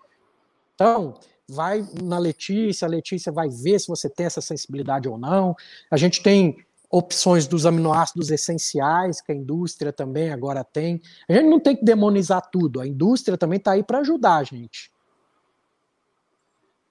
Então, 0.78 1.14
vai 1.48 1.84
na 2.00 2.20
Letícia, 2.20 2.86
a 2.86 2.88
Letícia 2.88 3.32
vai 3.32 3.48
ver 3.48 3.80
se 3.80 3.88
você 3.88 4.08
tem 4.08 4.26
essa 4.26 4.40
sensibilidade 4.40 5.08
ou 5.08 5.18
não. 5.18 5.56
A 5.90 5.96
gente 5.96 6.22
tem 6.22 6.64
opções 6.88 7.48
dos 7.48 7.66
aminoácidos 7.66 8.30
essenciais, 8.30 9.20
que 9.20 9.32
a 9.32 9.34
indústria 9.34 9.92
também 9.92 10.30
agora 10.30 10.62
tem. 10.62 11.02
A 11.28 11.32
gente 11.32 11.48
não 11.48 11.58
tem 11.58 11.74
que 11.74 11.84
demonizar 11.84 12.48
tudo, 12.48 12.80
a 12.80 12.86
indústria 12.86 13.36
também 13.36 13.56
está 13.56 13.72
aí 13.72 13.82
para 13.82 13.98
ajudar 13.98 14.36
a 14.36 14.44
gente. 14.44 14.92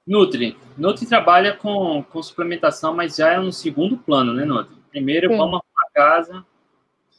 Nutri. 0.06 0.58
Nutri 0.78 1.06
trabalha 1.06 1.56
com, 1.56 2.04
com 2.04 2.22
suplementação, 2.22 2.94
mas 2.94 3.16
já 3.16 3.32
é 3.32 3.40
no 3.40 3.54
segundo 3.54 3.98
plano, 3.98 4.34
né, 4.34 4.44
Nutri? 4.44 4.76
Primeiro, 4.92 5.30
Sim. 5.30 5.38
vamos 5.38 5.62
arrumar 5.62 5.88
a 5.88 5.94
casa. 5.94 6.46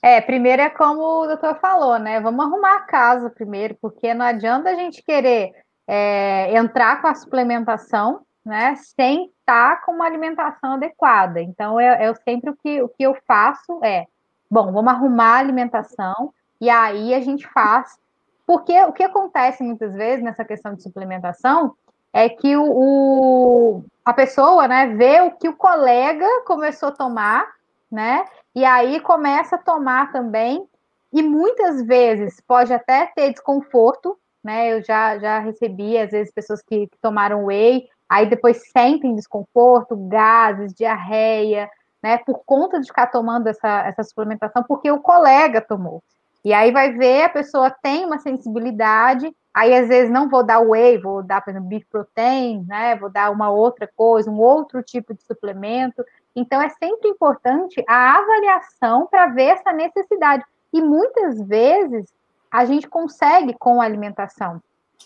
É, 0.03 0.21
primeiro 0.21 0.61
é 0.61 0.69
como 0.69 1.23
o 1.23 1.27
doutor 1.27 1.59
falou, 1.61 1.99
né? 1.99 2.21
Vamos 2.21 2.45
arrumar 2.45 2.77
a 2.77 2.81
casa 2.81 3.31
primeiro, 3.31 3.75
porque 3.81 4.12
não 4.12 4.27
adianta 4.27 4.69
a 4.69 4.75
gente 4.75 5.03
querer 5.03 5.53
é, 5.89 6.55
entrar 6.55 7.01
com 7.01 7.09
a 7.09 7.14
suplementação, 7.14 8.20
né, 8.45 8.76
sem 8.76 9.32
estar 9.41 9.82
com 9.82 9.93
uma 9.93 10.05
alimentação 10.05 10.74
adequada. 10.74 11.41
Então, 11.41 11.80
eu, 11.80 11.95
eu, 11.95 12.14
sempre 12.14 12.51
o 12.51 12.57
que, 12.57 12.82
o 12.82 12.89
que 12.89 13.03
eu 13.03 13.16
faço 13.26 13.80
é, 13.82 14.07
bom, 14.51 14.70
vamos 14.70 14.93
arrumar 14.93 15.36
a 15.36 15.39
alimentação 15.39 16.32
e 16.61 16.68
aí 16.68 17.14
a 17.14 17.20
gente 17.20 17.49
faz. 17.49 17.99
Porque 18.47 18.78
o 18.84 18.93
que 18.93 19.03
acontece 19.03 19.62
muitas 19.62 19.95
vezes 19.95 20.22
nessa 20.22 20.45
questão 20.45 20.74
de 20.74 20.82
suplementação 20.82 21.74
é 22.12 22.28
que 22.28 22.57
o, 22.57 22.64
o, 22.64 23.84
a 24.05 24.12
pessoa, 24.12 24.68
né, 24.68 24.89
vê 24.89 25.20
o 25.22 25.32
que 25.32 25.49
o 25.49 25.57
colega 25.57 26.26
começou 26.47 26.91
a 26.91 26.93
tomar, 26.93 27.47
né, 27.91 28.24
e 28.55 28.64
aí 28.64 29.01
começa 29.01 29.57
a 29.57 29.62
tomar 29.62 30.12
também, 30.12 30.66
e 31.12 31.22
muitas 31.22 31.82
vezes 31.82 32.41
pode 32.47 32.72
até 32.72 33.07
ter 33.07 33.32
desconforto, 33.32 34.18
né? 34.43 34.72
Eu 34.72 34.82
já, 34.82 35.18
já 35.18 35.39
recebi, 35.39 35.99
às 35.99 36.11
vezes, 36.11 36.32
pessoas 36.32 36.62
que, 36.62 36.86
que 36.86 36.99
tomaram 36.99 37.47
whey, 37.47 37.89
aí 38.09 38.28
depois 38.28 38.70
sentem 38.70 39.14
desconforto, 39.14 39.97
gases, 39.97 40.72
diarreia, 40.72 41.70
né? 42.03 42.18
Por 42.18 42.43
conta 42.45 42.80
de 42.80 42.86
ficar 42.86 43.09
tomando 43.09 43.49
essa, 43.49 43.86
essa 43.86 44.03
suplementação, 44.05 44.62
porque 44.62 44.91
o 44.91 45.01
colega 45.01 45.61
tomou. 45.61 46.03
E 46.45 46.53
aí 46.53 46.70
vai 46.70 46.93
ver, 46.93 47.24
a 47.24 47.28
pessoa 47.28 47.70
tem 47.70 48.05
uma 48.05 48.18
sensibilidade, 48.18 49.30
aí 49.53 49.74
às 49.74 49.89
vezes 49.89 50.11
não 50.11 50.28
vou 50.28 50.45
dar 50.45 50.61
whey, 50.61 50.99
vou 50.99 51.22
dar, 51.22 51.41
por 51.41 51.51
exemplo, 51.51 51.68
beef 51.68 51.84
protein, 51.91 52.64
né? 52.66 52.97
Vou 52.97 53.11
dar 53.11 53.30
uma 53.30 53.51
outra 53.51 53.91
coisa, 53.95 54.30
um 54.30 54.39
outro 54.39 54.82
tipo 54.82 55.12
de 55.12 55.22
suplemento. 55.22 56.05
Então 56.34 56.62
é 56.62 56.68
sempre 56.68 57.09
importante 57.09 57.84
a 57.89 58.18
avaliação 58.18 59.07
para 59.07 59.26
ver 59.26 59.49
essa 59.49 59.72
necessidade. 59.72 60.45
E 60.72 60.80
muitas 60.80 61.41
vezes 61.43 62.12
a 62.51 62.64
gente 62.64 62.88
consegue 62.88 63.55
com 63.59 63.80
a 63.80 63.84
alimentação. 63.84 64.61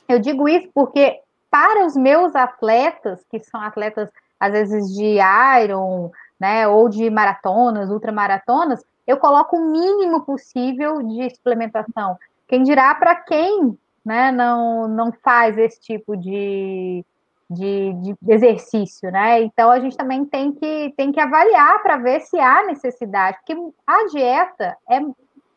Eu 0.08 0.18
digo 0.18 0.48
isso 0.48 0.68
porque 0.74 1.20
para 1.50 1.84
os 1.84 1.96
meus 1.96 2.34
atletas, 2.34 3.24
que 3.30 3.38
são 3.40 3.60
atletas 3.60 4.10
às 4.40 4.52
vezes 4.52 4.92
de 4.94 5.18
Iron, 5.62 6.10
né, 6.40 6.66
ou 6.66 6.88
de 6.88 7.08
maratonas, 7.08 7.90
ultramaratonas, 7.90 8.84
eu 9.06 9.16
coloco 9.16 9.56
o 9.56 9.70
mínimo 9.70 10.22
possível 10.22 11.02
de 11.02 11.30
suplementação. 11.30 12.18
Quem 12.48 12.62
dirá 12.62 12.94
para 12.94 13.14
quem 13.16 13.78
né, 14.04 14.32
não, 14.32 14.88
não 14.88 15.12
faz 15.12 15.56
esse 15.56 15.80
tipo 15.80 16.16
de, 16.16 17.04
de, 17.48 17.92
de, 17.92 18.16
exercício, 18.28 19.10
né? 19.10 19.42
Então 19.42 19.70
a 19.70 19.78
gente 19.78 19.96
também 19.96 20.24
tem 20.24 20.52
que, 20.52 20.92
tem 20.96 21.12
que 21.12 21.20
avaliar 21.20 21.82
para 21.82 21.98
ver 21.98 22.20
se 22.20 22.38
há 22.40 22.64
necessidade, 22.64 23.38
porque 23.38 23.56
a 23.86 24.06
dieta 24.06 24.76
é, 24.90 25.00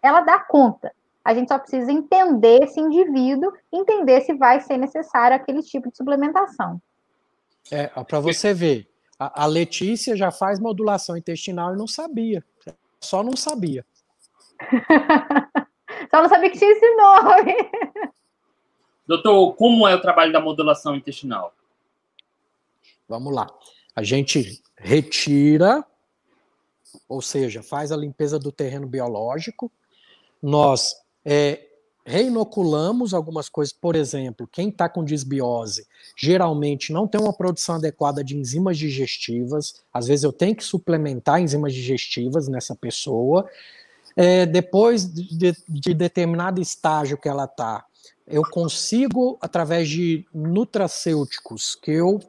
ela 0.02 0.22
dá 0.22 0.40
conta. 0.40 0.92
A 1.26 1.34
gente 1.34 1.48
só 1.48 1.58
precisa 1.58 1.92
entender 1.92 2.64
esse 2.64 2.80
indivíduo, 2.80 3.52
entender 3.74 4.22
se 4.22 4.36
vai 4.36 4.62
ser 4.62 4.78
necessário 4.78 5.36
aquele 5.36 5.64
tipo 5.64 5.90
de 5.90 5.98
suplementação. 5.98 6.80
É, 7.72 7.88
para 7.88 8.20
você 8.20 8.54
ver, 8.54 8.88
a, 9.18 9.44
a 9.44 9.46
Letícia 9.48 10.16
já 10.16 10.30
faz 10.30 10.60
modulação 10.60 11.18
intestinal 11.18 11.74
e 11.74 11.78
não 11.78 11.88
sabia. 11.88 12.46
Só 13.00 13.24
não 13.24 13.36
sabia. 13.36 13.84
só 16.12 16.22
não 16.22 16.30
sabia 16.30 16.52
que 16.52 16.60
tinha 16.60 16.72
esse 16.72 16.96
nome. 16.96 17.56
Doutor, 19.08 19.56
como 19.56 19.88
é 19.88 19.96
o 19.96 20.02
trabalho 20.02 20.32
da 20.32 20.40
modulação 20.40 20.96
intestinal? 20.96 21.56
Vamos 23.10 23.34
lá. 23.34 23.48
A 23.96 24.04
gente 24.04 24.62
retira, 24.78 25.84
ou 27.10 27.22
seja, 27.22 27.64
faz 27.64 27.92
a 27.92 27.98
limpeza 27.98 28.38
do 28.38 28.52
terreno 28.52 28.88
biológico. 28.88 29.72
Nós 30.42 31.05
é, 31.26 31.66
reinoculamos 32.06 33.14
algumas 33.14 33.50
coisas, 33.50 33.74
por 33.74 33.96
exemplo, 33.96 34.48
quem 34.52 34.70
está 34.70 34.88
com 34.88 35.04
disbiose 35.04 35.88
geralmente 36.16 36.94
não 36.94 37.08
tem 37.08 37.20
uma 37.20 37.34
produção 37.34 37.76
adequada 37.76 38.24
de 38.24 38.38
enzimas 38.38 38.78
digestivas, 38.78 39.82
às 39.92 40.08
vezes 40.08 40.24
eu 40.24 40.32
tenho 40.32 40.56
que 40.56 40.64
suplementar 40.64 41.42
enzimas 41.42 41.74
digestivas 41.74 42.48
nessa 42.48 42.76
pessoa. 42.76 43.50
É, 44.16 44.46
depois 44.46 45.12
de, 45.12 45.54
de 45.68 45.94
determinado 45.94 46.62
estágio 46.62 47.18
que 47.18 47.28
ela 47.28 47.46
está, 47.46 47.84
eu 48.28 48.44
consigo, 48.44 49.38
através 49.42 49.90
de 49.90 50.26
nutracêuticos, 50.34 51.76
que 51.76 51.92
eu 51.92 52.20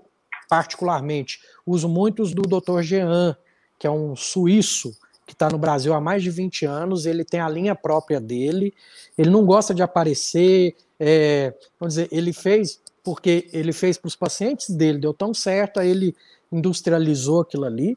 particularmente 0.48 1.40
uso 1.66 1.88
muitos 1.88 2.32
do 2.32 2.42
Dr. 2.42 2.80
Jean, 2.82 3.36
que 3.78 3.86
é 3.86 3.90
um 3.90 4.16
suíço, 4.16 4.96
que 5.26 5.32
está 5.32 5.48
no 5.50 5.58
Brasil 5.58 5.92
há 5.92 6.00
mais 6.00 6.22
de 6.22 6.30
20 6.30 6.64
anos, 6.64 7.04
ele 7.04 7.24
tem 7.24 7.40
a 7.40 7.48
linha 7.48 7.74
própria 7.74 8.20
dele, 8.20 8.72
ele 9.18 9.28
não 9.28 9.44
gosta 9.44 9.74
de 9.74 9.82
aparecer, 9.82 10.76
é, 11.00 11.52
vamos 11.78 11.94
dizer, 11.94 12.08
ele 12.12 12.32
fez 12.32 12.80
porque 13.02 13.48
ele 13.52 13.72
fez 13.72 13.96
para 13.96 14.08
os 14.08 14.16
pacientes 14.16 14.70
dele, 14.70 14.98
deu 14.98 15.14
tão 15.14 15.32
certo, 15.32 15.78
aí 15.78 15.88
ele 15.88 16.16
industrializou 16.50 17.42
aquilo 17.42 17.64
ali. 17.64 17.96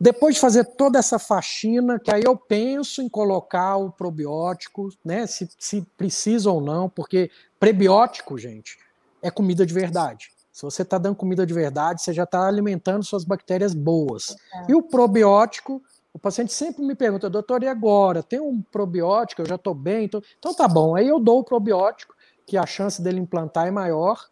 Depois 0.00 0.34
de 0.34 0.40
fazer 0.40 0.64
toda 0.64 0.98
essa 0.98 1.20
faxina, 1.20 2.00
que 2.00 2.12
aí 2.12 2.22
eu 2.24 2.36
penso 2.36 3.00
em 3.00 3.08
colocar 3.08 3.76
o 3.76 3.92
probiótico, 3.92 4.88
né, 5.04 5.24
se, 5.26 5.48
se 5.56 5.82
precisa 5.96 6.50
ou 6.50 6.60
não, 6.60 6.88
porque 6.88 7.30
prebiótico, 7.60 8.36
gente, 8.38 8.76
é 9.22 9.30
comida 9.30 9.64
de 9.64 9.72
verdade. 9.72 10.30
Se 10.52 10.62
você 10.62 10.82
está 10.82 10.98
dando 10.98 11.14
comida 11.14 11.46
de 11.46 11.54
verdade, 11.54 12.02
você 12.02 12.12
já 12.12 12.24
está 12.24 12.46
alimentando 12.46 13.04
suas 13.04 13.22
bactérias 13.22 13.74
boas. 13.74 14.36
É. 14.52 14.72
E 14.72 14.74
o 14.74 14.82
probiótico 14.82 15.80
o 16.18 16.20
paciente 16.20 16.52
sempre 16.52 16.82
me 16.82 16.96
pergunta, 16.96 17.30
doutor, 17.30 17.62
e 17.62 17.68
agora? 17.68 18.24
Tem 18.24 18.40
um 18.40 18.60
probiótico? 18.60 19.42
Eu 19.42 19.46
já 19.46 19.54
estou 19.54 19.72
bem? 19.72 20.06
Então, 20.06 20.20
então 20.36 20.52
tá 20.52 20.66
bom. 20.66 20.96
Aí 20.96 21.06
eu 21.06 21.20
dou 21.20 21.38
o 21.38 21.44
probiótico, 21.44 22.12
que 22.44 22.56
a 22.56 22.66
chance 22.66 23.00
dele 23.00 23.20
implantar 23.20 23.68
é 23.68 23.70
maior. 23.70 24.26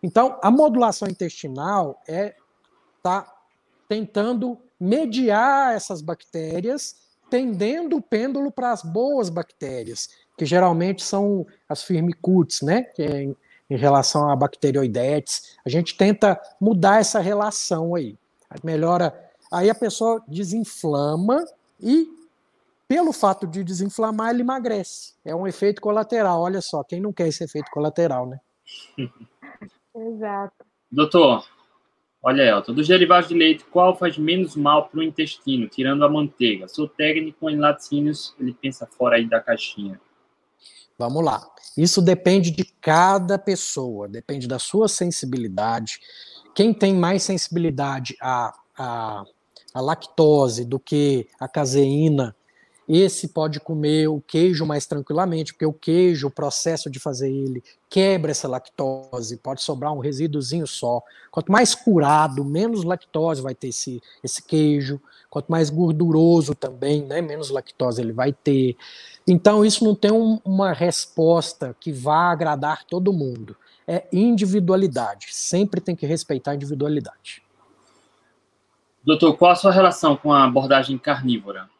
Então, 0.00 0.38
a 0.40 0.52
modulação 0.52 1.08
intestinal 1.08 2.00
é 2.06 2.36
tá 3.02 3.26
tentando 3.88 4.56
mediar 4.78 5.74
essas 5.74 6.00
bactérias, 6.00 6.94
tendendo 7.28 7.96
o 7.96 8.02
pêndulo 8.02 8.52
para 8.52 8.70
as 8.70 8.82
boas 8.82 9.28
bactérias, 9.28 10.10
que 10.38 10.46
geralmente 10.46 11.02
são 11.02 11.44
as 11.68 11.82
firmicutes, 11.82 12.62
né? 12.62 12.82
Que 12.82 13.02
é 13.02 13.22
em, 13.24 13.36
em 13.68 13.76
relação 13.76 14.30
a 14.30 14.36
bacteroidetes. 14.36 15.56
A 15.64 15.68
gente 15.68 15.96
tenta 15.96 16.40
mudar 16.60 17.00
essa 17.00 17.18
relação 17.18 17.96
aí. 17.96 18.16
Melhora. 18.62 19.25
Aí 19.52 19.70
a 19.70 19.74
pessoa 19.74 20.22
desinflama 20.26 21.44
e, 21.80 22.08
pelo 22.88 23.12
fato 23.12 23.46
de 23.46 23.62
desinflamar, 23.62 24.30
ele 24.30 24.42
emagrece. 24.42 25.14
É 25.24 25.34
um 25.34 25.46
efeito 25.46 25.80
colateral. 25.80 26.40
Olha 26.40 26.60
só, 26.60 26.82
quem 26.82 27.00
não 27.00 27.12
quer 27.12 27.28
esse 27.28 27.44
efeito 27.44 27.70
colateral, 27.70 28.26
né? 28.26 28.40
Exato. 29.94 30.64
Doutor, 30.90 31.44
olha, 32.22 32.42
Elton, 32.42 32.74
dos 32.74 32.86
derivados 32.86 33.28
de 33.28 33.34
leite, 33.34 33.64
qual 33.64 33.96
faz 33.96 34.18
menos 34.18 34.54
mal 34.54 34.88
para 34.88 35.00
o 35.00 35.02
intestino, 35.02 35.68
tirando 35.68 36.04
a 36.04 36.08
manteiga? 36.08 36.68
Sou 36.68 36.88
técnico 36.88 37.48
em 37.48 37.56
laticínios, 37.56 38.34
ele 38.38 38.52
pensa 38.54 38.86
fora 38.86 39.16
aí 39.16 39.26
da 39.26 39.40
caixinha. 39.40 40.00
Vamos 40.98 41.22
lá. 41.22 41.46
Isso 41.76 42.00
depende 42.00 42.50
de 42.50 42.64
cada 42.64 43.38
pessoa, 43.38 44.08
depende 44.08 44.48
da 44.48 44.58
sua 44.58 44.88
sensibilidade. 44.88 46.00
Quem 46.54 46.72
tem 46.72 46.94
mais 46.94 47.22
sensibilidade 47.22 48.16
à, 48.20 48.54
à, 48.78 49.24
à 49.76 49.80
lactose 49.82 50.64
do 50.64 50.78
que 50.78 51.28
à 51.38 51.46
caseína, 51.46 52.34
esse 52.88 53.28
pode 53.28 53.60
comer 53.60 54.08
o 54.08 54.22
queijo 54.26 54.64
mais 54.64 54.86
tranquilamente, 54.86 55.52
porque 55.52 55.66
o 55.66 55.72
queijo, 55.72 56.28
o 56.28 56.30
processo 56.30 56.88
de 56.88 56.98
fazer 56.98 57.30
ele, 57.30 57.62
quebra 57.90 58.30
essa 58.30 58.48
lactose, 58.48 59.36
pode 59.36 59.60
sobrar 59.60 59.92
um 59.92 59.98
resíduozinho 59.98 60.66
só. 60.66 61.02
Quanto 61.30 61.52
mais 61.52 61.74
curado, 61.74 62.42
menos 62.42 62.84
lactose 62.84 63.42
vai 63.42 63.54
ter 63.54 63.68
esse, 63.68 64.00
esse 64.24 64.42
queijo. 64.42 64.98
Quanto 65.28 65.48
mais 65.52 65.68
gorduroso 65.68 66.54
também, 66.54 67.02
né, 67.04 67.20
menos 67.20 67.50
lactose 67.50 68.00
ele 68.00 68.12
vai 68.12 68.32
ter. 68.32 68.76
Então, 69.28 69.62
isso 69.62 69.84
não 69.84 69.94
tem 69.94 70.10
um, 70.10 70.40
uma 70.42 70.72
resposta 70.72 71.76
que 71.78 71.92
vá 71.92 72.30
agradar 72.30 72.82
todo 72.86 73.12
mundo. 73.12 73.54
É 73.86 74.06
individualidade. 74.10 75.26
Sempre 75.32 75.82
tem 75.82 75.94
que 75.94 76.06
respeitar 76.06 76.52
a 76.52 76.54
individualidade. 76.54 77.45
Doutor, 79.06 79.36
qual 79.36 79.52
a 79.52 79.54
sua 79.54 79.70
relação 79.70 80.16
com 80.16 80.32
a 80.32 80.42
abordagem 80.42 80.98
carnívora? 80.98 81.70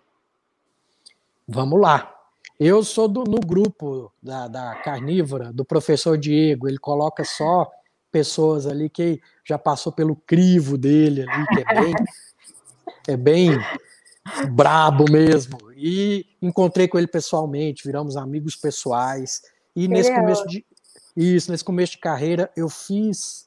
Vamos 1.48 1.80
lá. 1.80 2.14
Eu 2.58 2.84
sou 2.84 3.08
do, 3.08 3.24
no 3.24 3.40
grupo 3.40 4.12
da, 4.22 4.46
da 4.46 4.76
carnívora, 4.76 5.52
do 5.52 5.64
professor 5.64 6.16
Diego. 6.16 6.68
Ele 6.68 6.78
coloca 6.78 7.24
só 7.24 7.68
pessoas 8.12 8.64
ali 8.64 8.88
que 8.88 9.20
já 9.44 9.58
passou 9.58 9.90
pelo 9.90 10.14
crivo 10.14 10.78
dele 10.78 11.26
ali, 11.28 11.46
que 11.48 11.60
é 11.60 11.80
bem, 11.80 11.94
é 13.08 13.16
bem 13.16 13.50
brabo 14.52 15.04
mesmo. 15.10 15.58
E 15.74 16.26
encontrei 16.40 16.86
com 16.86 16.96
ele 16.96 17.08
pessoalmente, 17.08 17.82
viramos 17.84 18.16
amigos 18.16 18.54
pessoais. 18.54 19.42
E 19.74 19.88
nesse 19.88 20.14
começo 20.14 20.46
de 20.46 20.64
isso, 21.16 21.50
nesse 21.50 21.64
começo 21.64 21.92
de 21.92 21.98
carreira, 21.98 22.50
eu 22.56 22.68
fiz 22.68 23.45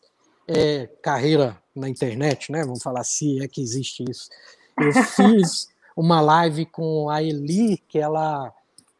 é, 0.50 0.88
carreira 1.02 1.56
na 1.76 1.88
internet, 1.88 2.52
né? 2.52 2.64
Vamos 2.64 2.82
falar 2.82 3.02
assim, 3.02 3.42
é 3.42 3.48
que 3.48 3.62
existe 3.62 4.04
isso. 4.10 4.30
Eu 4.78 4.92
fiz 4.94 5.70
uma 5.96 6.20
live 6.20 6.66
com 6.66 7.10
a 7.10 7.22
Eli, 7.22 7.78
que 7.88 8.00
ela 8.00 8.52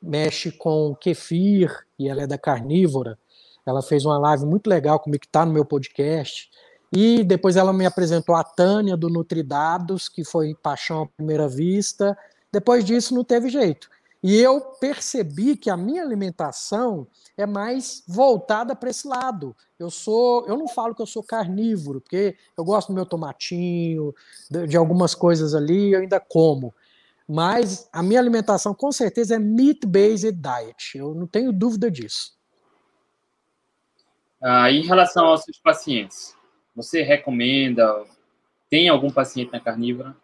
mexe 0.02 0.52
com 0.52 0.96
kefir 0.96 1.76
e 1.98 2.08
ela 2.08 2.22
é 2.22 2.28
da 2.28 2.38
carnívora. 2.38 3.18
Ela 3.66 3.82
fez 3.82 4.06
uma 4.06 4.18
live 4.18 4.46
muito 4.46 4.68
legal 4.68 5.00
comigo 5.00 5.22
que 5.22 5.28
está 5.28 5.46
no 5.46 5.52
meu 5.52 5.66
podcast. 5.66 6.50
E 6.92 7.24
depois 7.24 7.56
ela 7.56 7.74
me 7.74 7.86
apresentou 7.86 8.36
a 8.36 8.44
Tânia 8.44 8.98
do 8.98 9.10
Nutridados, 9.10 10.08
que 10.10 10.24
foi 10.24 10.56
paixão 10.56 11.04
à 11.04 11.08
primeira 11.08 11.48
vista. 11.48 12.18
Depois 12.52 12.84
disso 12.84 13.14
não 13.14 13.24
teve 13.24 13.50
jeito. 13.50 13.90
E 14.22 14.38
eu 14.38 14.60
percebi 14.60 15.56
que 15.56 15.70
a 15.70 15.78
minha 15.78 16.04
alimentação 16.04 17.08
é 17.38 17.46
mais 17.46 18.04
voltada 18.06 18.76
para 18.76 18.90
esse 18.90 19.08
lado. 19.08 19.56
Eu 19.80 19.90
sou, 19.90 20.46
eu 20.46 20.58
não 20.58 20.68
falo 20.68 20.94
que 20.94 21.02
eu 21.02 21.06
sou 21.06 21.24
carnívoro, 21.24 22.02
porque 22.02 22.36
eu 22.58 22.66
gosto 22.66 22.90
do 22.90 22.94
meu 22.94 23.06
tomatinho, 23.06 24.14
de, 24.68 24.76
algumas 24.76 25.16
coisas 25.16 25.56
ali, 25.56 25.94
eu 25.94 26.02
ainda 26.02 26.20
como. 26.20 26.74
Mas 27.28 27.88
a 27.94 28.04
minha 28.04 28.20
alimentação 28.20 28.74
com 28.74 28.92
certeza 28.92 29.36
é 29.36 29.40
meat-based 29.40 30.34
diet. 30.34 30.98
Eu 30.98 31.16
não 31.16 31.26
tenho 31.26 31.54
dúvida 31.54 31.90
disso. 31.90 32.38
Ah, 34.42 34.70
em 34.70 34.82
relação 34.82 35.28
aos 35.28 35.44
seus 35.44 35.60
pacientes, 35.60 36.36
você 36.76 37.04
recomenda? 37.04 38.06
Tem 38.70 38.90
algum 38.90 39.10
paciente 39.10 39.52
na 39.52 39.60
carnívora? 39.60 40.16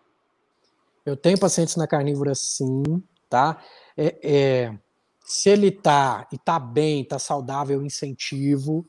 Eu 1.06 1.16
tenho 1.16 1.40
pacientes 1.40 1.76
na 1.76 1.88
carnívora, 1.88 2.34
sim, 2.34 2.84
tá? 3.30 3.62
É, 3.98 4.16
é, 4.24 4.78
se 5.26 5.50
ele 5.50 5.72
tá 5.72 6.28
e 6.32 6.38
tá 6.38 6.60
bem, 6.60 7.04
tá 7.04 7.18
saudável, 7.20 7.80
eu 7.80 7.86
incentivo. 7.86 8.86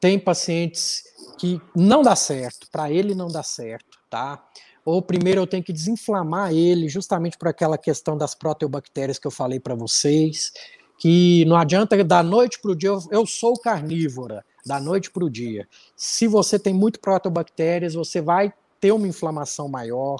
Tem 0.00 0.18
pacientes 0.18 1.04
que 1.38 1.60
não 1.74 2.02
dá 2.02 2.16
certo, 2.16 2.68
para 2.70 2.90
ele 2.90 3.14
não 3.14 3.28
dá 3.28 3.42
certo, 3.42 3.98
tá? 4.10 4.44
ou 4.84 5.00
primeiro 5.00 5.40
eu 5.40 5.46
tenho 5.46 5.62
que 5.62 5.72
desinflamar 5.72 6.52
ele, 6.52 6.88
justamente 6.88 7.38
por 7.38 7.48
aquela 7.48 7.78
questão 7.78 8.16
das 8.16 8.34
proteobactérias 8.34 9.18
que 9.18 9.26
eu 9.26 9.30
falei 9.30 9.60
para 9.60 9.74
vocês, 9.74 10.52
que 10.98 11.44
não 11.46 11.56
adianta 11.56 12.02
da 12.04 12.22
noite 12.22 12.60
para 12.60 12.72
o 12.72 12.76
dia, 12.76 12.90
eu 13.10 13.26
sou 13.26 13.54
carnívora, 13.54 14.44
da 14.64 14.80
noite 14.80 15.10
para 15.10 15.24
o 15.24 15.30
dia. 15.30 15.68
Se 15.96 16.26
você 16.26 16.58
tem 16.58 16.74
muito 16.74 17.00
proteobactérias, 17.00 17.94
você 17.94 18.20
vai 18.20 18.52
ter 18.80 18.92
uma 18.92 19.06
inflamação 19.06 19.68
maior. 19.68 20.18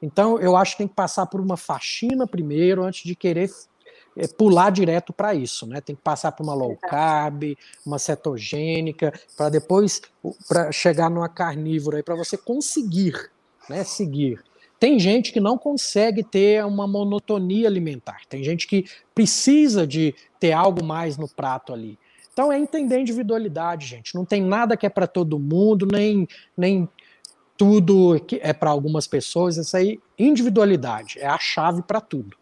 Então, 0.00 0.38
eu 0.38 0.56
acho 0.56 0.72
que 0.72 0.78
tem 0.78 0.88
que 0.88 0.94
passar 0.94 1.26
por 1.26 1.40
uma 1.40 1.56
faxina 1.56 2.26
primeiro, 2.26 2.84
antes 2.84 3.04
de 3.04 3.14
querer 3.16 3.50
é, 4.16 4.26
pular 4.26 4.70
direto 4.70 5.12
para 5.12 5.34
isso, 5.34 5.66
né? 5.66 5.80
Tem 5.80 5.94
que 5.94 6.02
passar 6.02 6.32
por 6.32 6.44
uma 6.44 6.54
low 6.54 6.76
carb, 6.76 7.56
uma 7.84 7.98
cetogênica, 7.98 9.12
para 9.36 9.48
depois 9.48 10.00
para 10.48 10.72
chegar 10.72 11.10
numa 11.10 11.28
carnívora 11.28 12.02
para 12.02 12.14
você 12.14 12.36
conseguir 12.36 13.30
né, 13.68 13.84
seguir. 13.84 14.42
Tem 14.78 14.98
gente 14.98 15.32
que 15.32 15.40
não 15.40 15.56
consegue 15.56 16.22
ter 16.22 16.64
uma 16.64 16.86
monotonia 16.86 17.68
alimentar, 17.68 18.20
tem 18.28 18.42
gente 18.44 18.66
que 18.66 18.84
precisa 19.14 19.86
de 19.86 20.14
ter 20.38 20.52
algo 20.52 20.84
mais 20.84 21.16
no 21.16 21.28
prato 21.28 21.72
ali. 21.72 21.98
Então 22.32 22.52
é 22.52 22.58
entender 22.58 22.96
a 22.96 23.00
individualidade, 23.00 23.86
gente. 23.86 24.14
Não 24.14 24.24
tem 24.24 24.42
nada 24.42 24.76
que 24.76 24.84
é 24.84 24.88
para 24.88 25.06
todo 25.06 25.38
mundo, 25.38 25.86
nem, 25.86 26.28
nem 26.56 26.88
tudo 27.56 28.20
que 28.26 28.40
é 28.42 28.52
para 28.52 28.70
algumas 28.70 29.06
pessoas. 29.06 29.56
Isso 29.56 29.76
aí, 29.76 30.00
individualidade, 30.18 31.18
é 31.20 31.26
a 31.26 31.38
chave 31.38 31.80
para 31.82 32.00
tudo. 32.00 32.36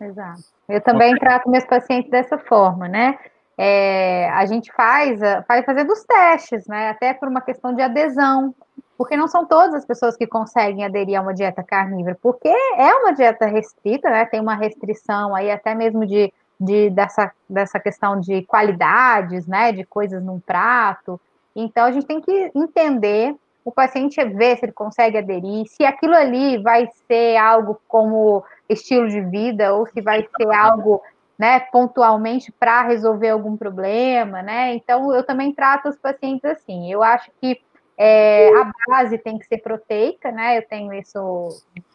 Exato. 0.00 0.44
Eu 0.68 0.80
também 0.80 1.14
trato 1.16 1.50
meus 1.50 1.64
pacientes 1.64 2.10
dessa 2.10 2.38
forma, 2.38 2.88
né? 2.88 3.18
É, 3.58 4.30
a 4.30 4.46
gente 4.46 4.72
faz, 4.72 5.20
faz 5.46 5.64
fazendo 5.64 5.92
os 5.92 6.02
testes, 6.04 6.66
né? 6.66 6.90
Até 6.90 7.12
por 7.12 7.28
uma 7.28 7.40
questão 7.40 7.74
de 7.74 7.82
adesão 7.82 8.54
porque 9.02 9.16
não 9.16 9.26
são 9.26 9.44
todas 9.44 9.74
as 9.74 9.84
pessoas 9.84 10.16
que 10.16 10.28
conseguem 10.28 10.84
aderir 10.84 11.18
a 11.18 11.22
uma 11.22 11.34
dieta 11.34 11.60
carnívora, 11.60 12.16
porque 12.22 12.46
é 12.46 12.94
uma 12.94 13.12
dieta 13.12 13.46
restrita, 13.46 14.08
né? 14.08 14.24
Tem 14.26 14.40
uma 14.40 14.54
restrição 14.54 15.34
aí 15.34 15.50
até 15.50 15.74
mesmo 15.74 16.06
de, 16.06 16.32
de 16.60 16.88
dessa, 16.90 17.32
dessa 17.50 17.80
questão 17.80 18.20
de 18.20 18.42
qualidades, 18.42 19.44
né? 19.44 19.72
De 19.72 19.84
coisas 19.84 20.22
num 20.22 20.38
prato. 20.38 21.20
Então 21.54 21.84
a 21.84 21.90
gente 21.90 22.06
tem 22.06 22.20
que 22.20 22.52
entender 22.54 23.34
o 23.64 23.70
paciente 23.70 24.22
ver 24.24 24.56
se 24.56 24.64
ele 24.64 24.72
consegue 24.72 25.18
aderir, 25.18 25.66
se 25.66 25.84
aquilo 25.84 26.14
ali 26.14 26.62
vai 26.62 26.88
ser 27.06 27.36
algo 27.36 27.80
como 27.86 28.44
estilo 28.68 29.08
de 29.08 29.20
vida 29.20 29.74
ou 29.74 29.86
se 29.86 30.00
vai 30.00 30.26
ser 30.36 30.52
algo 30.52 31.00
né, 31.38 31.60
pontualmente 31.60 32.52
para 32.52 32.82
resolver 32.82 33.30
algum 33.30 33.56
problema, 33.56 34.42
né? 34.42 34.74
Então 34.74 35.12
eu 35.14 35.24
também 35.24 35.52
trato 35.52 35.88
os 35.88 35.98
pacientes 35.98 36.44
assim. 36.44 36.92
Eu 36.92 37.02
acho 37.02 37.30
que 37.40 37.60
é, 37.96 38.48
a 38.56 38.70
base 38.88 39.18
tem 39.18 39.38
que 39.38 39.46
ser 39.46 39.58
proteica, 39.58 40.30
né? 40.30 40.58
Eu 40.58 40.66
tenho 40.66 40.92
isso 40.92 41.48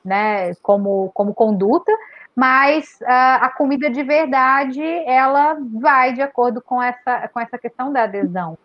né, 0.03 0.53
como, 0.55 1.11
como 1.13 1.33
conduta, 1.33 1.91
mas 2.35 2.99
a, 3.03 3.45
a 3.45 3.49
comida 3.49 3.89
de 3.89 4.03
verdade 4.03 4.83
ela 5.05 5.57
vai 5.73 6.13
de 6.13 6.21
acordo 6.21 6.61
com 6.61 6.81
essa, 6.81 7.27
com 7.29 7.39
essa 7.39 7.57
questão 7.57 7.91
da 7.91 8.03
adesão. 8.03 8.57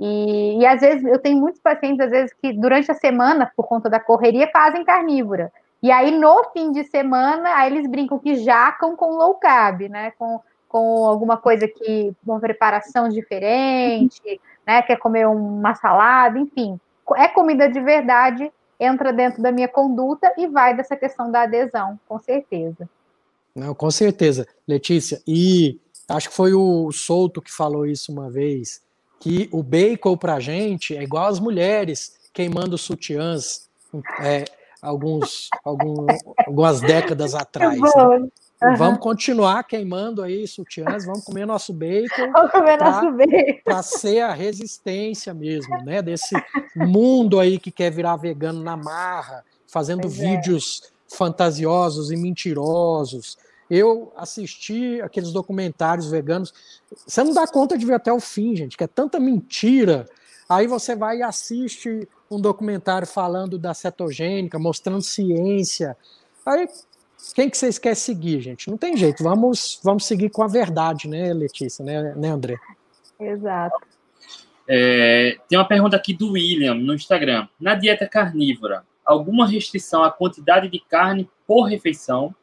E, 0.00 0.58
e, 0.58 0.66
às 0.66 0.80
vezes 0.80 1.04
eu 1.04 1.18
tenho 1.18 1.38
muitos 1.38 1.60
pacientes, 1.60 2.00
às 2.00 2.10
vezes, 2.10 2.32
que 2.32 2.54
durante 2.54 2.90
a 2.90 2.94
semana, 2.94 3.52
por 3.54 3.66
conta 3.66 3.90
da 3.90 4.00
correria, 4.00 4.48
fazem 4.50 4.82
carnívora. 4.82 5.52
E 5.82 5.90
aí, 5.90 6.10
no 6.10 6.42
fim 6.54 6.72
de 6.72 6.84
semana, 6.84 7.54
aí 7.56 7.70
eles 7.70 7.86
brincam 7.86 8.18
que 8.18 8.36
jacam 8.36 8.96
com 8.96 9.16
low 9.16 9.34
carb, 9.34 9.82
né? 9.90 10.12
Com, 10.12 10.40
com 10.66 11.04
alguma 11.04 11.36
coisa 11.36 11.68
que, 11.68 12.14
uma 12.26 12.40
preparação 12.40 13.10
diferente, 13.10 14.40
né? 14.66 14.80
Quer 14.80 14.96
comer 14.96 15.28
uma 15.28 15.74
salada, 15.74 16.38
enfim. 16.38 16.80
É 17.16 17.28
comida 17.28 17.68
de 17.68 17.80
verdade, 17.80 18.50
entra 18.78 19.12
dentro 19.12 19.42
da 19.42 19.52
minha 19.52 19.68
conduta 19.68 20.32
e 20.38 20.46
vai 20.46 20.74
dessa 20.74 20.96
questão 20.96 21.30
da 21.30 21.42
adesão, 21.42 22.00
com 22.08 22.18
certeza. 22.18 22.88
Não, 23.54 23.74
com 23.74 23.90
certeza, 23.90 24.46
Letícia. 24.66 25.20
E 25.26 25.78
acho 26.08 26.30
que 26.30 26.36
foi 26.36 26.54
o 26.54 26.90
Souto 26.90 27.42
que 27.42 27.52
falou 27.52 27.84
isso 27.84 28.10
uma 28.10 28.30
vez. 28.30 28.80
Que 29.20 29.48
o 29.52 29.62
bacon 29.62 30.16
para 30.16 30.34
a 30.34 30.40
gente 30.40 30.96
é 30.96 31.02
igual 31.02 31.26
as 31.28 31.38
mulheres 31.38 32.18
queimando 32.32 32.78
sutiãs 32.78 33.68
é, 34.20 34.44
alguns, 34.80 35.48
algum, 35.62 36.06
algumas 36.46 36.80
décadas 36.80 37.34
atrás. 37.34 37.78
Né? 37.78 38.30
Uhum. 38.62 38.76
Vamos 38.76 39.00
continuar 39.00 39.64
queimando 39.64 40.22
aí 40.22 40.46
sutiãs, 40.46 41.04
vamos 41.04 41.24
comer 41.24 41.46
nosso 41.46 41.72
bacon. 41.72 42.32
Vamos 42.32 42.50
comer 42.50 42.78
pra, 42.78 42.90
nosso 42.90 43.12
bacon. 43.16 43.60
Para 43.64 43.82
ser 43.82 44.20
a 44.20 44.32
resistência 44.32 45.32
mesmo, 45.34 45.76
né? 45.84 46.02
Desse 46.02 46.34
mundo 46.74 47.40
aí 47.40 47.58
que 47.58 47.70
quer 47.70 47.90
virar 47.90 48.16
vegano 48.16 48.62
na 48.62 48.76
marra, 48.76 49.44
fazendo 49.66 50.02
pois 50.02 50.20
é. 50.20 50.26
vídeos 50.26 50.82
é. 50.84 51.16
fantasiosos 51.16 52.10
e 52.10 52.16
mentirosos. 52.16 53.38
Eu 53.70 54.12
assisti 54.16 55.00
aqueles 55.00 55.32
documentários 55.32 56.10
veganos. 56.10 56.52
Você 57.06 57.22
não 57.22 57.32
dá 57.32 57.46
conta 57.46 57.78
de 57.78 57.86
ver 57.86 57.94
até 57.94 58.12
o 58.12 58.18
fim, 58.18 58.56
gente, 58.56 58.76
que 58.76 58.82
é 58.82 58.88
tanta 58.88 59.20
mentira. 59.20 60.06
Aí 60.48 60.66
você 60.66 60.96
vai 60.96 61.18
e 61.18 61.22
assiste 61.22 62.08
um 62.28 62.40
documentário 62.40 63.06
falando 63.06 63.56
da 63.56 63.72
cetogênica, 63.72 64.58
mostrando 64.58 65.02
ciência. 65.02 65.96
Aí 66.44 66.68
quem 67.34 67.48
que 67.48 67.56
vocês 67.56 67.78
querem 67.78 67.94
seguir, 67.94 68.40
gente? 68.40 68.68
Não 68.68 68.76
tem 68.76 68.96
jeito, 68.96 69.22
vamos, 69.22 69.80
vamos 69.84 70.04
seguir 70.06 70.30
com 70.30 70.42
a 70.42 70.48
verdade, 70.48 71.06
né, 71.06 71.32
Letícia, 71.32 71.84
né, 71.84 72.14
né 72.16 72.28
André? 72.28 72.56
Exato. 73.18 73.86
É, 74.66 75.36
tem 75.48 75.58
uma 75.58 75.68
pergunta 75.68 75.96
aqui 75.96 76.14
do 76.14 76.32
William 76.32 76.74
no 76.74 76.94
Instagram. 76.94 77.46
Na 77.60 77.74
dieta 77.74 78.08
carnívora, 78.08 78.84
alguma 79.04 79.46
restrição 79.46 80.02
à 80.02 80.10
quantidade 80.10 80.68
de 80.68 80.80
carne 80.80 81.28
por 81.46 81.64
refeição? 81.64 82.34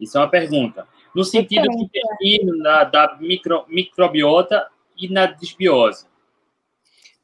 Isso 0.00 0.16
é 0.16 0.20
uma 0.20 0.30
pergunta. 0.30 0.88
No 1.14 1.24
sentido 1.24 1.64
do 1.64 1.78
intestino, 1.78 2.56
na, 2.56 2.84
da 2.84 3.16
micro, 3.20 3.64
microbiota 3.68 4.66
e 4.96 5.08
na 5.08 5.26
desbiose. 5.26 6.06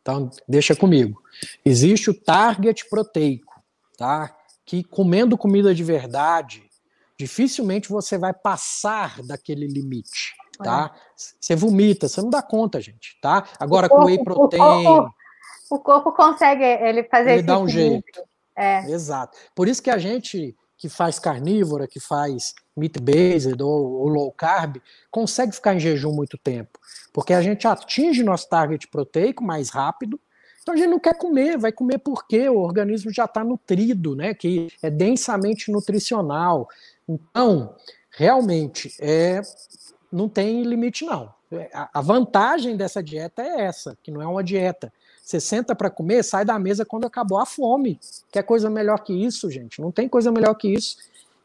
Então, 0.02 0.30
deixa 0.46 0.76
comigo. 0.76 1.20
Existe 1.64 2.10
o 2.10 2.14
target 2.14 2.88
proteico, 2.88 3.60
tá? 3.96 4.36
Que 4.64 4.84
comendo 4.84 5.38
comida 5.38 5.74
de 5.74 5.82
verdade, 5.82 6.62
dificilmente 7.18 7.88
você 7.88 8.18
vai 8.18 8.32
passar 8.32 9.22
daquele 9.22 9.66
limite, 9.66 10.34
tá? 10.58 10.92
É. 10.94 11.00
Você 11.40 11.56
vomita, 11.56 12.08
você 12.08 12.20
não 12.20 12.30
dá 12.30 12.42
conta, 12.42 12.80
gente, 12.80 13.18
tá? 13.20 13.48
Agora 13.58 13.88
corpo, 13.88 14.04
com 14.04 14.08
whey 14.08 14.22
protein, 14.22 14.60
o 14.60 14.82
corpo, 14.84 15.14
o 15.70 15.78
corpo, 15.80 16.12
consegue 16.12 16.64
ele 16.64 17.04
fazer 17.04 17.32
ele 17.32 17.42
dá 17.42 17.58
um 17.58 17.68
jeito. 17.68 18.22
É. 18.54 18.88
Exato. 18.90 19.36
Por 19.54 19.68
isso 19.68 19.82
que 19.82 19.90
a 19.90 19.98
gente 19.98 20.56
que 20.78 20.88
faz 20.88 21.18
carnívora, 21.18 21.86
que 21.86 21.98
faz 21.98 22.54
meat-based 22.76 23.62
ou, 23.62 24.00
ou 24.00 24.08
low 24.08 24.32
carb, 24.32 24.76
consegue 25.10 25.52
ficar 25.52 25.74
em 25.74 25.80
jejum 25.80 26.12
muito 26.12 26.36
tempo, 26.36 26.78
porque 27.12 27.32
a 27.32 27.40
gente 27.40 27.66
atinge 27.66 28.22
nosso 28.22 28.48
target 28.48 28.86
proteico 28.88 29.42
mais 29.42 29.70
rápido, 29.70 30.20
então 30.66 30.74
a 30.74 30.76
gente 30.76 30.88
não 30.88 30.98
quer 30.98 31.16
comer, 31.16 31.56
vai 31.56 31.70
comer 31.70 31.98
porque 31.98 32.48
o 32.48 32.58
organismo 32.58 33.12
já 33.12 33.24
está 33.24 33.44
nutrido, 33.44 34.16
né? 34.16 34.34
Que 34.34 34.66
é 34.82 34.90
densamente 34.90 35.70
nutricional. 35.70 36.68
Então, 37.08 37.72
realmente, 38.10 38.92
é, 38.98 39.40
não 40.10 40.28
tem 40.28 40.64
limite, 40.64 41.04
não. 41.04 41.32
É, 41.52 41.70
a 41.72 42.00
vantagem 42.00 42.76
dessa 42.76 43.00
dieta 43.00 43.42
é 43.42 43.60
essa, 43.60 43.96
que 44.02 44.10
não 44.10 44.20
é 44.20 44.26
uma 44.26 44.42
dieta. 44.42 44.92
Você 45.22 45.38
senta 45.38 45.72
para 45.72 45.88
comer, 45.88 46.24
sai 46.24 46.44
da 46.44 46.58
mesa 46.58 46.84
quando 46.84 47.06
acabou 47.06 47.38
a 47.38 47.46
fome. 47.46 48.00
Quer 48.32 48.42
coisa 48.42 48.68
melhor 48.68 48.98
que 49.04 49.12
isso, 49.12 49.48
gente? 49.48 49.80
Não 49.80 49.92
tem 49.92 50.08
coisa 50.08 50.32
melhor 50.32 50.54
que 50.54 50.68
isso. 50.74 50.96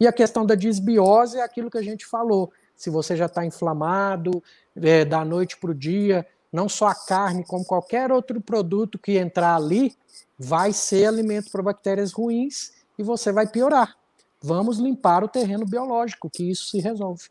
E 0.02 0.08
a 0.08 0.12
questão 0.12 0.44
da 0.44 0.56
desbiose 0.56 1.38
é 1.38 1.44
aquilo 1.44 1.70
que 1.70 1.78
a 1.78 1.82
gente 1.84 2.08
falou. 2.08 2.52
Se 2.76 2.90
você 2.90 3.16
já 3.16 3.28
está 3.28 3.46
inflamado, 3.46 4.42
é, 4.76 5.06
da 5.06 5.24
noite 5.24 5.56
para 5.58 5.70
o 5.70 5.76
dia, 5.76 6.26
não 6.52 6.68
só 6.68 6.88
a 6.88 6.96
carne, 6.96 7.46
como 7.46 7.64
qualquer 7.64 8.12
outro 8.12 8.42
produto 8.42 8.98
que 8.98 9.20
entrar 9.20 9.56
ali, 9.56 9.94
vai 10.40 10.74
ser 10.74 11.06
alimento 11.06 11.52
para 11.52 11.62
bactérias 11.62 12.12
ruins 12.14 12.72
e 12.98 13.04
você 13.04 13.32
vai 13.32 13.46
piorar. 13.46 13.96
Vamos 14.42 14.80
limpar 14.80 15.24
o 15.24 15.28
terreno 15.28 15.68
biológico, 15.68 16.32
que 16.32 16.50
isso 16.50 16.66
se 16.66 16.80
resolve. 16.80 17.26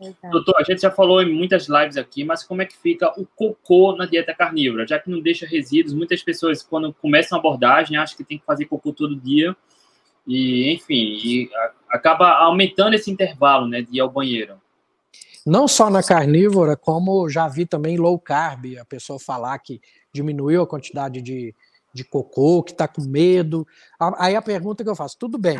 Exato. 0.00 0.30
Doutor, 0.30 0.54
a 0.56 0.62
gente 0.62 0.80
já 0.80 0.90
falou 0.90 1.20
em 1.20 1.30
muitas 1.30 1.68
lives 1.68 1.98
aqui, 1.98 2.24
mas 2.24 2.42
como 2.42 2.62
é 2.62 2.64
que 2.64 2.78
fica 2.78 3.12
o 3.20 3.26
cocô 3.26 3.94
na 3.94 4.06
dieta 4.06 4.32
carnívora? 4.32 4.86
Já 4.86 4.98
que 4.98 5.10
não 5.10 5.20
deixa 5.20 5.46
resíduos, 5.46 5.92
muitas 5.92 6.22
pessoas, 6.22 6.62
quando 6.62 6.94
começam 6.94 7.36
a 7.36 7.38
abordagem, 7.38 7.98
acham 7.98 8.16
que 8.16 8.24
tem 8.24 8.38
que 8.38 8.46
fazer 8.46 8.64
cocô 8.64 8.90
todo 8.90 9.14
dia. 9.14 9.54
E, 10.26 10.72
enfim, 10.72 11.18
e 11.22 11.50
acaba 11.90 12.30
aumentando 12.36 12.94
esse 12.94 13.10
intervalo 13.10 13.68
né, 13.68 13.82
de 13.82 13.96
ir 13.96 14.00
ao 14.00 14.10
banheiro. 14.10 14.60
Não 15.46 15.66
só 15.66 15.88
na 15.88 16.02
carnívora, 16.02 16.76
como 16.76 17.28
já 17.28 17.48
vi 17.48 17.64
também 17.64 17.96
low 17.96 18.18
carb, 18.18 18.78
a 18.78 18.84
pessoa 18.84 19.18
falar 19.18 19.58
que 19.58 19.80
diminuiu 20.12 20.62
a 20.62 20.66
quantidade 20.66 21.22
de, 21.22 21.54
de 21.92 22.04
cocô, 22.04 22.62
que 22.62 22.72
está 22.72 22.86
com 22.86 23.02
medo. 23.02 23.66
Aí 24.18 24.36
a 24.36 24.42
pergunta 24.42 24.84
que 24.84 24.90
eu 24.90 24.96
faço, 24.96 25.16
tudo 25.18 25.38
bem, 25.38 25.58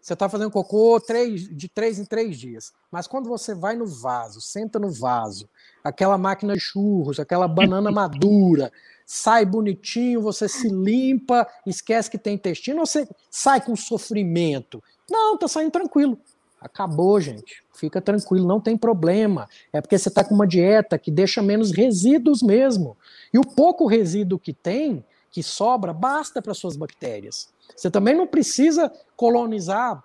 você 0.00 0.12
está 0.12 0.28
fazendo 0.28 0.50
cocô 0.50 1.00
três, 1.00 1.48
de 1.48 1.68
três 1.68 1.98
em 1.98 2.04
três 2.04 2.36
dias. 2.36 2.72
Mas 2.90 3.06
quando 3.06 3.28
você 3.28 3.54
vai 3.54 3.76
no 3.76 3.86
vaso, 3.86 4.40
senta 4.40 4.78
no 4.78 4.90
vaso, 4.90 5.48
aquela 5.82 6.18
máquina 6.18 6.54
de 6.54 6.60
churros, 6.60 7.18
aquela 7.18 7.48
banana 7.48 7.90
madura, 7.90 8.70
sai 9.14 9.44
bonitinho, 9.44 10.22
você 10.22 10.48
se 10.48 10.70
limpa, 10.70 11.46
esquece 11.66 12.10
que 12.10 12.16
tem 12.16 12.34
intestino, 12.34 12.80
ou 12.80 12.86
você 12.86 13.06
sai 13.30 13.60
com 13.60 13.76
sofrimento? 13.76 14.82
Não, 15.10 15.36
tá 15.36 15.46
saindo 15.46 15.70
tranquilo. 15.70 16.18
Acabou, 16.58 17.20
gente. 17.20 17.62
Fica 17.74 18.00
tranquilo, 18.00 18.48
não 18.48 18.58
tem 18.58 18.74
problema. 18.74 19.50
É 19.70 19.82
porque 19.82 19.98
você 19.98 20.08
está 20.08 20.24
com 20.24 20.34
uma 20.34 20.46
dieta 20.46 20.98
que 20.98 21.10
deixa 21.10 21.42
menos 21.42 21.72
resíduos 21.72 22.42
mesmo. 22.42 22.96
E 23.34 23.38
o 23.38 23.42
pouco 23.42 23.86
resíduo 23.86 24.38
que 24.38 24.54
tem, 24.54 25.04
que 25.30 25.42
sobra, 25.42 25.92
basta 25.92 26.40
para 26.40 26.54
suas 26.54 26.74
bactérias. 26.74 27.50
Você 27.76 27.90
também 27.90 28.14
não 28.14 28.26
precisa 28.26 28.90
colonizar 29.14 30.02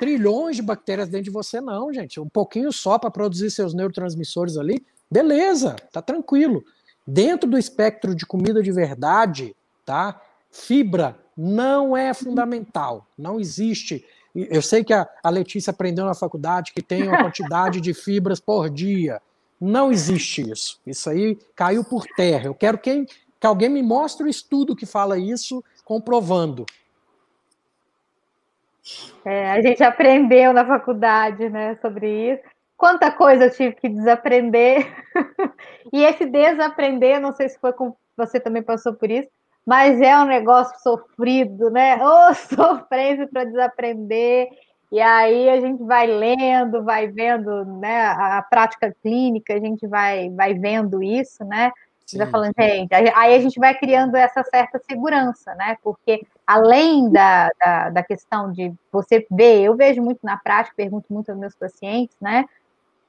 trilhões 0.00 0.56
de 0.56 0.62
bactérias 0.62 1.08
dentro 1.08 1.24
de 1.24 1.30
você, 1.30 1.60
não, 1.60 1.92
gente. 1.92 2.18
Um 2.18 2.28
pouquinho 2.30 2.72
só 2.72 2.98
para 2.98 3.10
produzir 3.10 3.50
seus 3.50 3.74
neurotransmissores 3.74 4.56
ali, 4.56 4.82
beleza, 5.10 5.76
tá 5.92 6.00
tranquilo. 6.00 6.64
Dentro 7.10 7.48
do 7.48 7.56
espectro 7.56 8.14
de 8.14 8.26
comida 8.26 8.62
de 8.62 8.70
verdade, 8.70 9.56
tá? 9.82 10.20
Fibra 10.50 11.18
não 11.34 11.96
é 11.96 12.12
fundamental, 12.12 13.06
não 13.16 13.40
existe. 13.40 14.04
Eu 14.34 14.60
sei 14.60 14.84
que 14.84 14.92
a, 14.92 15.08
a 15.22 15.30
Letícia 15.30 15.70
aprendeu 15.70 16.04
na 16.04 16.12
faculdade 16.12 16.70
que 16.70 16.82
tem 16.82 17.08
uma 17.08 17.16
quantidade 17.24 17.80
de 17.80 17.94
fibras 17.94 18.40
por 18.40 18.68
dia. 18.68 19.22
Não 19.58 19.90
existe 19.90 20.50
isso. 20.50 20.78
Isso 20.86 21.08
aí 21.08 21.38
caiu 21.56 21.82
por 21.82 22.04
terra. 22.14 22.44
Eu 22.44 22.54
quero 22.54 22.76
que, 22.76 23.06
que 23.40 23.46
alguém 23.46 23.70
me 23.70 23.82
mostre 23.82 24.26
o 24.26 24.28
estudo 24.28 24.76
que 24.76 24.84
fala 24.84 25.18
isso, 25.18 25.64
comprovando. 25.86 26.66
É, 29.24 29.50
a 29.50 29.62
gente 29.62 29.82
aprendeu 29.82 30.52
na 30.52 30.66
faculdade, 30.66 31.48
né, 31.48 31.78
sobre 31.80 32.34
isso. 32.34 32.57
Quanta 32.78 33.10
coisa 33.10 33.46
eu 33.46 33.50
tive 33.50 33.74
que 33.74 33.88
desaprender. 33.88 34.86
e 35.92 36.04
esse 36.04 36.24
desaprender, 36.24 37.20
não 37.20 37.32
sei 37.32 37.48
se 37.48 37.58
foi 37.58 37.72
com 37.72 37.94
você 38.16 38.38
também 38.38 38.62
passou 38.62 38.94
por 38.94 39.10
isso, 39.10 39.28
mas 39.66 40.00
é 40.00 40.16
um 40.16 40.24
negócio 40.24 40.78
sofrido, 40.80 41.70
né? 41.70 41.96
Ô, 42.02 42.30
oh, 42.30 42.34
sofrência 42.34 43.28
para 43.28 43.44
desaprender. 43.44 44.48
E 44.92 45.00
aí 45.00 45.50
a 45.50 45.60
gente 45.60 45.82
vai 45.82 46.06
lendo, 46.06 46.82
vai 46.84 47.08
vendo, 47.08 47.64
né, 47.78 48.06
a, 48.06 48.42
prática 48.48 48.94
clínica, 49.02 49.52
a 49.52 49.60
gente 49.60 49.86
vai, 49.86 50.30
vai 50.30 50.54
vendo 50.54 51.02
isso, 51.02 51.44
né? 51.44 51.70
Sim. 52.06 52.16
vai 52.16 52.26
falando, 52.30 52.54
gente, 52.58 52.94
aí 52.94 53.34
a 53.34 53.38
gente 53.38 53.60
vai 53.60 53.74
criando 53.74 54.14
essa 54.16 54.42
certa 54.44 54.78
segurança, 54.78 55.54
né? 55.56 55.76
Porque 55.82 56.26
além 56.46 57.10
da, 57.12 57.50
da, 57.62 57.90
da, 57.90 58.02
questão 58.02 58.50
de 58.50 58.72
você 58.90 59.26
ver, 59.30 59.60
eu 59.60 59.76
vejo 59.76 60.00
muito 60.00 60.20
na 60.22 60.38
prática, 60.38 60.74
pergunto 60.74 61.12
muito 61.12 61.28
aos 61.28 61.38
meus 61.38 61.54
pacientes, 61.54 62.16
né? 62.18 62.46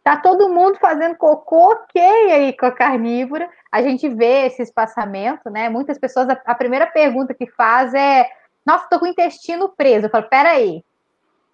Tá 0.09 0.17
todo 0.17 0.49
mundo 0.49 0.79
fazendo 0.79 1.15
cocô 1.15 1.71
ok 1.71 2.01
aí 2.01 2.57
com 2.57 2.65
a 2.65 2.71
carnívora, 2.71 3.47
a 3.71 3.79
gente 3.83 4.09
vê 4.09 4.47
esse 4.47 4.63
espaçamento, 4.63 5.51
né? 5.51 5.69
Muitas 5.69 5.99
pessoas, 5.99 6.27
a, 6.47 6.55
primeira 6.55 6.87
pergunta 6.87 7.31
que 7.31 7.45
faz 7.45 7.93
é, 7.93 8.27
nossa, 8.65 8.87
tô 8.89 8.97
com 8.97 9.05
o 9.05 9.07
intestino 9.07 9.69
preso. 9.69 10.07
Eu 10.07 10.09
falo, 10.09 10.27
peraí, 10.27 10.83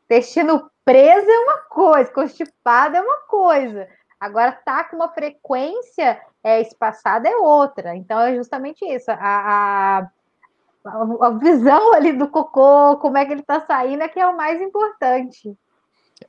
intestino 0.06 0.72
preso 0.86 1.30
é 1.30 1.40
uma 1.40 1.58
coisa, 1.64 2.14
constipado 2.14 2.96
é 2.96 3.02
uma 3.02 3.18
coisa. 3.28 3.90
Agora, 4.18 4.54
tá 4.54 4.86
com 4.86 4.96
uma 4.96 5.10
frequência 5.10 6.22
é, 6.42 6.62
espaçada 6.62 7.28
é 7.28 7.36
outra. 7.36 7.94
Então, 7.94 8.22
é 8.22 8.38
justamente 8.38 8.86
isso. 8.86 9.12
A, 9.12 9.18
a, 9.18 10.10
a 11.20 11.30
visão 11.32 11.94
ali 11.94 12.14
do 12.14 12.30
cocô, 12.30 12.96
como 13.02 13.18
é 13.18 13.26
que 13.26 13.34
ele 13.34 13.42
está 13.42 13.60
saindo, 13.66 14.04
é 14.04 14.08
que 14.08 14.18
é 14.18 14.26
o 14.26 14.38
mais 14.38 14.62
importante. 14.62 15.58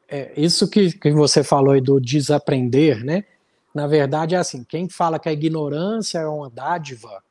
É, 0.08 0.32
isso 0.36 0.68
que, 0.68 0.92
que 0.92 1.10
você 1.12 1.42
falou 1.42 1.72
aí 1.72 1.80
do 1.80 2.00
desaprender, 2.00 3.04
né? 3.04 3.24
Na 3.74 3.86
verdade, 3.86 4.34
é 4.34 4.38
assim: 4.38 4.64
quem 4.64 4.88
fala 4.88 5.18
que 5.18 5.28
a 5.28 5.32
ignorância 5.32 6.18
é 6.18 6.26
uma 6.26 6.50
dádiva 6.50 7.22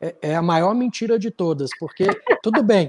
é, 0.00 0.14
é 0.22 0.34
a 0.34 0.42
maior 0.42 0.74
mentira 0.74 1.18
de 1.18 1.30
todas, 1.30 1.70
porque 1.78 2.06
tudo 2.42 2.62
bem, 2.62 2.88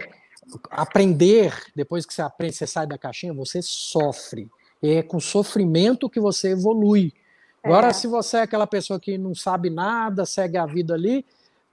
aprender, 0.69 1.53
depois 1.75 2.05
que 2.05 2.13
você 2.13 2.21
aprende, 2.21 2.55
você 2.55 2.67
sai 2.67 2.87
da 2.87 2.97
caixinha, 2.97 3.33
você 3.33 3.61
sofre. 3.61 4.49
E 4.81 4.89
é 4.91 5.03
com 5.03 5.19
sofrimento 5.19 6.09
que 6.09 6.19
você 6.19 6.51
evolui. 6.51 7.13
Agora, 7.63 7.87
é. 7.87 7.93
se 7.93 8.07
você 8.07 8.37
é 8.37 8.41
aquela 8.41 8.65
pessoa 8.65 8.99
que 8.99 9.17
não 9.17 9.35
sabe 9.35 9.69
nada, 9.69 10.25
segue 10.25 10.57
a 10.57 10.65
vida 10.65 10.93
ali, 10.93 11.25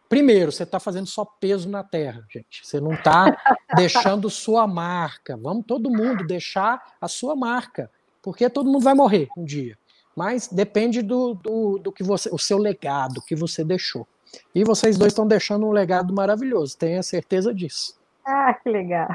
primeiro, 0.08 0.50
você 0.50 0.62
está 0.62 0.80
fazendo 0.80 1.06
só 1.06 1.24
peso 1.24 1.68
na 1.68 1.84
terra, 1.84 2.24
gente. 2.30 2.66
Você 2.66 2.80
não 2.80 2.94
está 2.94 3.36
deixando 3.76 4.30
sua 4.30 4.66
marca. 4.66 5.36
Vamos 5.36 5.64
todo 5.66 5.90
mundo 5.90 6.26
deixar 6.26 6.94
a 7.00 7.08
sua 7.08 7.36
marca, 7.36 7.90
porque 8.22 8.48
todo 8.48 8.70
mundo 8.70 8.82
vai 8.82 8.94
morrer 8.94 9.28
um 9.36 9.44
dia. 9.44 9.76
Mas 10.16 10.48
depende 10.48 11.02
do, 11.02 11.34
do, 11.34 11.78
do 11.78 11.92
que 11.92 12.02
você, 12.02 12.28
o 12.32 12.38
seu 12.38 12.58
legado, 12.58 13.22
que 13.22 13.36
você 13.36 13.62
deixou. 13.62 14.06
E 14.54 14.64
vocês 14.64 14.98
dois 14.98 15.12
estão 15.12 15.26
deixando 15.26 15.66
um 15.66 15.72
legado 15.72 16.12
maravilhoso, 16.12 16.76
tenha 16.76 17.02
certeza 17.02 17.54
disso. 17.54 17.98
Ah, 18.26 18.52
que 18.52 18.68
legal. 18.68 19.08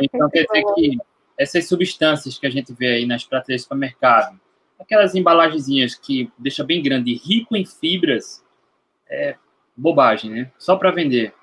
Então 0.00 0.28
quer 0.30 0.44
dizer 0.44 0.64
que 0.74 0.98
essas 1.36 1.66
substâncias 1.66 2.38
que 2.38 2.46
a 2.46 2.50
gente 2.50 2.72
vê 2.72 2.88
aí 2.88 3.06
nas 3.06 3.24
prateleiras 3.24 3.62
do 3.62 3.64
supermercado, 3.64 4.40
aquelas 4.78 5.14
embalagenzinhas 5.14 5.94
que 5.94 6.30
deixa 6.38 6.62
bem 6.62 6.82
grande, 6.82 7.14
rico 7.14 7.56
em 7.56 7.64
fibras, 7.64 8.44
é 9.08 9.36
bobagem, 9.76 10.30
né? 10.30 10.52
Só 10.58 10.76
para 10.76 10.90
vender. 10.90 11.34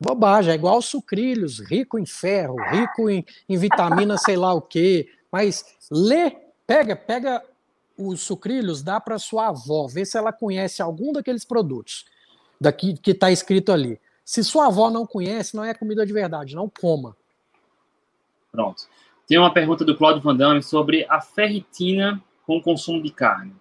Bobagem, 0.00 0.52
é 0.52 0.54
igual 0.54 0.80
sucrilhos, 0.80 1.58
rico 1.58 1.98
em 1.98 2.06
ferro, 2.06 2.56
rico 2.70 3.10
em, 3.10 3.24
em 3.48 3.56
vitamina 3.56 4.16
sei 4.16 4.36
lá 4.36 4.54
o 4.54 4.60
quê. 4.60 5.08
Mas 5.30 5.64
lê, 5.90 6.30
pega, 6.66 6.94
pega 6.94 7.42
os 7.96 8.20
sucrilhos, 8.20 8.82
dá 8.82 9.00
para 9.00 9.18
sua 9.18 9.48
avó, 9.48 9.88
vê 9.88 10.04
se 10.04 10.16
ela 10.16 10.32
conhece 10.32 10.80
algum 10.80 11.12
daqueles 11.12 11.44
produtos 11.44 12.04
daqui 12.60 12.96
que 12.96 13.12
está 13.12 13.30
escrito 13.30 13.72
ali. 13.72 14.00
Se 14.24 14.44
sua 14.44 14.66
avó 14.66 14.90
não 14.90 15.06
conhece, 15.06 15.56
não 15.56 15.64
é 15.64 15.72
comida 15.72 16.04
de 16.04 16.12
verdade, 16.12 16.54
não 16.54 16.68
coma. 16.68 17.16
Pronto. 18.52 18.84
Tem 19.26 19.38
uma 19.38 19.52
pergunta 19.52 19.84
do 19.84 19.96
Cláudio 19.96 20.22
Vandame 20.22 20.62
sobre 20.62 21.06
a 21.08 21.20
ferritina 21.20 22.22
com 22.46 22.56
o 22.56 22.62
consumo 22.62 23.02
de 23.02 23.10
carne. 23.10 23.54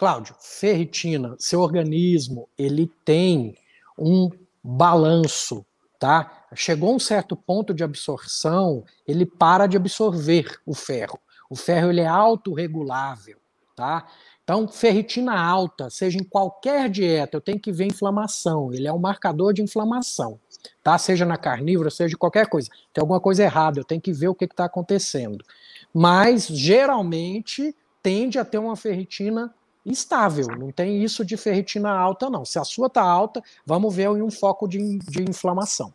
Cláudio, 0.00 0.34
ferritina, 0.40 1.36
seu 1.38 1.60
organismo, 1.60 2.48
ele 2.56 2.90
tem 3.04 3.54
um 3.98 4.30
balanço, 4.64 5.62
tá? 5.98 6.46
Chegou 6.54 6.94
um 6.94 6.98
certo 6.98 7.36
ponto 7.36 7.74
de 7.74 7.84
absorção, 7.84 8.82
ele 9.06 9.26
para 9.26 9.66
de 9.66 9.76
absorver 9.76 10.58
o 10.64 10.72
ferro. 10.72 11.20
O 11.50 11.54
ferro 11.54 11.90
ele 11.90 12.00
é 12.00 12.06
autorregulável, 12.06 13.36
tá? 13.76 14.06
Então, 14.42 14.66
ferritina 14.66 15.38
alta, 15.38 15.90
seja 15.90 16.16
em 16.16 16.24
qualquer 16.24 16.88
dieta, 16.88 17.36
eu 17.36 17.40
tenho 17.42 17.60
que 17.60 17.70
ver 17.70 17.84
inflamação. 17.84 18.72
Ele 18.72 18.88
é 18.88 18.92
um 18.94 18.98
marcador 18.98 19.52
de 19.52 19.60
inflamação, 19.60 20.40
tá? 20.82 20.96
Seja 20.96 21.26
na 21.26 21.36
carnívora, 21.36 21.90
seja 21.90 22.16
qualquer 22.16 22.48
coisa. 22.48 22.70
Tem 22.94 23.02
alguma 23.02 23.20
coisa 23.20 23.42
errada, 23.42 23.78
eu 23.80 23.84
tenho 23.84 24.00
que 24.00 24.14
ver 24.14 24.28
o 24.28 24.34
que 24.34 24.46
está 24.46 24.64
acontecendo. 24.64 25.44
Mas, 25.92 26.46
geralmente, 26.46 27.76
tende 28.02 28.38
a 28.38 28.46
ter 28.46 28.56
uma 28.56 28.76
ferritina 28.76 29.54
estável, 29.84 30.46
não 30.58 30.70
tem 30.70 31.02
isso 31.02 31.24
de 31.24 31.36
ferritina 31.36 31.90
alta, 31.90 32.28
não. 32.28 32.44
Se 32.44 32.58
a 32.58 32.64
sua 32.64 32.86
está 32.86 33.02
alta, 33.02 33.42
vamos 33.64 33.94
ver 33.94 34.08
em 34.10 34.22
um 34.22 34.30
foco 34.30 34.68
de, 34.68 34.98
de 34.98 35.22
inflamação. 35.22 35.92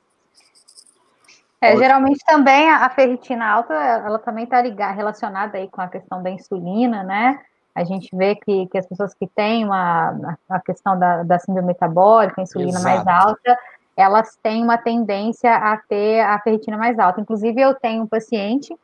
É, 1.62 1.76
geralmente 1.78 2.24
também 2.26 2.70
a, 2.70 2.88
ferritina 2.90 3.48
alta, 3.48 3.74
ela 3.74 4.20
também 4.20 4.44
está 4.44 4.62
relacionada 4.92 5.58
aí 5.58 5.68
com 5.68 5.82
a 5.82 5.88
questão 5.88 6.22
da 6.22 6.30
insulina, 6.30 7.04
né? 7.04 7.40
A 7.74 7.84
gente 7.84 8.16
vê 8.16 8.36
que, 8.36 8.68
que 8.68 8.78
as 8.78 8.86
pessoas 8.86 9.14
que 9.14 9.28
têm 9.28 9.66
uma, 9.66 10.38
a 10.48 10.60
questão 10.60 10.98
da, 10.98 11.24
da 11.24 11.40
síndrome 11.40 11.68
metabólica, 11.68 12.40
a 12.40 12.44
insulina 12.44 12.80
Exato. 12.80 13.06
mais 13.06 13.08
alta, 13.08 13.58
elas 13.98 14.38
têm 14.42 14.64
uma 14.64 14.78
tendência 14.78 15.54
a 15.56 15.78
ter 15.78 16.22
a 16.22 16.40
ferritina 16.40 16.78
mais 16.78 16.98
alta. 17.00 17.20
Inclusive, 17.20 17.60
eu 17.60 17.74
tenho 17.74 18.04
um 18.04 18.08
paciente 18.08 18.76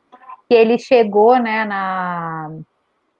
que 0.48 0.54
ele 0.54 0.78
chegou, 0.78 1.38
né, 1.38 1.64
na, 1.64 2.50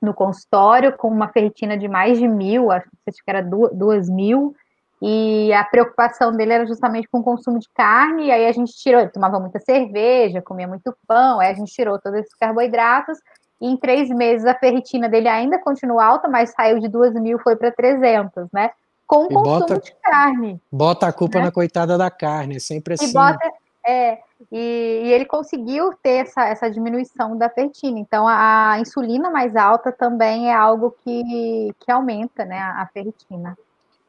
no 0.02 0.12
consultório 0.12 0.96
com 0.96 1.08
uma 1.08 1.28
ferritina 1.28 1.78
de 1.78 1.86
mais 1.88 2.18
de 2.18 2.26
mil, 2.26 2.70
acho 2.70 2.88
que 3.06 3.30
era 3.30 3.40
duas 3.40 4.10
mil, 4.10 4.54
e 5.00 5.52
a 5.52 5.64
preocupação 5.64 6.32
dele 6.32 6.52
era 6.52 6.66
justamente 6.66 7.08
com 7.08 7.20
o 7.20 7.24
consumo 7.24 7.58
de 7.58 7.68
carne, 7.74 8.26
e 8.26 8.30
aí 8.30 8.46
a 8.46 8.52
gente 8.52 8.72
tirou, 8.72 9.00
ele 9.00 9.10
tomava 9.10 9.40
muita 9.40 9.58
cerveja, 9.60 10.42
comia 10.42 10.68
muito 10.68 10.94
pão, 11.06 11.40
aí 11.40 11.50
a 11.50 11.54
gente 11.54 11.72
tirou 11.72 11.98
todos 11.98 12.20
esses 12.20 12.34
carboidratos, 12.34 13.18
e 13.60 13.66
em 13.66 13.76
três 13.76 14.08
meses 14.10 14.44
a 14.44 14.54
ferritina 14.54 15.08
dele 15.08 15.28
ainda 15.28 15.58
continua 15.58 16.04
alta, 16.04 16.28
mas 16.28 16.50
saiu 16.50 16.80
de 16.80 16.88
duas 16.88 17.14
mil, 17.14 17.38
foi 17.38 17.56
para 17.56 17.70
300, 17.70 18.48
né? 18.52 18.70
Com 19.06 19.24
o 19.24 19.28
consumo 19.28 19.60
bota, 19.60 19.78
de 19.78 19.94
carne. 20.02 20.60
Bota 20.70 21.06
a 21.06 21.12
culpa 21.12 21.38
né? 21.38 21.44
na 21.44 21.52
coitada 21.52 21.98
da 21.98 22.10
carne, 22.10 22.58
sempre 22.58 22.94
assim. 22.94 23.10
E 23.10 23.12
bota, 23.12 23.38
é, 23.86 24.18
e, 24.50 25.02
e, 25.04 25.12
ele 25.12 25.24
conseguiu 25.24 25.92
ter 26.02 26.26
essa, 26.26 26.46
essa 26.46 26.70
diminuição 26.70 27.36
da 27.36 27.48
ferritina. 27.48 27.98
Então, 27.98 28.28
a, 28.28 28.72
a, 28.72 28.80
insulina 28.80 29.30
mais 29.30 29.56
alta 29.56 29.90
também 29.90 30.50
é 30.50 30.54
algo 30.54 30.94
que, 31.02 31.74
que 31.80 31.90
aumenta 31.90 32.44
né, 32.44 32.58
a, 32.58 32.82
a 32.82 32.86
ferritina. 32.86 33.58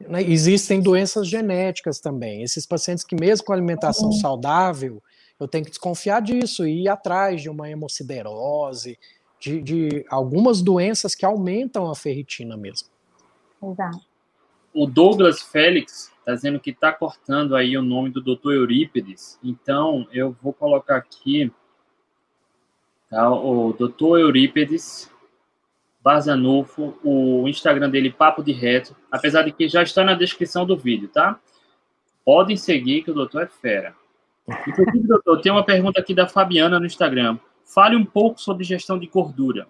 Né, 0.00 0.22
existem 0.22 0.80
doenças 0.80 1.26
genéticas 1.26 1.98
também. 1.98 2.42
Esses 2.42 2.64
pacientes 2.66 3.04
que, 3.04 3.16
mesmo 3.18 3.46
com 3.46 3.52
alimentação 3.52 4.06
uhum. 4.06 4.12
saudável, 4.12 5.02
eu 5.40 5.48
tenho 5.48 5.64
que 5.64 5.70
desconfiar 5.70 6.22
disso 6.22 6.66
e 6.66 6.84
ir 6.84 6.88
atrás 6.88 7.42
de 7.42 7.50
uma 7.50 7.68
hemociderose, 7.68 8.98
de, 9.40 9.60
de 9.60 10.06
algumas 10.08 10.62
doenças 10.62 11.14
que 11.14 11.26
aumentam 11.26 11.90
a 11.90 11.94
ferritina 11.94 12.56
mesmo. 12.56 12.88
Exato. 13.62 14.13
O 14.74 14.86
Douglas 14.86 15.40
Félix 15.40 16.12
está 16.18 16.34
dizendo 16.34 16.58
que 16.58 16.70
está 16.70 16.92
cortando 16.92 17.54
aí 17.54 17.78
o 17.78 17.82
nome 17.82 18.10
do 18.10 18.20
Dr. 18.20 18.54
Eurípides. 18.54 19.38
Então, 19.40 20.08
eu 20.12 20.36
vou 20.42 20.52
colocar 20.52 20.96
aqui 20.96 21.52
tá, 23.08 23.30
o 23.30 23.72
Dr. 23.72 24.18
Eurípides 24.18 25.08
Barzanufo, 26.02 26.98
o 27.04 27.48
Instagram 27.48 27.88
dele, 27.88 28.10
Papo 28.10 28.42
de 28.42 28.50
Reto, 28.50 28.96
apesar 29.12 29.42
de 29.42 29.52
que 29.52 29.68
já 29.68 29.82
está 29.82 30.02
na 30.02 30.14
descrição 30.14 30.66
do 30.66 30.76
vídeo, 30.76 31.08
tá? 31.08 31.38
Podem 32.24 32.56
seguir, 32.56 33.04
que 33.04 33.12
o 33.12 33.14
doutor 33.14 33.44
é 33.44 33.46
fera. 33.46 33.94
Inclusive, 34.66 35.06
doutor, 35.06 35.40
tem 35.40 35.52
uma 35.52 35.64
pergunta 35.64 36.00
aqui 36.00 36.12
da 36.12 36.26
Fabiana 36.26 36.80
no 36.80 36.84
Instagram. 36.84 37.38
Fale 37.64 37.94
um 37.96 38.04
pouco 38.04 38.40
sobre 38.40 38.64
gestão 38.64 38.98
de 38.98 39.06
gordura. 39.06 39.68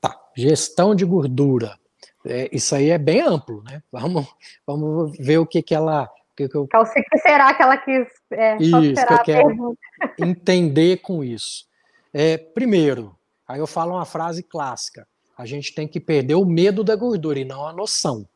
Tá, 0.00 0.18
gestão 0.36 0.94
de 0.94 1.04
gordura 1.04 1.78
é, 2.26 2.48
isso 2.52 2.74
aí 2.74 2.90
é 2.90 2.98
bem 2.98 3.20
amplo, 3.20 3.62
né? 3.64 3.82
Vamos, 3.92 4.26
vamos 4.66 5.16
ver 5.18 5.38
o 5.38 5.46
que, 5.46 5.62
que 5.62 5.74
ela. 5.74 6.04
O 6.04 6.36
que, 6.36 6.48
que 6.48 6.56
eu... 6.56 6.64
Então, 6.64 6.82
que 6.84 7.18
será 7.18 7.52
que 7.52 7.62
ela 7.62 7.76
quis 7.76 8.08
é, 8.30 8.56
isso, 8.56 9.06
que 9.06 9.12
eu 9.12 9.22
quero 9.22 9.78
entender 10.18 10.98
com 10.98 11.22
isso. 11.22 11.66
É, 12.12 12.38
primeiro, 12.38 13.14
aí 13.46 13.60
eu 13.60 13.66
falo 13.66 13.92
uma 13.92 14.06
frase 14.06 14.42
clássica: 14.42 15.06
a 15.36 15.44
gente 15.44 15.74
tem 15.74 15.86
que 15.86 16.00
perder 16.00 16.34
o 16.34 16.44
medo 16.44 16.82
da 16.82 16.96
gordura 16.96 17.38
e 17.38 17.44
não 17.44 17.66
a 17.66 17.72
noção. 17.72 18.26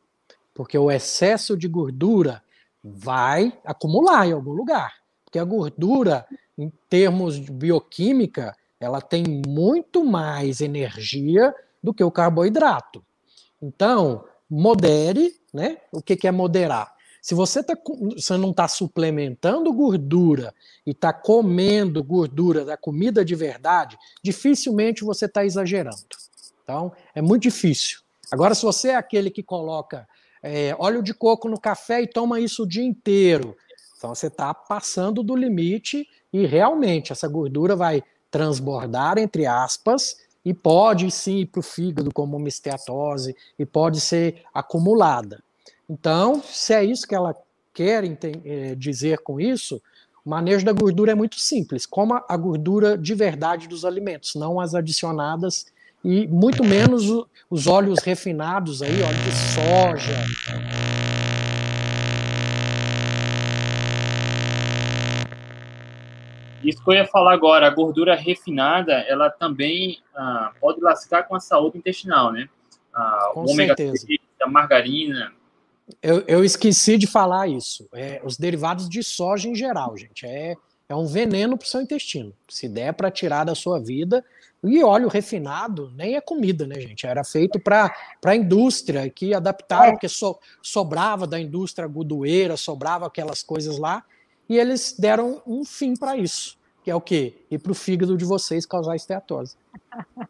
Porque 0.53 0.77
o 0.77 0.91
excesso 0.91 1.55
de 1.57 1.67
gordura 1.67 2.43
vai 2.83 3.53
acumular 3.65 4.27
em 4.27 4.33
algum 4.33 4.51
lugar. 4.51 4.93
Porque 5.23 5.39
a 5.39 5.43
gordura, 5.43 6.25
em 6.57 6.71
termos 6.89 7.39
de 7.39 7.51
bioquímica, 7.51 8.55
ela 8.79 9.01
tem 9.01 9.23
muito 9.45 10.03
mais 10.03 10.61
energia 10.61 11.53
do 11.81 11.93
que 11.93 12.03
o 12.03 12.11
carboidrato. 12.11 13.03
Então, 13.61 14.25
modere, 14.49 15.33
né? 15.53 15.77
O 15.91 16.01
que, 16.01 16.15
que 16.15 16.27
é 16.27 16.31
moderar? 16.31 16.95
Se 17.21 17.35
você, 17.35 17.61
tá, 17.61 17.75
você 18.15 18.37
não 18.37 18.51
está 18.51 18.67
suplementando 18.67 19.73
gordura 19.73 20.53
e 20.85 20.91
está 20.91 21.11
comendo 21.11 22.03
gordura 22.03 22.63
da 22.63 22.77
comida 22.77 23.25
de 23.25 23.35
verdade, 23.35 23.97
dificilmente 24.23 25.03
você 25.03 25.25
está 25.25 25.43
exagerando. 25.43 25.97
Então, 26.63 26.93
é 27.13 27.21
muito 27.21 27.43
difícil. 27.43 27.99
Agora, 28.31 28.55
se 28.55 28.63
você 28.63 28.89
é 28.89 28.95
aquele 28.95 29.29
que 29.29 29.43
coloca 29.43 30.07
é, 30.41 30.75
óleo 30.79 31.01
de 31.01 31.13
coco 31.13 31.49
no 31.49 31.59
café 31.59 32.01
e 32.01 32.07
toma 32.07 32.39
isso 32.39 32.63
o 32.63 32.67
dia 32.67 32.83
inteiro, 32.83 33.57
então 33.97 34.13
você 34.13 34.27
está 34.27 34.53
passando 34.53 35.23
do 35.23 35.35
limite 35.35 36.07
e 36.31 36.45
realmente 36.45 37.11
essa 37.11 37.27
gordura 37.27 37.75
vai 37.75 38.03
transbordar, 38.29 39.17
entre 39.17 39.45
aspas, 39.45 40.17
e 40.47 40.53
pode 40.53 41.11
sim 41.11 41.39
ir 41.39 41.47
para 41.47 41.59
o 41.59 41.61
fígado 41.61 42.09
como 42.13 42.37
uma 42.37 42.47
esteatose 42.47 43.35
e 43.59 43.65
pode 43.65 43.99
ser 43.99 44.43
acumulada. 44.53 45.43
Então, 45.89 46.41
se 46.41 46.73
é 46.73 46.85
isso 46.85 47.05
que 47.05 47.13
ela 47.13 47.35
quer 47.73 48.05
é, 48.45 48.73
dizer 48.73 49.17
com 49.19 49.41
isso, 49.41 49.81
o 50.25 50.29
manejo 50.29 50.65
da 50.65 50.71
gordura 50.71 51.11
é 51.11 51.15
muito 51.15 51.37
simples, 51.37 51.85
coma 51.85 52.23
a 52.29 52.37
gordura 52.37 52.97
de 52.97 53.13
verdade 53.13 53.67
dos 53.67 53.83
alimentos, 53.83 54.35
não 54.35 54.57
as 54.57 54.73
adicionadas 54.73 55.65
e 56.01 56.25
muito 56.27 56.63
menos 56.63 57.03
os 57.49 57.67
óleos 57.67 57.99
refinados 57.99 58.81
aí, 58.81 59.01
óleo 59.03 59.23
de 59.23 59.33
soja, 59.53 60.15
Isso 66.67 66.83
que 66.83 66.89
eu 66.89 66.95
ia 66.95 67.07
falar 67.07 67.33
agora, 67.33 67.65
a 67.65 67.69
gordura 67.69 68.13
refinada, 68.13 68.91
ela 69.07 69.29
também 69.29 69.99
ah, 70.13 70.51
pode 70.59 70.81
lascar 70.81 71.23
com 71.23 71.33
a 71.33 71.39
saúde 71.39 71.77
intestinal, 71.77 72.33
né? 72.33 72.49
Ah, 72.93 73.31
com 73.33 73.45
o 73.45 73.51
ômega 73.51 73.73
certeza. 73.73 74.05
3, 74.05 74.19
a 74.41 74.49
margarina. 74.49 75.31
Eu, 76.03 76.25
eu 76.27 76.43
esqueci 76.43 76.97
de 76.97 77.07
falar 77.07 77.47
isso. 77.47 77.87
É, 77.93 78.19
os 78.21 78.37
derivados 78.37 78.89
de 78.89 79.01
soja 79.01 79.47
em 79.47 79.55
geral, 79.55 79.95
gente. 79.95 80.25
É, 80.25 80.55
é 80.89 80.95
um 80.95 81.05
veneno 81.05 81.57
para 81.57 81.65
o 81.65 81.69
seu 81.69 81.81
intestino. 81.81 82.33
Se 82.49 82.67
der 82.67 82.93
para 82.93 83.09
tirar 83.09 83.45
da 83.45 83.55
sua 83.55 83.79
vida, 83.79 84.21
e 84.61 84.83
óleo 84.83 85.07
refinado 85.07 85.89
nem 85.95 86.15
é 86.15 86.21
comida, 86.21 86.67
né, 86.67 86.81
gente? 86.81 87.07
Era 87.07 87.23
feito 87.23 87.59
para 87.61 87.95
a 88.25 88.35
indústria, 88.35 89.09
que 89.09 89.33
adaptaram, 89.33 89.93
porque 89.93 90.09
so, 90.09 90.37
sobrava 90.61 91.25
da 91.25 91.39
indústria 91.39 91.85
agudoeira, 91.85 92.57
sobrava 92.57 93.07
aquelas 93.07 93.41
coisas 93.41 93.77
lá, 93.77 94.03
e 94.49 94.57
eles 94.57 94.95
deram 94.97 95.41
um 95.45 95.63
fim 95.65 95.93
para 95.93 96.17
isso, 96.17 96.56
que 96.87 96.91
é 96.91 96.95
o 96.95 97.01
quê? 97.01 97.33
Ir 97.51 97.57
para 97.57 97.73
o 97.73 97.75
fígado 97.75 98.15
de 98.15 98.23
vocês 98.23 98.65
causar 98.65 98.95
esteatose. 98.95 99.57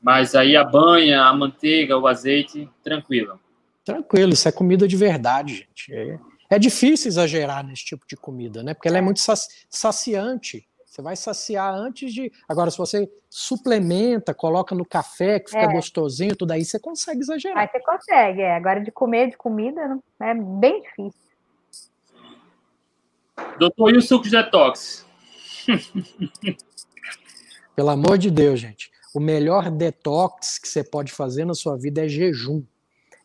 Mas 0.00 0.34
aí 0.34 0.56
a 0.56 0.64
banha, 0.64 1.20
a 1.24 1.34
manteiga, 1.34 1.98
o 1.98 2.06
azeite, 2.06 2.66
tranquilo. 2.82 3.38
Tranquilo, 3.84 4.32
isso 4.32 4.48
é 4.48 4.52
comida 4.52 4.88
de 4.88 4.96
verdade, 4.96 5.56
gente. 5.56 5.94
É, 5.94 6.18
é 6.48 6.58
difícil 6.58 7.08
exagerar 7.08 7.62
nesse 7.62 7.84
tipo 7.84 8.06
de 8.08 8.16
comida, 8.16 8.62
né? 8.62 8.72
Porque 8.72 8.88
ela 8.88 8.96
é 8.96 9.02
muito 9.02 9.20
saciante. 9.68 10.66
Você 10.86 11.02
vai 11.02 11.14
saciar 11.14 11.74
antes 11.74 12.10
de. 12.10 12.32
Agora, 12.48 12.70
se 12.70 12.78
você 12.78 13.12
suplementa, 13.28 14.32
coloca 14.32 14.74
no 14.74 14.86
café, 14.86 15.40
que 15.40 15.50
fica 15.50 15.64
é. 15.64 15.72
gostosinho, 15.74 16.34
tudo 16.34 16.52
aí, 16.52 16.64
você 16.64 16.80
consegue 16.80 17.20
exagerar. 17.20 17.58
Aí 17.58 17.68
você 17.68 17.80
consegue, 17.80 18.40
é. 18.40 18.56
Agora, 18.56 18.80
de 18.80 18.90
comer 18.90 19.28
de 19.28 19.36
comida, 19.36 19.98
é 20.22 20.32
bem 20.32 20.80
difícil. 20.80 21.20
Doutor, 23.58 23.92
e 23.92 23.98
o 23.98 24.00
suco 24.00 24.24
de 24.24 24.30
detox? 24.30 25.09
Pelo 27.74 27.90
amor 27.90 28.18
de 28.18 28.30
Deus, 28.30 28.60
gente. 28.60 28.90
O 29.14 29.20
melhor 29.20 29.70
detox 29.70 30.58
que 30.58 30.68
você 30.68 30.84
pode 30.84 31.12
fazer 31.12 31.44
na 31.44 31.54
sua 31.54 31.76
vida 31.76 32.04
é 32.04 32.08
jejum. 32.08 32.62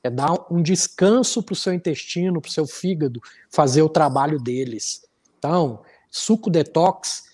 É 0.03 0.09
dar 0.09 0.33
um 0.51 0.61
descanso 0.61 1.41
para 1.43 1.53
o 1.53 1.55
seu 1.55 1.73
intestino, 1.73 2.39
para 2.39 2.49
o 2.49 2.51
seu 2.51 2.67
fígado, 2.67 3.19
fazer 3.49 3.81
o 3.81 3.89
trabalho 3.89 4.39
deles. 4.39 5.03
Então, 5.37 5.81
suco 6.11 6.49
detox 6.49 7.25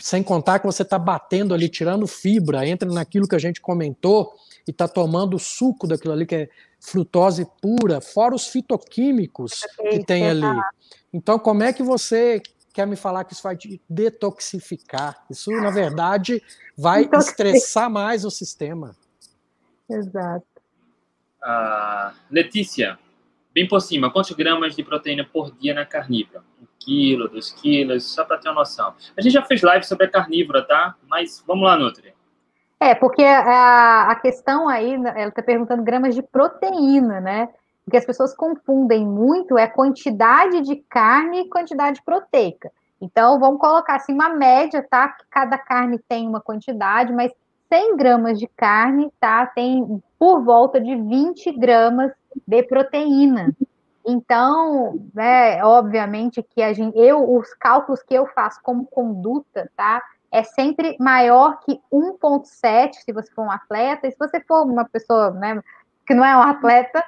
sem 0.00 0.22
contar 0.22 0.58
que 0.58 0.66
você 0.66 0.82
está 0.82 0.98
batendo 0.98 1.54
ali, 1.54 1.68
tirando 1.68 2.06
fibra, 2.06 2.66
entra 2.66 2.90
naquilo 2.90 3.28
que 3.28 3.36
a 3.36 3.38
gente 3.38 3.60
comentou 3.60 4.32
e 4.66 4.70
está 4.70 4.88
tomando 4.88 5.34
o 5.34 5.38
suco 5.38 5.86
daquilo 5.86 6.12
ali 6.12 6.26
que 6.26 6.34
é 6.34 6.48
frutose 6.80 7.46
pura, 7.60 8.00
fora 8.00 8.34
os 8.34 8.48
fitoquímicos 8.48 9.64
que 9.90 10.04
tem 10.04 10.28
ali. 10.28 10.60
Então, 11.12 11.38
como 11.38 11.62
é 11.62 11.72
que 11.72 11.82
você 11.82 12.42
quer 12.72 12.86
me 12.86 12.96
falar 12.96 13.24
que 13.24 13.32
isso 13.32 13.42
vai 13.42 13.56
detoxificar? 13.88 15.24
Isso, 15.30 15.50
na 15.50 15.70
verdade, 15.70 16.42
vai 16.76 17.08
estressar 17.12 17.90
mais 17.90 18.24
o 18.24 18.30
sistema. 18.30 18.96
Exato. 19.88 20.46
Uh, 21.42 22.14
Letícia, 22.30 22.98
bem 23.54 23.66
por 23.66 23.80
cima, 23.80 24.12
quantos 24.12 24.32
gramas 24.32 24.74
de 24.74 24.82
proteína 24.82 25.24
por 25.24 25.50
dia 25.52 25.74
na 25.74 25.86
carnívora? 25.86 26.42
quilo, 26.88 27.28
2 27.28 27.52
quilos, 27.52 28.14
só 28.14 28.24
para 28.24 28.38
ter 28.38 28.48
uma 28.48 28.60
noção. 28.60 28.94
A 29.16 29.20
gente 29.20 29.32
já 29.32 29.42
fez 29.42 29.60
live 29.60 29.84
sobre 29.84 30.06
a 30.06 30.10
carnívora, 30.10 30.62
tá? 30.62 30.94
Mas 31.06 31.44
vamos 31.46 31.64
lá, 31.64 31.76
Nutri. 31.76 32.14
É, 32.80 32.94
porque 32.94 33.22
a, 33.22 34.10
a 34.10 34.14
questão 34.16 34.68
aí, 34.68 34.94
ela 34.94 35.28
está 35.28 35.42
perguntando 35.42 35.82
gramas 35.82 36.14
de 36.14 36.22
proteína, 36.22 37.20
né? 37.20 37.48
O 37.88 37.90
que 37.90 37.96
as 37.96 38.04
pessoas 38.04 38.34
confundem 38.34 39.06
muito 39.06 39.56
é 39.56 39.66
quantidade 39.66 40.60
de 40.60 40.76
carne 40.90 41.40
e 41.40 41.48
quantidade 41.48 42.02
proteica. 42.02 42.70
Então, 43.00 43.40
vamos 43.40 43.58
colocar 43.58 43.94
assim 43.96 44.12
uma 44.12 44.28
média, 44.28 44.86
tá? 44.90 45.08
Que 45.08 45.24
cada 45.30 45.56
carne 45.56 45.98
tem 46.06 46.28
uma 46.28 46.38
quantidade, 46.38 47.14
mas 47.14 47.32
100 47.72 47.96
gramas 47.96 48.38
de 48.38 48.46
carne, 48.46 49.10
tá? 49.18 49.46
Tem 49.46 50.02
por 50.18 50.44
volta 50.44 50.78
de 50.78 50.94
20 50.96 51.50
gramas 51.52 52.12
de 52.46 52.62
proteína. 52.64 53.56
Então, 54.06 55.00
né, 55.14 55.64
obviamente 55.64 56.42
que 56.42 56.60
a 56.60 56.74
gente, 56.74 56.94
eu, 56.98 57.38
os 57.38 57.54
cálculos 57.54 58.02
que 58.02 58.12
eu 58.12 58.26
faço 58.26 58.60
como 58.62 58.84
conduta, 58.84 59.70
tá? 59.74 60.02
É 60.30 60.42
sempre 60.42 60.94
maior 61.00 61.58
que 61.60 61.80
1,7 61.90 62.96
se 62.96 63.14
você 63.14 63.32
for 63.32 63.46
um 63.46 63.50
atleta, 63.50 64.06
e 64.06 64.10
se 64.10 64.18
você 64.18 64.40
for 64.40 64.66
uma 64.66 64.84
pessoa, 64.84 65.30
né, 65.30 65.62
que 66.06 66.12
não 66.12 66.22
é 66.22 66.36
um 66.36 66.42
atleta, 66.42 67.02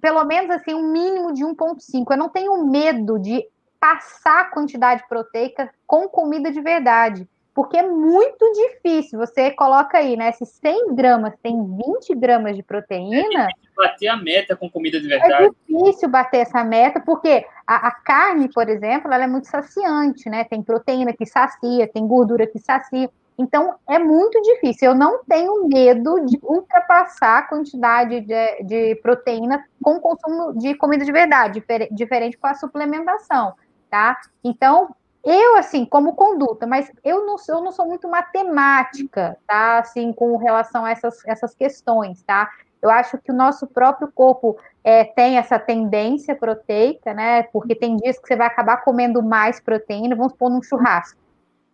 pelo 0.00 0.24
menos 0.24 0.50
assim, 0.50 0.74
um 0.74 0.90
mínimo 0.90 1.32
de 1.32 1.44
1,5. 1.44 2.06
Eu 2.10 2.16
não 2.16 2.28
tenho 2.28 2.66
medo 2.66 3.18
de 3.18 3.46
passar 3.78 4.42
a 4.42 4.50
quantidade 4.50 5.02
proteica 5.08 5.70
com 5.86 6.08
comida 6.08 6.50
de 6.50 6.60
verdade 6.60 7.28
porque 7.54 7.76
é 7.76 7.86
muito 7.86 8.50
difícil. 8.52 9.18
Você 9.18 9.50
coloca 9.50 9.98
aí, 9.98 10.16
né? 10.16 10.32
Se 10.32 10.46
100 10.46 10.94
gramas 10.94 11.34
tem 11.42 11.62
20 11.62 12.14
gramas 12.14 12.56
de 12.56 12.62
proteína. 12.62 13.44
É 13.44 13.48
bater 13.76 14.08
a 14.08 14.16
meta 14.16 14.56
com 14.56 14.70
comida 14.70 15.00
de 15.00 15.06
verdade. 15.06 15.44
É 15.44 15.50
difícil 15.72 16.08
bater 16.08 16.38
essa 16.38 16.62
meta, 16.64 17.00
porque 17.00 17.44
a, 17.66 17.88
a, 17.88 17.90
carne, 17.90 18.48
por 18.52 18.68
exemplo, 18.68 19.12
ela 19.12 19.24
é 19.24 19.26
muito 19.26 19.46
saciante, 19.46 20.28
né? 20.30 20.44
Tem 20.44 20.62
proteína 20.62 21.12
que 21.12 21.26
sacia, 21.26 21.86
tem 21.86 22.06
gordura 22.06 22.46
que 22.46 22.58
sacia. 22.58 23.10
Então, 23.40 23.76
é 23.88 23.98
muito 23.98 24.38
difícil. 24.42 24.90
Eu 24.90 24.94
não 24.94 25.24
tenho 25.24 25.66
medo 25.66 26.26
de 26.26 26.38
ultrapassar 26.42 27.38
a 27.38 27.42
quantidade 27.42 28.20
de, 28.20 28.62
de 28.64 28.94
proteína 28.96 29.64
com 29.82 29.94
o 29.94 30.00
consumo 30.00 30.52
de 30.58 30.74
comida 30.74 31.06
de 31.06 31.10
verdade, 31.10 31.64
diferente 31.90 32.36
com 32.36 32.46
a 32.46 32.54
suplementação, 32.54 33.54
tá? 33.90 34.14
Então, 34.44 34.94
eu, 35.24 35.56
assim, 35.56 35.86
como 35.86 36.14
conduta, 36.14 36.66
mas 36.66 36.92
eu 37.02 37.24
não, 37.24 37.36
eu 37.48 37.62
não 37.62 37.72
sou 37.72 37.86
muito 37.86 38.06
matemática, 38.10 39.38
tá? 39.46 39.78
Assim, 39.78 40.12
com 40.12 40.36
relação 40.36 40.84
a 40.84 40.90
essas, 40.90 41.26
essas 41.26 41.54
questões, 41.54 42.22
tá? 42.22 42.50
Eu 42.82 42.90
acho 42.90 43.16
que 43.16 43.32
o 43.32 43.34
nosso 43.34 43.66
próprio 43.66 44.12
corpo 44.12 44.58
é, 44.84 45.04
tem 45.04 45.38
essa 45.38 45.58
tendência 45.58 46.36
proteica, 46.36 47.14
né? 47.14 47.44
Porque 47.44 47.74
tem 47.74 47.96
dias 47.96 48.18
que 48.18 48.28
você 48.28 48.36
vai 48.36 48.48
acabar 48.48 48.84
comendo 48.84 49.22
mais 49.22 49.58
proteína, 49.60 50.14
vamos 50.14 50.34
pôr 50.34 50.50
num 50.50 50.62
churrasco. 50.62 51.18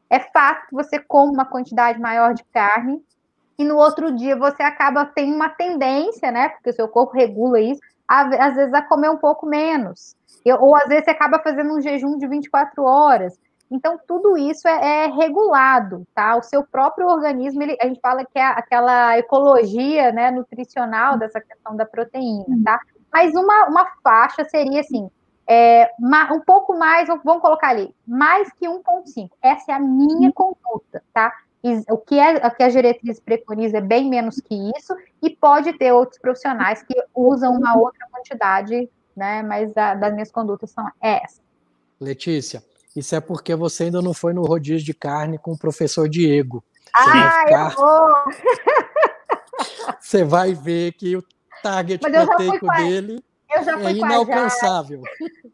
É 0.09 0.21
fato 0.21 0.69
que 0.69 0.75
você 0.75 0.99
come 0.99 1.33
uma 1.33 1.45
quantidade 1.45 2.01
maior 2.01 2.35
de 2.35 2.45
carne 2.45 3.03
e 3.59 3.65
no 3.65 3.77
outro 3.77 4.15
dia 4.15 4.37
você 4.37 4.63
acaba 4.63 5.05
tendo 5.05 5.35
uma 5.35 5.49
tendência, 5.49 6.31
né? 6.31 6.51
Porque 6.51 6.71
o 6.71 6.75
seu 6.75 6.89
corpo 6.89 7.15
regula 7.15 7.61
isso, 7.61 7.81
a, 8.07 8.23
às 8.47 8.55
vezes 8.55 8.75
a 8.75 8.83
comer 8.83 9.11
um 9.11 9.17
pouco 9.17 9.47
menos. 9.47 10.15
Ou 10.61 10.77
às 10.77 10.87
vezes 10.87 11.05
você 11.05 11.11
acaba 11.11 11.41
fazendo 11.41 11.75
um 11.75 11.81
jejum 11.81 12.17
de 12.19 12.27
24 12.27 12.85
horas. 12.85 13.39
Então, 13.71 13.99
tudo 14.07 14.37
isso 14.39 14.69
é, 14.69 15.05
é, 15.05 15.07
regulado, 15.07 16.07
tá? 16.15 16.37
O 16.37 16.43
seu 16.43 16.65
próprio 16.65 17.09
organismo, 17.09 17.63
ele, 17.63 17.77
a 17.81 17.87
gente 17.87 18.01
fala 18.01 18.25
que 18.25 18.39
é 18.39 18.45
aquela 18.45 19.19
ecologia 19.19 20.13
né, 20.13 20.31
nutricional 20.31 21.19
dessa 21.19 21.41
questão 21.41 21.75
da 21.75 21.85
proteína, 21.85 22.45
tá? 22.65 22.79
Mas 23.13 23.35
uma, 23.35 23.67
uma 23.67 23.87
faixa 24.05 24.45
seria 24.45 24.81
assim, 24.81 25.11
é, 25.49 25.91
um 26.33 26.41
pouco 26.41 26.77
mais, 26.77 27.09
vamos 27.09 27.41
colocar 27.41 27.69
ali, 27.69 27.95
mais 28.07 28.51
que 28.53 28.67
1,5. 28.67 29.31
Essa 29.41 29.73
é 29.73 29.75
a 29.75 29.81
minha 29.81 30.33
conduta, 30.33 31.03
tá? 31.13 31.33
O 31.91 31.99
que, 31.99 32.19
é, 32.19 32.47
o 32.47 32.51
que 32.53 32.63
a 32.63 32.69
diretriz 32.69 33.19
preconiza 33.19 33.79
é 33.79 33.81
bem 33.81 34.09
menos 34.09 34.41
que 34.41 34.55
isso, 34.77 34.97
e 35.21 35.31
pode 35.31 35.73
ter 35.73 35.93
outros 35.93 36.21
profissionais 36.21 36.83
que 36.83 36.95
usam 37.15 37.55
uma 37.55 37.77
outra 37.77 38.07
quantidade, 38.11 38.89
né? 39.17 39.43
Mas 39.43 39.77
a, 39.77 39.95
das 39.95 40.13
minhas 40.13 40.31
condutas 40.31 40.71
são 40.71 40.89
essas. 41.01 41.41
Letícia, 42.01 42.63
isso 42.95 43.17
é 43.17 43.21
porque 43.21 43.55
você 43.57 43.85
ainda 43.85 44.01
não 44.01 44.15
foi 44.15 44.33
no 44.33 44.45
rodízio 44.45 44.85
de 44.85 44.95
carne 44.95 45.39
com 45.39 45.53
o 45.53 45.59
professor 45.59 46.09
Diego. 46.09 46.63
Você 46.97 47.11
ah, 47.11 47.45
ficar... 47.45 47.73
eu 47.73 47.77
vou! 47.77 48.15
você 50.01 50.25
vai 50.25 50.55
ver 50.55 50.93
que 50.93 51.17
o 51.17 51.25
target 51.63 51.99
proteico 51.99 52.67
dele 52.77 53.25
é 53.49 53.91
inalcançável. 53.93 55.03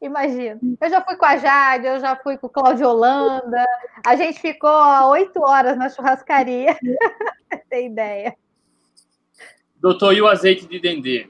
Imagina. 0.00 0.58
Eu 0.80 0.88
já 0.88 1.02
fui 1.02 1.16
com 1.16 1.26
a 1.26 1.36
Jade, 1.36 1.86
eu 1.86 2.00
já 2.00 2.16
fui 2.16 2.38
com 2.38 2.46
o 2.46 2.50
Cláudio 2.50 2.88
Holanda. 2.88 3.66
A 4.04 4.16
gente 4.16 4.40
ficou 4.40 4.70
oito 5.10 5.40
horas 5.42 5.76
na 5.76 5.90
churrascaria. 5.90 6.78
Tem 7.68 7.88
ideia. 7.88 8.34
Doutor, 9.78 10.14
e 10.14 10.22
o 10.22 10.26
azeite 10.26 10.66
de 10.66 10.80
dendê? 10.80 11.28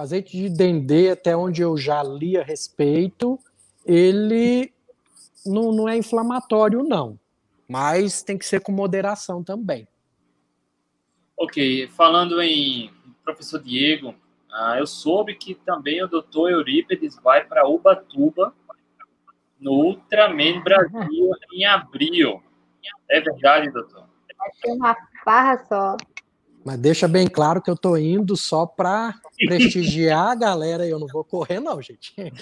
azeite 0.00 0.36
de 0.36 0.48
dendê, 0.48 1.10
até 1.10 1.36
onde 1.36 1.62
eu 1.62 1.76
já 1.76 2.02
li 2.02 2.36
a 2.36 2.42
respeito, 2.42 3.38
ele 3.84 4.72
não, 5.44 5.72
não 5.72 5.88
é 5.88 5.96
inflamatório, 5.96 6.82
não. 6.82 7.18
Mas 7.68 8.22
tem 8.22 8.36
que 8.36 8.46
ser 8.46 8.60
com 8.60 8.72
moderação 8.72 9.44
também. 9.44 9.86
Ok, 11.36 11.86
falando 11.88 12.40
em 12.42 12.90
professor 13.22 13.62
Diego, 13.62 14.14
ah, 14.52 14.76
eu 14.78 14.86
soube 14.86 15.34
que 15.34 15.54
também 15.54 16.02
o 16.02 16.08
doutor 16.08 16.50
Eurípides 16.50 17.16
vai 17.22 17.44
para 17.44 17.68
Ubatuba, 17.68 18.54
no 19.60 19.72
Ultraman 19.72 20.62
Brasil, 20.62 21.30
em 21.52 21.64
abril. 21.64 22.42
É 23.10 23.20
verdade, 23.20 23.70
doutor? 23.70 24.08
Vai 24.38 24.50
ser 24.54 24.72
uma 24.72 24.96
farra 25.24 25.58
só. 25.68 25.96
Mas 26.64 26.78
deixa 26.78 27.08
bem 27.08 27.26
claro 27.26 27.62
que 27.62 27.70
eu 27.70 27.74
estou 27.74 27.96
indo 27.96 28.36
só 28.36 28.66
para 28.66 29.14
prestigiar 29.46 30.28
a 30.28 30.34
galera 30.34 30.86
e 30.86 30.90
eu 30.90 30.98
não 30.98 31.06
vou 31.06 31.24
correr, 31.24 31.60
não, 31.60 31.80
gente. 31.80 32.14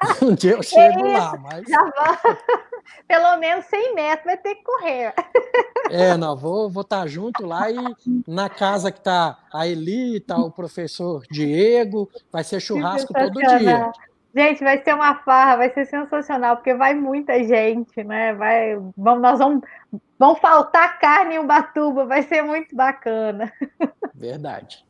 um 0.22 0.34
dia 0.34 0.52
eu 0.52 0.62
chego 0.62 1.06
lá, 1.12 1.36
mas. 1.38 1.64
Pelo 3.06 3.36
menos 3.38 3.64
100 3.66 3.94
metros 3.94 4.24
vai 4.24 4.36
ter 4.36 4.54
que 4.54 4.62
correr. 4.62 5.14
É, 5.90 6.16
não, 6.16 6.36
vou 6.36 6.68
vou 6.68 6.82
estar 6.82 7.00
tá 7.00 7.06
junto 7.06 7.46
lá 7.46 7.70
e 7.70 7.76
na 8.26 8.48
casa 8.48 8.92
que 8.92 9.00
tá 9.00 9.38
a 9.52 9.66
Eli, 9.66 10.20
tá 10.20 10.36
o 10.36 10.50
professor 10.50 11.22
Diego, 11.30 12.10
vai 12.30 12.44
ser 12.44 12.60
churrasco 12.60 13.12
todo 13.14 13.40
dia. 13.40 13.90
Gente, 14.34 14.62
vai 14.62 14.82
ser 14.82 14.94
uma 14.94 15.14
farra, 15.16 15.56
vai 15.56 15.70
ser 15.70 15.86
sensacional, 15.86 16.56
porque 16.56 16.74
vai 16.74 16.94
muita 16.94 17.42
gente, 17.42 18.04
né? 18.04 18.34
Vai, 18.34 18.76
vamos, 18.96 19.22
nós 19.22 19.38
vamos, 19.38 19.62
vão 20.18 20.36
faltar 20.36 20.98
carne 20.98 21.36
em 21.36 21.38
Ubatuba, 21.38 22.04
vai 22.04 22.22
ser 22.22 22.42
muito 22.42 22.76
bacana. 22.76 23.50
Verdade. 24.14 24.84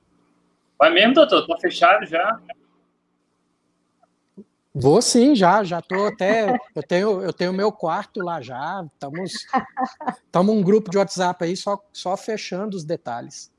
Vai 0.78 0.90
mesmo, 0.90 1.14
doutor? 1.14 1.46
Tá 1.46 1.56
fechado 1.60 2.04
já? 2.04 2.38
Vou 4.74 5.00
sim, 5.02 5.34
já, 5.34 5.64
já 5.64 5.80
tô 5.80 6.06
até. 6.06 6.56
Eu 6.74 6.82
tenho, 6.82 7.22
eu 7.22 7.32
tenho 7.32 7.52
meu 7.52 7.72
quarto 7.72 8.20
lá 8.20 8.40
já. 8.40 8.86
Estamos, 8.92 9.32
estamos 10.24 10.54
um 10.54 10.62
grupo 10.62 10.90
de 10.90 10.98
WhatsApp 10.98 11.44
aí 11.44 11.56
só, 11.56 11.82
só 11.92 12.16
fechando 12.16 12.76
os 12.76 12.84
detalhes. 12.84 13.52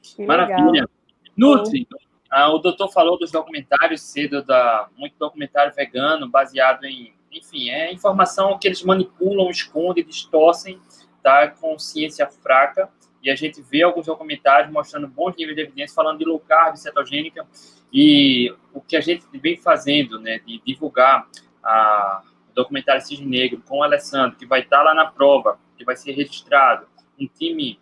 Que 0.00 0.24
Maravilha. 0.24 0.88
Nutri, 1.36 1.86
ah, 2.30 2.50
o 2.50 2.58
doutor 2.58 2.90
falou 2.90 3.18
dos 3.18 3.30
documentários 3.30 4.00
cedo, 4.00 4.42
da, 4.42 4.88
muito 4.96 5.14
documentário 5.18 5.74
vegano, 5.74 6.30
baseado 6.30 6.84
em, 6.84 7.12
enfim, 7.30 7.68
é 7.68 7.92
informação 7.92 8.58
que 8.58 8.66
eles 8.66 8.82
manipulam, 8.82 9.50
escondem, 9.50 10.02
distorcem, 10.02 10.80
tá? 11.22 11.48
Com 11.48 11.78
ciência 11.78 12.26
fraca. 12.26 12.88
E 13.22 13.30
a 13.30 13.36
gente 13.36 13.60
vê 13.60 13.82
alguns 13.82 14.06
documentários 14.06 14.72
mostrando 14.72 15.06
bons 15.06 15.36
níveis 15.36 15.56
de 15.56 15.62
evidência, 15.62 15.94
falando 15.94 16.18
de 16.18 16.24
low 16.24 16.40
carb, 16.40 16.76
cetogênica, 16.76 17.46
e 17.92 18.54
o 18.72 18.80
que 18.80 18.96
a 18.96 19.00
gente 19.00 19.26
vem 19.34 19.56
fazendo, 19.56 20.18
né, 20.18 20.38
de 20.38 20.60
divulgar 20.64 21.28
a, 21.62 22.22
o 22.50 22.54
documentário 22.54 23.02
Cisne 23.02 23.26
Negro 23.26 23.62
com 23.66 23.78
o 23.78 23.82
Alessandro, 23.82 24.36
que 24.36 24.46
vai 24.46 24.60
estar 24.60 24.82
lá 24.82 24.94
na 24.94 25.06
prova, 25.06 25.58
que 25.76 25.84
vai 25.84 25.96
ser 25.96 26.12
registrado, 26.12 26.86
um 27.20 27.26
time 27.26 27.78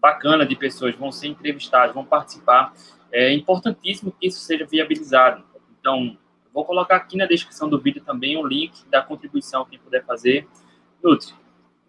bacana 0.00 0.46
de 0.46 0.54
pessoas 0.54 0.94
vão 0.94 1.10
ser 1.10 1.28
entrevistados, 1.28 1.94
vão 1.94 2.04
participar. 2.04 2.72
É 3.10 3.32
importantíssimo 3.32 4.12
que 4.12 4.26
isso 4.28 4.40
seja 4.40 4.64
viabilizado. 4.64 5.42
Então, 5.80 6.16
vou 6.52 6.64
colocar 6.64 6.96
aqui 6.96 7.16
na 7.16 7.26
descrição 7.26 7.68
do 7.68 7.80
vídeo 7.80 8.02
também 8.04 8.36
o 8.36 8.46
link 8.46 8.86
da 8.88 9.02
contribuição 9.02 9.64
que 9.64 9.78
puder 9.78 10.04
fazer. 10.04 10.46
Nutri, 11.02 11.34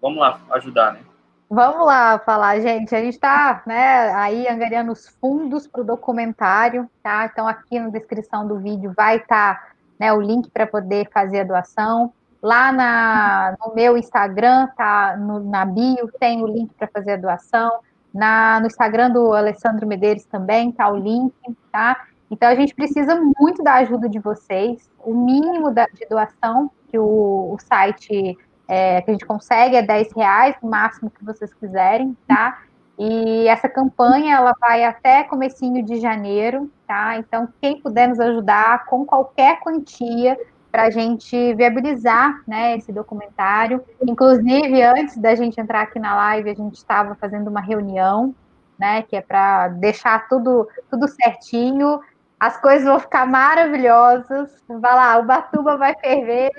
vamos 0.01 0.19
lá 0.19 0.41
ajudar, 0.51 0.93
né? 0.93 1.08
Vamos 1.51 1.83
lá 1.83 2.19
falar, 2.19 2.59
gente. 2.59 2.93
A 2.93 3.01
gente 3.01 3.15
está 3.15 3.63
né, 3.65 4.13
aí 4.13 4.47
angariando 4.47 4.91
os 4.91 5.07
fundos 5.07 5.65
para 5.65 5.81
o 5.81 5.83
documentário, 5.83 6.87
tá? 7.01 7.25
Então, 7.25 7.47
aqui 7.47 7.79
na 7.79 7.89
descrição 7.89 8.47
do 8.47 8.59
vídeo 8.59 8.93
vai 8.95 9.17
estar 9.17 9.55
tá, 9.55 9.67
né, 9.99 10.13
o 10.13 10.21
link 10.21 10.51
para 10.51 10.67
poder 10.67 11.09
fazer 11.11 11.39
a 11.39 11.43
doação. 11.43 12.13
Lá 12.39 12.71
na, 12.71 13.55
no 13.59 13.73
meu 13.73 13.97
Instagram, 13.97 14.67
tá? 14.77 15.17
No, 15.17 15.39
na 15.39 15.65
bio, 15.65 16.11
tem 16.19 16.43
o 16.43 16.47
link 16.47 16.71
para 16.75 16.87
fazer 16.87 17.13
a 17.13 17.17
doação. 17.17 17.79
Na, 18.13 18.59
no 18.59 18.67
Instagram 18.67 19.09
do 19.09 19.33
Alessandro 19.33 19.87
Medeiros 19.87 20.25
também 20.25 20.71
tá 20.71 20.87
o 20.87 20.97
link, 20.97 21.33
tá? 21.71 22.05
Então, 22.29 22.47
a 22.47 22.53
gente 22.53 22.75
precisa 22.75 23.19
muito 23.39 23.63
da 23.63 23.73
ajuda 23.75 24.07
de 24.07 24.19
vocês. 24.19 24.87
O 24.99 25.15
mínimo 25.15 25.71
da, 25.71 25.87
de 25.87 26.05
doação 26.07 26.69
que 26.89 26.99
o, 26.99 27.53
o 27.53 27.57
site 27.59 28.37
é, 28.69 29.01
que 29.01 29.09
a 29.09 29.13
gente 29.13 29.25
consegue 29.25 29.75
é 29.75 29.81
10 29.81 30.13
reais, 30.15 30.55
o 30.61 30.67
máximo 30.67 31.09
que 31.09 31.25
vocês 31.25 31.51
quiserem, 31.51 32.15
tá? 32.27 32.59
E 32.99 33.47
essa 33.47 33.67
campanha 33.67 34.35
ela 34.35 34.53
vai 34.59 34.83
até 34.83 35.23
comecinho 35.23 35.83
de 35.83 35.99
janeiro, 35.99 36.69
tá? 36.87 37.17
Então, 37.17 37.49
quem 37.59 37.81
puder 37.81 38.07
nos 38.07 38.19
ajudar 38.19 38.85
com 38.85 39.03
qualquer 39.05 39.59
quantia 39.61 40.37
para 40.71 40.83
a 40.83 40.89
gente 40.91 41.55
viabilizar 41.55 42.43
né, 42.47 42.77
esse 42.77 42.91
documentário. 42.91 43.83
Inclusive, 44.03 44.83
antes 44.83 45.17
da 45.17 45.33
gente 45.33 45.59
entrar 45.59 45.81
aqui 45.81 45.97
na 45.97 46.15
live, 46.15 46.51
a 46.51 46.53
gente 46.53 46.75
estava 46.75 47.15
fazendo 47.15 47.47
uma 47.47 47.61
reunião, 47.61 48.35
né? 48.77 49.01
Que 49.01 49.15
é 49.15 49.21
para 49.21 49.69
deixar 49.69 50.27
tudo, 50.27 50.67
tudo 50.91 51.07
certinho 51.07 51.99
as 52.39 52.59
coisas 52.59 52.87
vão 52.87 52.99
ficar 52.99 53.25
maravilhosas. 53.25 54.49
Vai 54.67 54.95
lá, 54.95 55.17
o 55.19 55.25
Batuba 55.25 55.75
vai 55.77 55.93
ferver, 55.99 56.51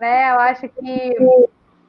né? 0.00 0.32
Eu 0.32 0.40
acho 0.40 0.68
que 0.68 1.16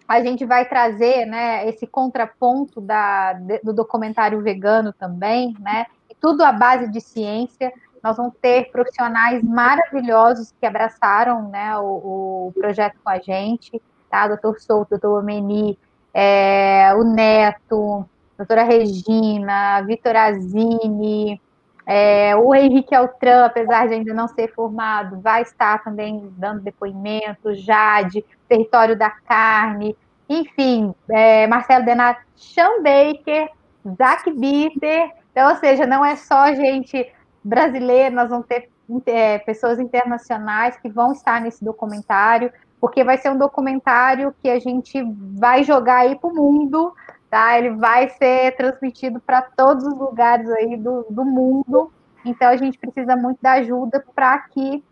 a 0.08 0.22
gente 0.22 0.46
vai 0.46 0.66
trazer, 0.66 1.26
né, 1.26 1.68
esse 1.68 1.88
contraponto 1.88 2.80
da, 2.80 3.34
do 3.64 3.74
documentário 3.74 4.42
vegano 4.42 4.94
também, 4.94 5.56
né? 5.60 5.88
E 6.10 6.14
tudo 6.14 6.44
à 6.44 6.52
base 6.52 6.92
de 6.92 7.02
ciência. 7.02 7.74
Nós 8.04 8.18
vamos 8.18 8.34
ter 8.42 8.70
profissionais 8.70 9.42
maravilhosos 9.42 10.54
que 10.60 10.66
abraçaram, 10.66 11.50
né, 11.50 11.78
o, 11.78 12.50
o 12.50 12.54
projeto 12.54 12.98
com 13.04 13.10
a 13.10 13.18
gente, 13.18 13.82
tá? 14.10 14.28
Doutor 14.28 14.60
Souto, 14.60 14.92
doutor 14.92 15.20
Omeni, 15.20 15.80
é, 16.14 16.94
o 16.96 17.04
Neto, 17.04 18.06
doutora 18.38 18.64
Regina, 18.64 19.82
Vitor 19.84 20.16
Azini, 20.16 21.42
é, 21.86 22.36
o 22.36 22.56
Henrique 22.56 22.96
Altran, 22.96 23.46
apesar 23.46 23.88
de 23.88 23.96
ainda 23.96 24.14
não 24.14 24.28
ser 24.28 24.54
formado, 24.54 25.20
vai 25.20 25.42
estar 25.42 25.84
também 25.84 26.34
dando 26.38 26.62
depoimento, 26.62 27.54
Jade, 27.54 28.24
Território 28.48 28.98
da 28.98 29.10
Carne, 29.10 29.96
enfim, 30.30 30.96
é, 31.10 31.46
Marcelo 31.48 31.86
Denat, 31.86 32.20
Sean 32.36 32.82
Baker, 32.82 33.50
Zach 33.98 34.32
Bitter, 34.32 35.12
então, 35.32 35.50
ou 35.50 35.56
seja, 35.58 35.86
não 35.86 36.06
é 36.06 36.16
só 36.16 36.54
gente 36.54 37.12
brasileira, 37.44 38.16
nós 38.16 38.30
vamos 38.30 38.46
ter 38.46 38.70
é, 39.08 39.40
pessoas 39.40 39.80
internacionais 39.80 40.78
que 40.78 40.88
vão 40.88 41.12
estar 41.12 41.42
nesse 41.42 41.64
documentário, 41.66 42.52
porque 42.80 43.04
vai 43.04 43.18
ser 43.18 43.32
um 43.32 43.38
documentário 43.38 44.34
que 44.42 44.50
a 44.50 44.60
gente 44.60 45.02
vai 45.36 45.64
jogar 45.64 46.00
aí 46.00 46.16
para 46.16 46.30
o 46.30 46.36
mundo, 46.36 46.94
tá? 47.34 47.58
Ele 47.58 47.72
vai 47.72 48.10
ser 48.10 48.56
transmitido 48.56 49.20
para 49.20 49.42
todos 49.42 49.84
os 49.88 49.98
lugares 49.98 50.48
aí 50.52 50.78
do, 50.78 51.04
do 51.10 51.26
mundo. 51.26 51.92
Então 52.24 52.48
a 52.48 52.56
gente 52.56 52.78
precisa 52.78 53.16
muito 53.16 53.40
da 53.42 53.54
ajuda 53.54 54.06
para 54.14 54.38
que 54.38 54.84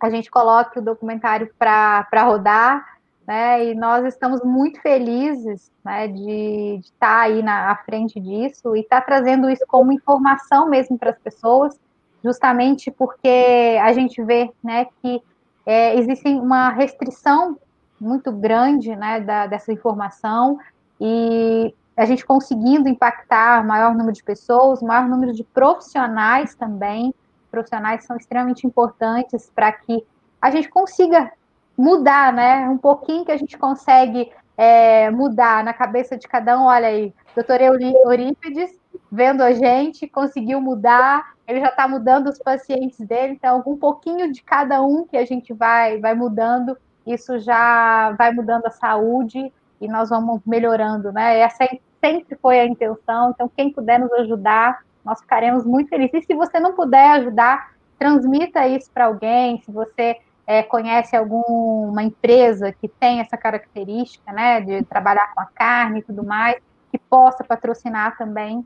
a 0.00 0.08
gente 0.08 0.30
coloque 0.30 0.78
o 0.78 0.82
documentário 0.82 1.52
para 1.58 2.22
rodar, 2.24 2.96
né? 3.26 3.62
E 3.66 3.74
nós 3.74 4.06
estamos 4.06 4.40
muito 4.42 4.80
felizes, 4.80 5.70
né, 5.84 6.08
de, 6.08 6.80
estar 6.80 6.98
tá 6.98 7.20
aí 7.20 7.42
na 7.42 7.70
à 7.70 7.76
frente 7.76 8.18
disso 8.18 8.74
e 8.74 8.80
estar 8.80 9.02
tá 9.02 9.06
trazendo 9.06 9.50
isso 9.50 9.66
como 9.68 9.92
informação 9.92 10.70
mesmo 10.70 10.96
para 10.98 11.10
as 11.10 11.18
pessoas, 11.18 11.78
justamente 12.24 12.90
porque 12.90 13.78
a 13.82 13.92
gente 13.92 14.22
vê, 14.24 14.50
né, 14.64 14.86
que 15.02 15.22
é, 15.66 15.98
existe 15.98 16.26
uma 16.28 16.70
restrição 16.70 17.58
muito 18.00 18.32
grande, 18.32 18.96
né, 18.96 19.20
da, 19.20 19.46
dessa 19.46 19.70
informação 19.72 20.58
e 21.00 21.74
a 21.96 22.04
gente 22.04 22.26
conseguindo 22.26 22.88
impactar 22.88 23.64
maior 23.64 23.94
número 23.94 24.12
de 24.12 24.22
pessoas, 24.22 24.82
maior 24.82 25.08
número 25.08 25.32
de 25.32 25.42
profissionais 25.42 26.54
também. 26.54 27.14
Profissionais 27.50 28.04
são 28.04 28.16
extremamente 28.16 28.66
importantes 28.66 29.50
para 29.54 29.72
que 29.72 30.04
a 30.40 30.50
gente 30.50 30.68
consiga 30.68 31.32
mudar, 31.76 32.32
né? 32.32 32.68
Um 32.68 32.78
pouquinho 32.78 33.24
que 33.24 33.32
a 33.32 33.36
gente 33.36 33.56
consegue 33.56 34.30
é, 34.56 35.10
mudar 35.10 35.64
na 35.64 35.72
cabeça 35.72 36.16
de 36.16 36.26
cada 36.26 36.58
um. 36.58 36.64
Olha 36.64 36.88
aí, 36.88 37.14
doutor 37.34 37.60
Eurípides, 37.60 38.78
vendo 39.10 39.42
a 39.42 39.52
gente, 39.52 40.06
conseguiu 40.06 40.60
mudar, 40.60 41.34
ele 41.46 41.60
já 41.60 41.68
está 41.68 41.86
mudando 41.86 42.28
os 42.28 42.38
pacientes 42.38 42.98
dele, 43.06 43.34
então 43.34 43.62
um 43.66 43.76
pouquinho 43.76 44.32
de 44.32 44.42
cada 44.42 44.82
um 44.82 45.06
que 45.06 45.16
a 45.16 45.24
gente 45.24 45.52
vai, 45.52 45.98
vai 45.98 46.14
mudando, 46.14 46.76
isso 47.06 47.38
já 47.38 48.12
vai 48.12 48.32
mudando 48.32 48.66
a 48.66 48.70
saúde 48.70 49.52
e 49.80 49.88
nós 49.88 50.08
vamos 50.10 50.40
melhorando, 50.46 51.12
né? 51.12 51.38
Essa 51.38 51.68
sempre 52.04 52.36
foi 52.36 52.60
a 52.60 52.66
intenção, 52.66 53.30
então 53.30 53.50
quem 53.54 53.70
puder 53.70 53.98
nos 53.98 54.12
ajudar, 54.12 54.84
nós 55.04 55.20
ficaremos 55.20 55.64
muito 55.64 55.88
felizes. 55.88 56.22
E 56.22 56.26
se 56.26 56.34
você 56.34 56.58
não 56.60 56.74
puder 56.74 57.10
ajudar, 57.12 57.74
transmita 57.98 58.66
isso 58.66 58.90
para 58.92 59.06
alguém, 59.06 59.60
se 59.62 59.70
você 59.70 60.18
é, 60.46 60.62
conhece 60.62 61.16
alguma 61.16 62.02
empresa 62.02 62.72
que 62.72 62.88
tem 62.88 63.20
essa 63.20 63.36
característica, 63.36 64.32
né, 64.32 64.60
de 64.60 64.84
trabalhar 64.84 65.34
com 65.34 65.40
a 65.40 65.46
carne 65.46 66.00
e 66.00 66.02
tudo 66.02 66.24
mais, 66.24 66.56
que 66.90 66.98
possa 66.98 67.42
patrocinar 67.42 68.16
também, 68.16 68.64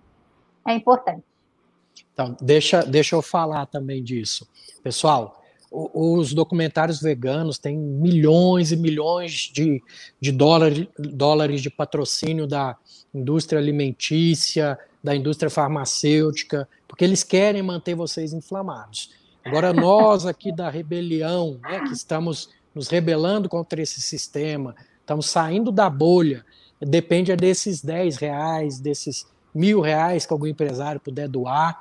é 0.67 0.75
importante. 0.75 1.25
Então, 2.13 2.37
deixa, 2.41 2.83
deixa 2.83 3.17
eu 3.17 3.23
falar 3.23 3.67
também 3.67 4.03
disso. 4.03 4.49
Pessoal, 4.83 5.40
os 5.71 6.35
documentários 6.35 7.01
veganos 7.01 7.57
têm 7.57 7.77
milhões 7.77 8.73
e 8.73 8.77
milhões 8.77 9.51
de, 9.53 9.81
de 10.21 10.33
dólares, 10.33 10.89
dólares 10.99 11.63
de 11.63 11.71
patrocínio 11.71 12.47
da 12.47 12.77
indústria 13.15 13.61
alimentícia, 13.61 14.77
da 15.03 15.15
indústria 15.15 15.49
farmacêutica, 15.49 16.69
porque 16.89 17.05
eles 17.05 17.23
querem 17.23 17.63
manter 17.63 17.95
vocês 17.95 18.33
inflamados. 18.33 19.11
Agora, 19.45 19.73
nós 19.73 20.27
aqui 20.27 20.53
da 20.53 20.69
rebelião, 20.69 21.59
né, 21.63 21.81
que 21.81 21.93
estamos 21.93 22.51
nos 22.75 22.89
rebelando 22.89 23.49
contra 23.49 23.81
esse 23.81 24.01
sistema, 24.01 24.75
estamos 25.01 25.27
saindo 25.27 25.73
da 25.73 25.89
bolha, 25.89 26.45
depende 26.81 27.35
desses 27.37 27.83
10 27.83 28.17
reais, 28.17 28.81
desses 28.81 29.27
mil 29.55 29.81
reais 29.81 30.27
que 30.27 30.33
algum 30.33 30.47
empresário 30.47 31.01
puder 31.01 31.29
doar, 31.29 31.81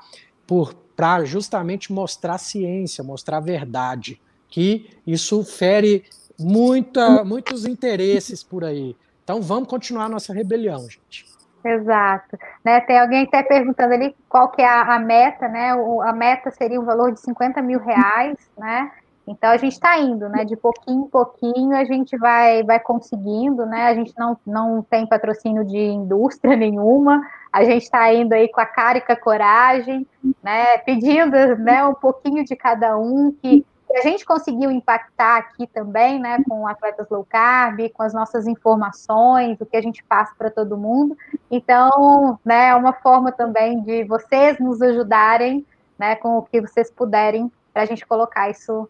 para 0.96 1.24
justamente 1.24 1.94
mostrar 1.94 2.38
ciência, 2.38 3.04
mostrar 3.04 3.40
verdade, 3.40 4.22
que 4.50 4.98
isso 5.06 5.44
fere 5.44 6.04
muita, 6.38 7.24
muitos 7.24 7.66
interesses 7.66 8.44
por 8.44 8.64
aí. 8.64 8.96
Então 9.24 9.42
vamos 9.42 9.70
continuar 9.70 10.10
nossa 10.10 10.34
rebelião, 10.34 10.90
gente. 10.90 11.26
Exato. 11.64 12.38
Né, 12.64 12.80
tem 12.82 13.00
alguém 13.00 13.24
até 13.24 13.44
perguntando 13.44 13.94
ali 13.94 14.16
qual 14.28 14.50
que 14.50 14.62
é 14.62 14.68
a, 14.68 14.96
a 14.96 15.00
meta, 15.00 15.48
né? 15.48 15.76
O, 15.76 16.02
a 16.02 16.14
meta 16.14 16.50
seria 16.52 16.80
um 16.80 16.86
valor 16.86 17.12
de 17.12 17.20
50 17.20 17.62
mil 17.62 17.80
reais, 17.80 18.38
né? 18.58 18.92
Então 19.30 19.52
a 19.52 19.58
gente 19.58 19.74
está 19.74 20.00
indo, 20.00 20.28
né? 20.28 20.44
De 20.44 20.56
pouquinho 20.56 21.06
em 21.06 21.08
pouquinho 21.08 21.78
a 21.78 21.86
gente 21.86 22.18
vai, 22.18 22.64
vai 22.64 22.80
conseguindo, 22.80 23.64
né? 23.64 23.86
A 23.86 23.94
gente 23.94 24.12
não, 24.18 24.36
não 24.44 24.82
tem 24.82 25.06
patrocínio 25.06 25.64
de 25.64 25.78
indústria 25.78 26.56
nenhuma, 26.58 27.22
a 27.54 27.64
gente 27.64 27.84
está 27.84 28.12
indo 28.12 28.34
aí 28.34 28.50
com 28.50 28.60
a 28.60 28.66
cara 28.66 28.98
e 28.98 29.02
com 29.02 29.12
a 29.12 29.16
coragem, 29.16 30.08
né? 30.42 30.80
Pedindo 30.80 31.38
né, 31.58 31.86
um 31.86 31.94
pouquinho 31.94 32.44
de 32.44 32.56
cada 32.56 32.98
um, 32.98 33.32
que, 33.32 33.64
a 33.92 34.02
gente 34.02 34.24
conseguiu 34.24 34.70
impactar 34.70 35.38
aqui 35.38 35.66
também, 35.66 36.20
né? 36.20 36.44
Com 36.48 36.68
atletas 36.68 37.08
low 37.10 37.26
carb, 37.28 37.90
com 37.90 38.04
as 38.04 38.14
nossas 38.14 38.48
informações, 38.48 39.60
o 39.60 39.66
que 39.66 39.78
a 39.78 39.82
gente 39.82 40.04
passa 40.04 40.34
para 40.38 40.52
todo 40.52 40.78
mundo. 40.78 41.18
Então, 41.50 42.40
né, 42.46 42.70
é 42.70 42.76
uma 42.76 42.94
forma 42.94 43.32
também 43.32 43.82
de 43.82 44.04
vocês 44.04 44.60
nos 44.60 44.80
ajudarem, 44.80 45.66
né? 45.98 46.16
Com 46.16 46.38
o 46.38 46.44
que 46.44 46.62
vocês 46.62 46.92
puderem 46.92 47.52
para 47.74 47.82
a 47.82 47.86
gente 47.86 48.06
colocar 48.06 48.50
isso 48.50 48.88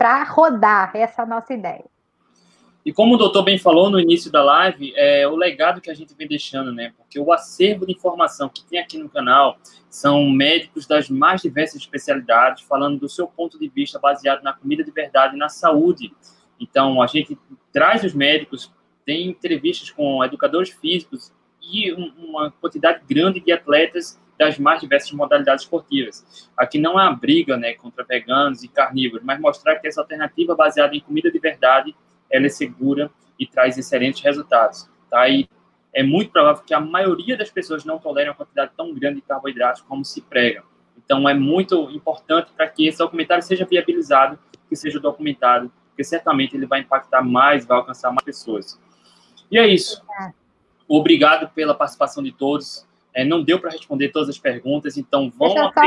para 0.00 0.24
rodar, 0.24 0.92
essa 0.94 1.20
é 1.20 1.26
nossa 1.26 1.52
ideia. 1.52 1.84
E 2.86 2.90
como 2.90 3.16
o 3.16 3.18
doutor 3.18 3.42
bem 3.42 3.58
falou 3.58 3.90
no 3.90 4.00
início 4.00 4.32
da 4.32 4.42
live, 4.42 4.94
é 4.96 5.28
o 5.28 5.36
legado 5.36 5.78
que 5.78 5.90
a 5.90 5.94
gente 5.94 6.14
vem 6.14 6.26
deixando, 6.26 6.72
né? 6.72 6.94
Porque 6.96 7.20
o 7.20 7.30
acervo 7.30 7.84
de 7.84 7.92
informação 7.92 8.48
que 8.48 8.64
tem 8.64 8.78
aqui 8.78 8.96
no 8.96 9.10
canal 9.10 9.58
são 9.90 10.26
médicos 10.30 10.86
das 10.86 11.10
mais 11.10 11.42
diversas 11.42 11.82
especialidades, 11.82 12.62
falando 12.62 12.98
do 12.98 13.10
seu 13.10 13.26
ponto 13.26 13.58
de 13.58 13.68
vista 13.68 13.98
baseado 13.98 14.42
na 14.42 14.54
comida 14.54 14.82
de 14.82 14.90
verdade 14.90 15.36
e 15.36 15.38
na 15.38 15.50
saúde. 15.50 16.10
Então, 16.58 17.02
a 17.02 17.06
gente 17.06 17.38
traz 17.70 18.02
os 18.02 18.14
médicos, 18.14 18.72
tem 19.04 19.28
entrevistas 19.28 19.90
com 19.90 20.24
educadores 20.24 20.70
físicos 20.70 21.30
e 21.62 21.92
uma 21.92 22.50
quantidade 22.52 23.02
grande 23.06 23.38
de 23.38 23.52
atletas 23.52 24.18
das 24.40 24.58
mais 24.58 24.80
diversas 24.80 25.12
modalidades 25.12 25.64
esportivas. 25.64 26.50
Aqui 26.56 26.78
não 26.78 26.98
é 26.98 27.02
uma 27.02 27.14
briga 27.14 27.58
né, 27.58 27.74
contra 27.74 28.02
veganos 28.02 28.64
e 28.64 28.68
carnívoros, 28.68 29.22
mas 29.22 29.38
mostrar 29.38 29.76
que 29.76 29.86
essa 29.86 30.00
alternativa 30.00 30.56
baseada 30.56 30.96
em 30.96 31.00
comida 31.00 31.30
de 31.30 31.38
verdade 31.38 31.94
ela 32.30 32.46
é 32.46 32.48
segura 32.48 33.10
e 33.38 33.46
traz 33.46 33.76
excelentes 33.76 34.22
resultados. 34.22 34.88
Tá? 35.10 35.28
E 35.28 35.46
é 35.92 36.02
muito 36.02 36.32
provável 36.32 36.62
que 36.64 36.72
a 36.72 36.80
maioria 36.80 37.36
das 37.36 37.50
pessoas 37.50 37.84
não 37.84 37.98
tolerem 37.98 38.30
uma 38.30 38.36
quantidade 38.36 38.72
tão 38.74 38.94
grande 38.94 39.16
de 39.16 39.22
carboidratos 39.22 39.82
como 39.82 40.06
se 40.06 40.22
prega. 40.22 40.62
Então, 40.96 41.28
é 41.28 41.34
muito 41.34 41.90
importante 41.90 42.50
para 42.56 42.66
que 42.66 42.86
esse 42.86 42.98
documentário 42.98 43.42
seja 43.42 43.66
viabilizado, 43.66 44.38
que 44.68 44.76
seja 44.76 44.98
documentado, 44.98 45.70
porque 45.88 46.02
certamente 46.02 46.56
ele 46.56 46.66
vai 46.66 46.80
impactar 46.80 47.22
mais, 47.22 47.66
vai 47.66 47.76
alcançar 47.76 48.10
mais 48.10 48.24
pessoas. 48.24 48.80
E 49.50 49.58
é 49.58 49.66
isso. 49.66 50.02
Obrigado 50.88 51.50
pela 51.50 51.74
participação 51.74 52.22
de 52.22 52.32
todos. 52.32 52.88
É, 53.14 53.24
não 53.24 53.42
deu 53.42 53.58
para 53.58 53.70
responder 53.70 54.10
todas 54.10 54.28
as 54.28 54.38
perguntas, 54.38 54.96
então 54.96 55.32
vamos. 55.36 55.54
Deixa 55.54 55.66
eu, 55.66 55.72
só, 55.72 55.82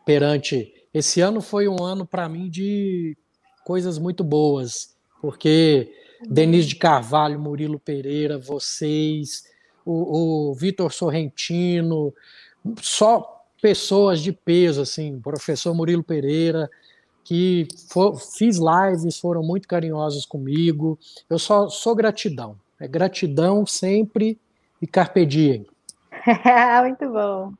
perante. 0.05 0.71
Esse 0.93 1.21
ano 1.21 1.41
foi 1.41 1.67
um 1.67 1.83
ano 1.83 2.05
para 2.05 2.29
mim 2.29 2.49
de 2.49 3.17
coisas 3.65 3.97
muito 3.97 4.23
boas, 4.23 4.95
porque 5.19 5.91
Denise 6.21 6.67
de 6.67 6.75
Carvalho, 6.75 7.39
Murilo 7.39 7.79
Pereira, 7.79 8.37
vocês, 8.37 9.43
o, 9.83 10.51
o 10.51 10.53
Vitor 10.53 10.93
Sorrentino, 10.93 12.13
só 12.79 13.43
pessoas 13.59 14.21
de 14.21 14.31
peso, 14.31 14.81
assim, 14.81 15.19
professor 15.19 15.73
Murilo 15.73 16.03
Pereira, 16.03 16.69
que 17.23 17.67
for, 17.89 18.19
fiz 18.19 18.59
lives, 18.59 19.19
foram 19.19 19.41
muito 19.41 19.67
carinhosos 19.67 20.27
comigo. 20.27 20.99
Eu 21.27 21.39
só 21.39 21.67
sou 21.67 21.95
gratidão. 21.95 22.55
É 22.79 22.87
gratidão 22.87 23.65
sempre 23.65 24.39
e 24.79 24.85
carpe 24.85 25.25
diem. 25.25 25.65
muito 26.83 27.09
bom. 27.09 27.51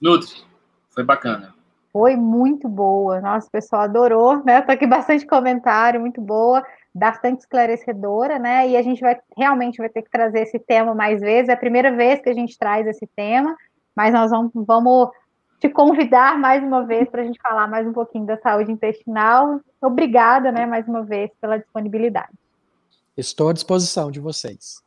Nutri, 0.00 0.42
foi 0.90 1.04
bacana. 1.04 1.53
Foi 1.94 2.16
muito 2.16 2.68
boa. 2.68 3.20
Nossa, 3.20 3.46
o 3.46 3.50
pessoal 3.52 3.82
adorou, 3.82 4.42
né? 4.44 4.60
Tô 4.62 4.72
aqui 4.72 4.84
bastante 4.84 5.24
comentário, 5.24 6.00
muito 6.00 6.20
boa, 6.20 6.60
bastante 6.92 7.42
esclarecedora, 7.42 8.36
né? 8.36 8.68
E 8.68 8.76
a 8.76 8.82
gente 8.82 9.00
vai 9.00 9.16
realmente 9.36 9.78
vai 9.78 9.88
ter 9.88 10.02
que 10.02 10.10
trazer 10.10 10.40
esse 10.40 10.58
tema 10.58 10.92
mais 10.92 11.20
vezes. 11.20 11.48
É 11.48 11.52
a 11.52 11.56
primeira 11.56 11.94
vez 11.94 12.20
que 12.20 12.28
a 12.28 12.34
gente 12.34 12.58
traz 12.58 12.84
esse 12.88 13.06
tema, 13.14 13.56
mas 13.94 14.12
nós 14.12 14.32
vamos, 14.32 14.50
vamos 14.52 15.10
te 15.60 15.68
convidar 15.68 16.36
mais 16.36 16.64
uma 16.64 16.84
vez 16.84 17.08
para 17.08 17.22
a 17.22 17.24
gente 17.24 17.40
falar 17.40 17.68
mais 17.68 17.86
um 17.86 17.92
pouquinho 17.92 18.26
da 18.26 18.38
saúde 18.38 18.72
intestinal. 18.72 19.60
Obrigada, 19.80 20.50
né, 20.50 20.66
mais 20.66 20.88
uma 20.88 21.04
vez, 21.04 21.30
pela 21.40 21.58
disponibilidade. 21.58 22.32
Estou 23.16 23.50
à 23.50 23.52
disposição 23.52 24.10
de 24.10 24.18
vocês. 24.18 24.82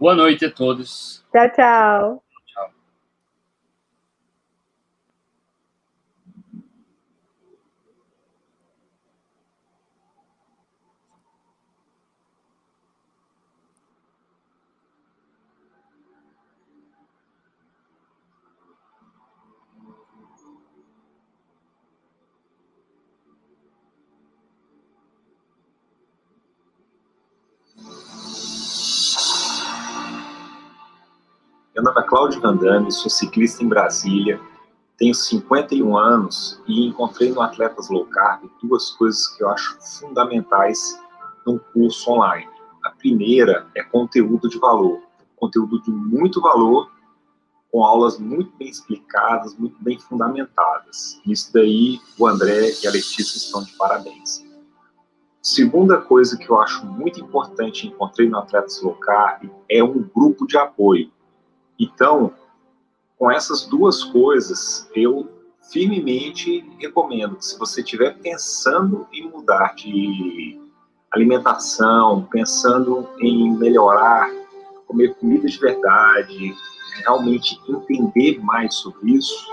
Boa 0.00 0.16
noite 0.16 0.46
a 0.46 0.50
todos. 0.50 1.24
Tchau, 1.30 1.52
tchau. 1.52 2.29
Meu 31.80 31.86
nome 31.86 32.00
é 32.02 32.06
Cláudio 32.06 32.42
Randami, 32.42 32.92
sou 32.92 33.08
ciclista 33.08 33.64
em 33.64 33.66
Brasília, 33.66 34.38
tenho 34.98 35.14
51 35.14 35.96
anos 35.96 36.60
e 36.68 36.86
encontrei 36.86 37.32
no 37.32 37.40
Atletas 37.40 37.88
Low 37.88 38.04
Carb 38.04 38.50
duas 38.62 38.90
coisas 38.90 39.26
que 39.28 39.42
eu 39.42 39.48
acho 39.48 39.78
fundamentais 39.98 41.00
num 41.46 41.56
curso 41.72 42.10
online. 42.10 42.46
A 42.84 42.90
primeira 42.90 43.66
é 43.74 43.82
conteúdo 43.82 44.46
de 44.46 44.58
valor, 44.58 45.00
conteúdo 45.36 45.80
de 45.80 45.90
muito 45.90 46.38
valor, 46.42 46.92
com 47.72 47.82
aulas 47.82 48.18
muito 48.18 48.54
bem 48.58 48.68
explicadas, 48.68 49.56
muito 49.56 49.82
bem 49.82 49.98
fundamentadas. 49.98 51.18
Isso 51.24 51.50
daí 51.50 51.98
o 52.18 52.26
André 52.26 52.74
e 52.82 52.86
a 52.86 52.90
Letícia 52.90 53.38
estão 53.38 53.64
de 53.64 53.72
parabéns. 53.78 54.44
Segunda 55.40 55.96
coisa 55.96 56.36
que 56.36 56.50
eu 56.50 56.60
acho 56.60 56.84
muito 56.84 57.18
importante 57.22 57.86
encontrei 57.86 58.28
no 58.28 58.36
Atletas 58.36 58.82
Low 58.82 58.96
Carb 58.96 59.50
é 59.66 59.82
um 59.82 60.02
grupo 60.14 60.46
de 60.46 60.58
apoio 60.58 61.10
então, 61.80 62.34
com 63.18 63.30
essas 63.30 63.66
duas 63.66 64.04
coisas, 64.04 64.88
eu 64.94 65.28
firmemente 65.72 66.60
recomendo 66.78 67.36
que 67.36 67.46
se 67.46 67.58
você 67.58 67.80
estiver 67.80 68.18
pensando 68.18 69.06
em 69.12 69.28
mudar 69.28 69.74
de 69.74 70.60
alimentação, 71.10 72.28
pensando 72.30 73.08
em 73.20 73.50
melhorar, 73.56 74.30
comer 74.86 75.14
comida 75.14 75.48
de 75.48 75.58
verdade, 75.58 76.54
realmente 77.04 77.58
entender 77.68 78.38
mais 78.42 78.74
sobre 78.74 79.12
isso, 79.12 79.46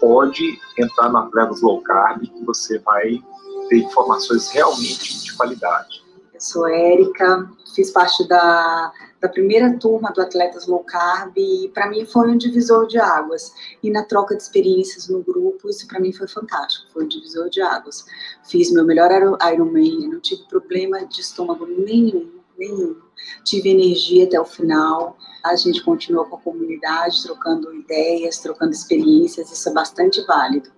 pode 0.00 0.58
entrar 0.78 1.10
no 1.10 1.18
Atletas 1.18 1.62
Low 1.62 1.80
Carb 1.82 2.22
que 2.22 2.44
você 2.44 2.78
vai 2.80 3.22
ter 3.68 3.78
informações 3.78 4.50
realmente 4.50 5.22
de 5.22 5.36
qualidade. 5.36 6.02
Sou 6.42 6.66
Érica, 6.66 7.50
fiz 7.74 7.90
parte 7.90 8.26
da 8.28 8.92
da 9.22 9.28
primeira 9.28 9.78
turma 9.78 10.10
do 10.10 10.20
Atletas 10.20 10.66
Low 10.66 10.82
Carb 10.82 11.32
e 11.36 11.70
para 11.72 11.88
mim 11.88 12.04
foi 12.04 12.28
um 12.28 12.36
divisor 12.36 12.88
de 12.88 12.98
águas. 12.98 13.54
E 13.80 13.88
na 13.88 14.02
troca 14.02 14.34
de 14.34 14.42
experiências 14.42 15.08
no 15.08 15.22
grupo, 15.22 15.70
isso 15.70 15.86
para 15.86 16.00
mim 16.00 16.12
foi 16.12 16.26
fantástico, 16.26 16.92
foi 16.92 17.04
um 17.04 17.08
divisor 17.08 17.48
de 17.48 17.62
águas. 17.62 18.04
Fiz 18.42 18.72
meu 18.72 18.84
melhor 18.84 19.10
Ironman, 19.12 20.08
não 20.08 20.18
tive 20.18 20.42
problema 20.48 21.06
de 21.06 21.20
estômago 21.20 21.64
nenhum, 21.66 22.32
nenhum. 22.58 22.96
Tive 23.44 23.70
energia 23.70 24.24
até 24.24 24.40
o 24.40 24.44
final. 24.44 25.16
a 25.44 25.54
gente 25.54 25.84
continua 25.84 26.24
com 26.24 26.34
a 26.34 26.40
comunidade, 26.40 27.22
trocando 27.22 27.72
ideias, 27.72 28.38
trocando 28.38 28.72
experiências, 28.72 29.52
isso 29.52 29.68
é 29.68 29.72
bastante 29.72 30.20
válido. 30.26 30.68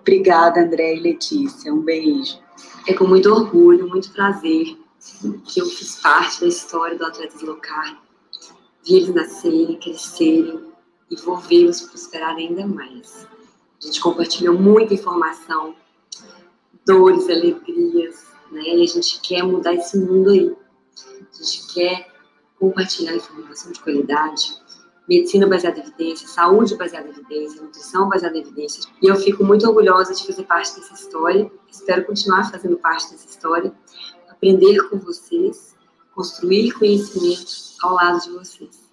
Obrigada, 0.00 0.62
André 0.62 0.96
e 0.96 1.00
Letícia, 1.00 1.72
um 1.72 1.82
beijo. 1.82 2.47
É 2.88 2.94
com 2.94 3.06
muito 3.06 3.30
orgulho, 3.30 3.86
muito 3.86 4.10
prazer 4.12 4.78
que 5.44 5.60
eu 5.60 5.66
fiz 5.66 6.00
parte 6.00 6.40
da 6.40 6.46
história 6.46 6.96
do 6.96 7.04
Atletas 7.04 7.42
Locar, 7.42 8.02
vi 8.82 8.94
eles 8.94 9.14
nascerem, 9.14 9.78
crescerem 9.78 10.72
e 11.10 11.16
vou 11.16 11.36
vê-los 11.36 11.82
prosperar 11.82 12.34
ainda 12.36 12.66
mais. 12.66 13.26
A 13.78 13.86
gente 13.86 14.00
compartilhou 14.00 14.58
muita 14.58 14.94
informação, 14.94 15.76
dores, 16.86 17.28
alegrias, 17.28 18.24
né? 18.50 18.62
E 18.62 18.82
a 18.82 18.86
gente 18.86 19.20
quer 19.20 19.42
mudar 19.42 19.74
esse 19.74 19.98
mundo 19.98 20.30
aí. 20.30 20.56
A 20.98 21.42
gente 21.42 21.74
quer 21.74 22.10
compartilhar 22.58 23.14
informação 23.14 23.70
de 23.70 23.80
qualidade, 23.80 24.58
medicina 25.08 25.46
baseada 25.46 25.78
em 25.78 25.82
evidência, 25.82 26.28
saúde 26.28 26.76
baseada 26.76 27.08
em 27.08 27.10
evidência, 27.10 27.62
nutrição 27.62 28.08
baseada 28.08 28.36
em 28.36 28.42
evidência. 28.42 28.82
E 29.02 29.08
eu 29.08 29.16
fico 29.16 29.44
muito 29.44 29.66
orgulhosa 29.66 30.12
de 30.14 30.26
fazer 30.26 30.44
parte 30.44 30.74
dessa 30.76 30.94
história. 30.94 31.50
Espero 31.70 32.04
continuar 32.04 32.50
fazendo 32.50 32.76
parte 32.76 33.10
dessa 33.10 33.26
história, 33.26 33.72
aprender 34.28 34.88
com 34.88 34.98
vocês, 34.98 35.74
construir 36.14 36.72
conhecimento 36.72 37.52
ao 37.82 37.94
lado 37.94 38.20
de 38.20 38.30
vocês. 38.30 38.88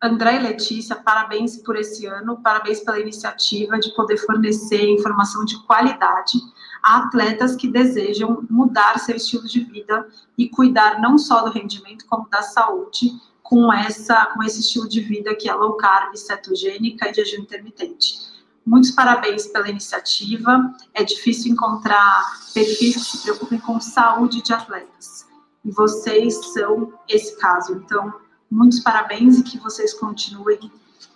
André 0.00 0.36
e 0.36 0.42
Letícia, 0.42 0.94
parabéns 0.94 1.56
por 1.56 1.76
esse 1.76 2.06
ano, 2.06 2.40
parabéns 2.40 2.80
pela 2.80 3.00
iniciativa 3.00 3.78
de 3.78 3.94
poder 3.96 4.16
fornecer 4.16 4.88
informação 4.88 5.44
de 5.44 5.60
qualidade 5.66 6.38
a 6.82 6.98
atletas 6.98 7.56
que 7.56 7.66
desejam 7.66 8.46
mudar 8.48 8.98
seu 9.00 9.16
estilo 9.16 9.46
de 9.46 9.64
vida 9.64 10.06
e 10.36 10.48
cuidar 10.48 11.00
não 11.00 11.18
só 11.18 11.42
do 11.42 11.50
rendimento, 11.50 12.06
como 12.06 12.28
da 12.28 12.42
saúde, 12.42 13.10
com, 13.48 13.72
essa, 13.72 14.26
com 14.26 14.42
esse 14.42 14.60
estilo 14.60 14.86
de 14.86 15.00
vida 15.00 15.34
que 15.34 15.48
é 15.48 15.54
low 15.54 15.72
carb, 15.78 16.14
cetogênica 16.14 17.08
e 17.08 17.12
de 17.12 17.24
jejum 17.24 17.42
intermitente. 17.42 18.18
Muitos 18.64 18.90
parabéns 18.90 19.46
pela 19.46 19.70
iniciativa. 19.70 20.70
É 20.92 21.02
difícil 21.02 21.52
encontrar 21.52 22.24
perfis 22.52 22.96
que 22.96 23.00
se 23.00 23.22
preocupem 23.22 23.58
com 23.58 23.80
saúde 23.80 24.42
de 24.42 24.52
atletas. 24.52 25.26
E 25.64 25.70
vocês 25.70 26.34
são 26.52 26.92
esse 27.08 27.38
caso. 27.38 27.72
Então, 27.72 28.12
muitos 28.50 28.80
parabéns 28.80 29.38
e 29.38 29.42
que 29.42 29.56
vocês 29.58 29.94
continuem 29.94 30.70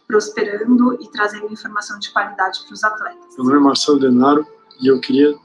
prosperando 0.07 0.95
e 1.03 1.11
trazendo 1.11 1.53
informação 1.53 1.99
de 1.99 2.11
qualidade 2.13 2.65
para 2.65 2.73
os 2.73 2.83
atletas. 2.83 3.37
Meu 3.37 3.45
nome 3.45 3.59
é 3.59 3.61
Marcelo 3.61 4.01
Denaro 4.01 4.47
e 4.81 4.87
eu 4.87 4.99
queria, 5.01 5.33
em 5.33 5.39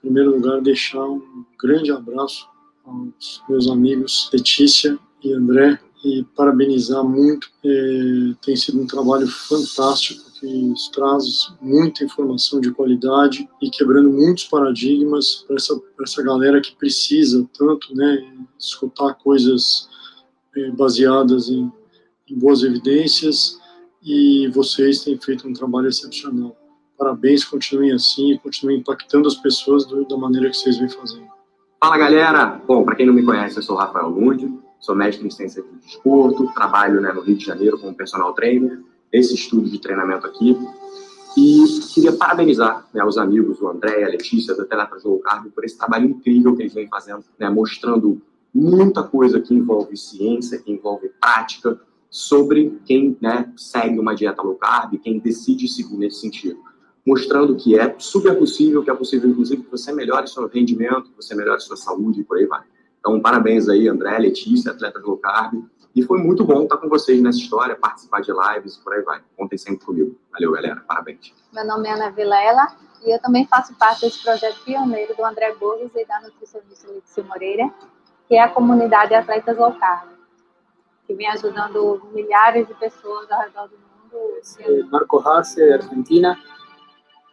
primeiro 0.00 0.30
lugar, 0.30 0.62
deixar 0.62 1.04
um 1.04 1.44
grande 1.62 1.92
abraço 1.92 2.48
aos 2.86 3.44
meus 3.50 3.68
amigos 3.68 4.30
Letícia 4.32 4.98
e 5.22 5.34
André 5.34 5.78
e 6.04 6.24
parabenizar 6.36 7.04
muito. 7.04 7.48
É, 7.64 8.34
tem 8.44 8.56
sido 8.56 8.80
um 8.80 8.86
trabalho 8.86 9.26
fantástico 9.26 10.30
que 10.40 10.74
traz 10.92 11.52
muita 11.60 12.04
informação 12.04 12.60
de 12.60 12.72
qualidade 12.72 13.48
e 13.60 13.70
quebrando 13.70 14.10
muitos 14.10 14.44
paradigmas 14.44 15.44
para 15.46 15.56
essa, 15.56 15.80
essa 16.02 16.22
galera 16.22 16.60
que 16.60 16.74
precisa 16.74 17.48
tanto, 17.56 17.94
né, 17.94 18.24
escutar 18.58 19.14
coisas 19.14 19.88
é, 20.56 20.70
baseadas 20.72 21.48
em, 21.48 21.70
em 22.28 22.38
boas 22.38 22.62
evidências 22.62 23.60
e 24.02 24.48
vocês 24.48 25.04
têm 25.04 25.16
feito 25.18 25.46
um 25.46 25.52
trabalho 25.52 25.88
excepcional. 25.88 26.56
Parabéns, 26.98 27.44
continuem 27.44 27.92
assim, 27.92 28.36
continuem 28.42 28.78
impactando 28.78 29.28
as 29.28 29.36
pessoas 29.36 29.86
do, 29.86 30.04
da 30.06 30.16
maneira 30.16 30.50
que 30.50 30.56
vocês 30.56 30.78
vêm 30.78 30.88
fazendo. 30.88 31.26
Fala 31.80 31.98
galera! 31.98 32.60
Bom, 32.66 32.84
para 32.84 32.96
quem 32.96 33.06
não 33.06 33.14
me 33.14 33.24
conhece, 33.24 33.56
eu 33.56 33.62
sou 33.62 33.76
Rafael 33.76 34.08
Lund, 34.08 34.56
sou 34.82 34.94
mestre 34.94 35.26
em 35.26 35.30
ciência 35.30 35.62
de 35.62 35.86
desporto, 35.86 36.52
trabalho 36.52 37.00
né, 37.00 37.12
no 37.12 37.22
Rio 37.22 37.36
de 37.36 37.46
Janeiro 37.46 37.78
como 37.78 37.94
personal 37.94 38.34
trainer, 38.34 38.82
esse 39.10 39.34
estudo 39.34 39.70
de 39.70 39.78
treinamento 39.78 40.26
aqui. 40.26 40.58
E 41.38 41.64
queria 41.94 42.12
parabenizar 42.12 42.86
né, 42.92 43.02
os 43.02 43.16
amigos, 43.16 43.62
o 43.62 43.68
André, 43.68 44.04
a 44.04 44.08
Letícia, 44.08 44.54
da 44.54 44.66
Teletra 44.66 44.98
Low 45.04 45.18
Carb, 45.20 45.46
por 45.50 45.64
esse 45.64 45.78
trabalho 45.78 46.10
incrível 46.10 46.54
que 46.54 46.62
eles 46.62 46.74
vêm 46.74 46.88
fazendo, 46.88 47.24
né, 47.38 47.48
mostrando 47.48 48.20
muita 48.52 49.02
coisa 49.02 49.40
que 49.40 49.54
envolve 49.54 49.96
ciência, 49.96 50.58
que 50.58 50.70
envolve 50.70 51.10
prática, 51.20 51.80
sobre 52.10 52.78
quem 52.84 53.16
né, 53.22 53.50
segue 53.56 53.98
uma 53.98 54.14
dieta 54.14 54.42
low 54.42 54.56
carb, 54.56 54.98
quem 54.98 55.18
decide 55.18 55.66
seguir 55.66 55.96
nesse 55.96 56.20
sentido. 56.20 56.58
Mostrando 57.06 57.56
que 57.56 57.78
é 57.78 57.94
super 57.98 58.36
possível, 58.36 58.82
que 58.82 58.90
é 58.90 58.94
possível, 58.94 59.30
inclusive, 59.30 59.62
que 59.62 59.70
você 59.70 59.92
melhore 59.92 60.28
seu 60.28 60.46
rendimento, 60.46 61.04
que 61.04 61.16
você 61.16 61.34
melhore 61.34 61.60
sua 61.62 61.76
saúde 61.76 62.20
e 62.20 62.24
por 62.24 62.36
aí 62.36 62.46
vai. 62.46 62.62
Então, 63.02 63.20
parabéns 63.20 63.68
aí, 63.68 63.88
André, 63.88 64.16
Letícia, 64.16 64.70
atleta 64.70 65.00
low 65.00 65.16
carb. 65.16 65.54
E 65.92 66.04
foi 66.04 66.20
muito 66.20 66.44
bom 66.44 66.62
estar 66.62 66.76
com 66.76 66.88
vocês 66.88 67.20
nessa 67.20 67.38
história, 67.38 67.74
participar 67.74 68.20
de 68.20 68.30
lives 68.32 68.76
e 68.76 68.80
por 68.80 68.92
aí 68.94 69.02
vai. 69.02 69.20
Contem 69.36 69.58
sempre 69.58 69.84
comigo. 69.84 70.16
Valeu, 70.30 70.52
galera. 70.52 70.80
Parabéns. 70.86 71.34
Meu 71.52 71.66
nome 71.66 71.88
é 71.88 71.94
Ana 71.94 72.10
Vilela 72.10 72.68
e 73.04 73.12
eu 73.12 73.20
também 73.20 73.44
faço 73.48 73.74
parte 73.74 74.02
desse 74.02 74.22
projeto 74.22 74.62
pioneiro 74.64 75.16
do 75.16 75.24
André 75.24 75.52
Borges 75.56 75.90
e 75.96 76.06
da 76.06 76.20
nutricionista 76.20 76.92
Letícia 76.92 77.24
Moreira, 77.24 77.74
que 78.28 78.36
é 78.36 78.40
a 78.40 78.48
comunidade 78.48 79.14
Atletas 79.14 79.58
Low 79.58 79.72
Carb, 79.72 80.10
que 81.04 81.12
vem 81.12 81.26
ajudando 81.26 82.08
milhares 82.14 82.68
de 82.68 82.74
pessoas 82.74 83.28
ao 83.32 83.40
redor 83.40 83.68
do 83.68 83.76
mundo. 83.76 84.90
Marco 84.92 85.18
Arce, 85.28 85.56
de 85.56 85.72
Argentina. 85.72 86.38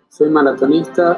Soy 0.10 0.30
maratonista 0.32 1.16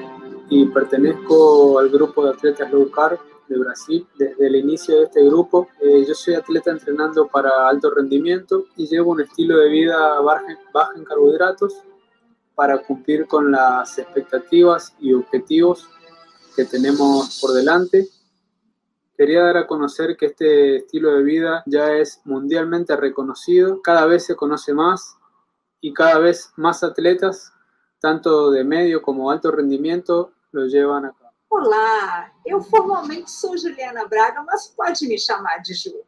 y 0.49 0.65
pertenezco 0.65 1.79
al 1.79 1.89
grupo 1.89 2.25
de 2.25 2.31
atletas 2.31 2.69
Low 2.71 2.91
Carb 2.91 3.30
de 3.51 3.59
Brasil. 3.59 4.07
Desde 4.17 4.47
el 4.47 4.55
inicio 4.55 4.97
de 4.97 5.03
este 5.03 5.23
grupo, 5.23 5.67
eh, 5.81 6.03
yo 6.07 6.13
soy 6.15 6.35
atleta 6.35 6.71
entrenando 6.71 7.27
para 7.27 7.67
alto 7.67 7.91
rendimiento 7.91 8.65
y 8.75 8.87
llevo 8.87 9.11
un 9.11 9.21
estilo 9.21 9.57
de 9.57 9.69
vida 9.69 10.19
bajo 10.19 10.45
en 10.95 11.03
carbohidratos 11.03 11.73
para 12.55 12.79
cumplir 12.79 13.27
con 13.27 13.51
las 13.51 13.97
expectativas 13.99 14.95
y 14.99 15.13
objetivos 15.13 15.87
que 16.55 16.65
tenemos 16.65 17.39
por 17.41 17.53
delante 17.53 18.09
Quería 19.21 19.43
dar 19.43 19.57
a 19.57 19.67
conocer 19.67 20.17
que 20.17 20.25
este 20.25 20.77
estilo 20.77 21.11
de 21.11 21.21
vida 21.21 21.61
ya 21.67 21.93
es 21.93 22.21
mundialmente 22.25 22.95
reconocido, 22.95 23.79
cada 23.83 24.07
vez 24.07 24.25
se 24.25 24.35
conoce 24.35 24.73
más 24.73 25.15
y 25.79 25.93
cada 25.93 26.17
vez 26.17 26.51
más 26.55 26.83
atletas, 26.83 27.53
tanto 27.99 28.49
de 28.49 28.63
medio 28.63 29.03
como 29.03 29.29
alto 29.29 29.51
rendimiento, 29.51 30.31
lo 30.51 30.65
llevan 30.65 31.05
a. 31.05 31.20
Olá, 31.51 32.31
eu 32.45 32.61
formalmente 32.61 33.29
sou 33.29 33.57
Juliana 33.57 34.07
Braga, 34.07 34.41
mas 34.41 34.67
pode 34.67 35.05
me 35.05 35.19
chamar 35.19 35.57
de 35.57 35.73
Ju. 35.73 36.01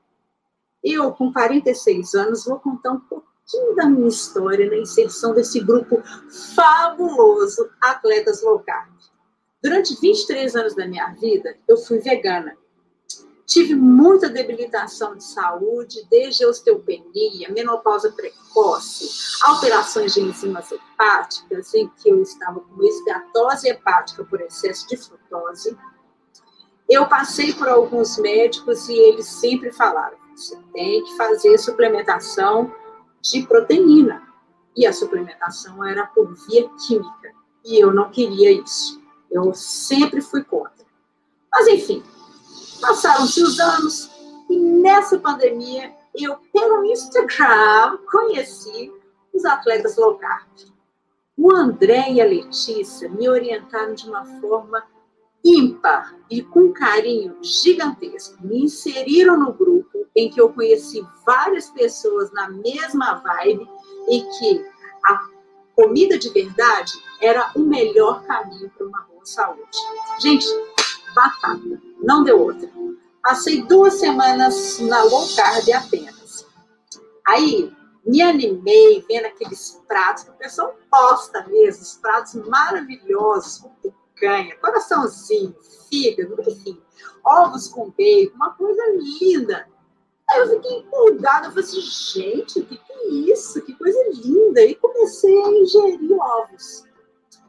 Eu, 0.81 1.11
com 1.11 1.33
46 1.33 2.13
anos, 2.13 2.45
vou 2.45 2.57
contar 2.61 2.93
um 2.93 2.99
pouquinho 3.01 3.75
da 3.75 3.85
minha 3.85 4.07
história 4.07 4.65
na 4.69 4.77
inserção 4.77 5.33
desse 5.33 5.59
grupo 5.59 6.01
fabuloso 6.55 7.69
Atletas 7.81 8.41
Low 8.41 8.59
Carb. 8.59 8.93
Durante 9.61 9.99
23 9.99 10.55
anos 10.55 10.75
da 10.75 10.87
minha 10.87 11.11
vida, 11.11 11.57
eu 11.67 11.75
fui 11.75 11.99
vegana 11.99 12.57
Tive 13.45 13.75
muita 13.75 14.29
debilitação 14.29 15.15
de 15.15 15.23
saúde, 15.23 16.07
desde 16.09 16.45
osteopenia, 16.45 17.51
menopausa 17.51 18.11
precoce, 18.11 19.09
alterações 19.43 20.13
de 20.13 20.21
enzimas 20.21 20.71
hepáticas, 20.71 21.73
em 21.73 21.89
que 21.89 22.09
eu 22.09 22.21
estava 22.21 22.61
com 22.61 22.83
esteatose 22.83 23.67
hepática 23.67 24.23
por 24.23 24.39
excesso 24.39 24.87
de 24.87 24.95
frutose. 24.95 25.77
Eu 26.89 27.07
passei 27.07 27.53
por 27.53 27.67
alguns 27.67 28.17
médicos 28.17 28.87
e 28.87 28.93
eles 28.93 29.25
sempre 29.25 29.73
falaram: 29.73 30.17
você 30.35 30.57
tem 30.73 31.03
que 31.03 31.17
fazer 31.17 31.57
suplementação 31.57 32.73
de 33.21 33.45
proteína. 33.45 34.23
E 34.75 34.87
a 34.87 34.93
suplementação 34.93 35.83
era 35.85 36.05
por 36.07 36.33
via 36.47 36.67
química. 36.87 37.31
E 37.63 37.79
eu 37.79 37.93
não 37.93 38.09
queria 38.09 38.51
isso. 38.51 39.01
Eu 39.29 39.53
sempre 39.53 40.19
fui 40.19 40.43
contra. 40.43 40.85
Mas, 41.51 41.67
enfim, 41.67 42.03
Passaram-se 42.83 43.41
os 43.41 43.59
anos 43.61 44.11
e 44.49 44.59
nessa 44.59 45.17
pandemia 45.17 45.93
eu, 46.13 46.35
pelo 46.51 46.83
Instagram, 46.83 47.97
conheci 48.11 48.91
os 49.33 49.45
atletas 49.45 49.95
low 49.95 50.15
carb. 50.15 50.49
O 51.37 51.49
André 51.49 52.11
e 52.11 52.21
a 52.21 52.25
Letícia 52.25 53.09
me 53.09 53.29
orientaram 53.29 53.93
de 53.93 54.07
uma 54.07 54.25
forma 54.41 54.83
ímpar 55.43 56.13
e 56.29 56.41
com 56.41 56.73
carinho 56.73 57.37
gigantesco. 57.41 58.45
Me 58.45 58.65
inseriram 58.65 59.39
no 59.39 59.53
grupo 59.53 60.05
em 60.13 60.29
que 60.29 60.41
eu 60.41 60.49
conheci 60.49 61.01
várias 61.25 61.69
pessoas 61.69 62.31
na 62.33 62.49
mesma 62.49 63.15
vibe 63.15 63.65
e 64.09 64.21
que 64.21 64.65
a 65.05 65.25
comida 65.73 66.19
de 66.19 66.29
verdade 66.29 66.91
era 67.21 67.49
o 67.55 67.59
melhor 67.59 68.23
caminho 68.25 68.69
para 68.77 68.85
uma 68.85 69.01
boa 69.03 69.25
saúde. 69.25 69.77
Gente, 70.19 70.45
batata, 71.13 71.81
não 72.01 72.23
deu 72.23 72.39
outra. 72.39 72.69
Passei 73.21 73.63
duas 73.63 73.95
semanas 73.95 74.79
na 74.79 75.03
low 75.03 75.27
carb 75.35 75.69
apenas. 75.71 76.45
Aí 77.25 77.73
me 78.05 78.21
animei 78.21 79.03
vendo 79.07 79.27
aqueles 79.27 79.81
pratos 79.87 80.25
que 80.25 80.31
o 80.31 80.33
pessoal 80.33 80.75
posta 80.91 81.47
mesmo, 81.47 81.83
os 81.83 81.95
pratos 81.97 82.33
maravilhosos, 82.47 83.59
com 83.59 83.69
picanha, 83.81 84.55
coraçãozinho, 84.57 85.55
fígado, 85.89 86.35
enfim, 86.41 86.81
ovos 87.25 87.69
com 87.69 87.89
bacon, 87.91 88.35
uma 88.35 88.53
coisa 88.55 88.83
linda. 89.21 89.67
Aí 90.29 90.39
eu 90.39 90.49
fiquei 90.49 90.79
empolgada, 90.79 91.47
eu 91.47 91.51
falei 91.51 91.65
assim, 91.65 91.81
gente, 91.81 92.59
o 92.59 92.65
que, 92.65 92.77
que 92.77 92.93
é 92.93 93.07
isso? 93.07 93.61
Que 93.61 93.73
coisa 93.73 93.99
linda! 94.13 94.61
E 94.61 94.75
comecei 94.75 95.41
a 95.43 95.49
ingerir 95.49 96.17
ovos. 96.19 96.83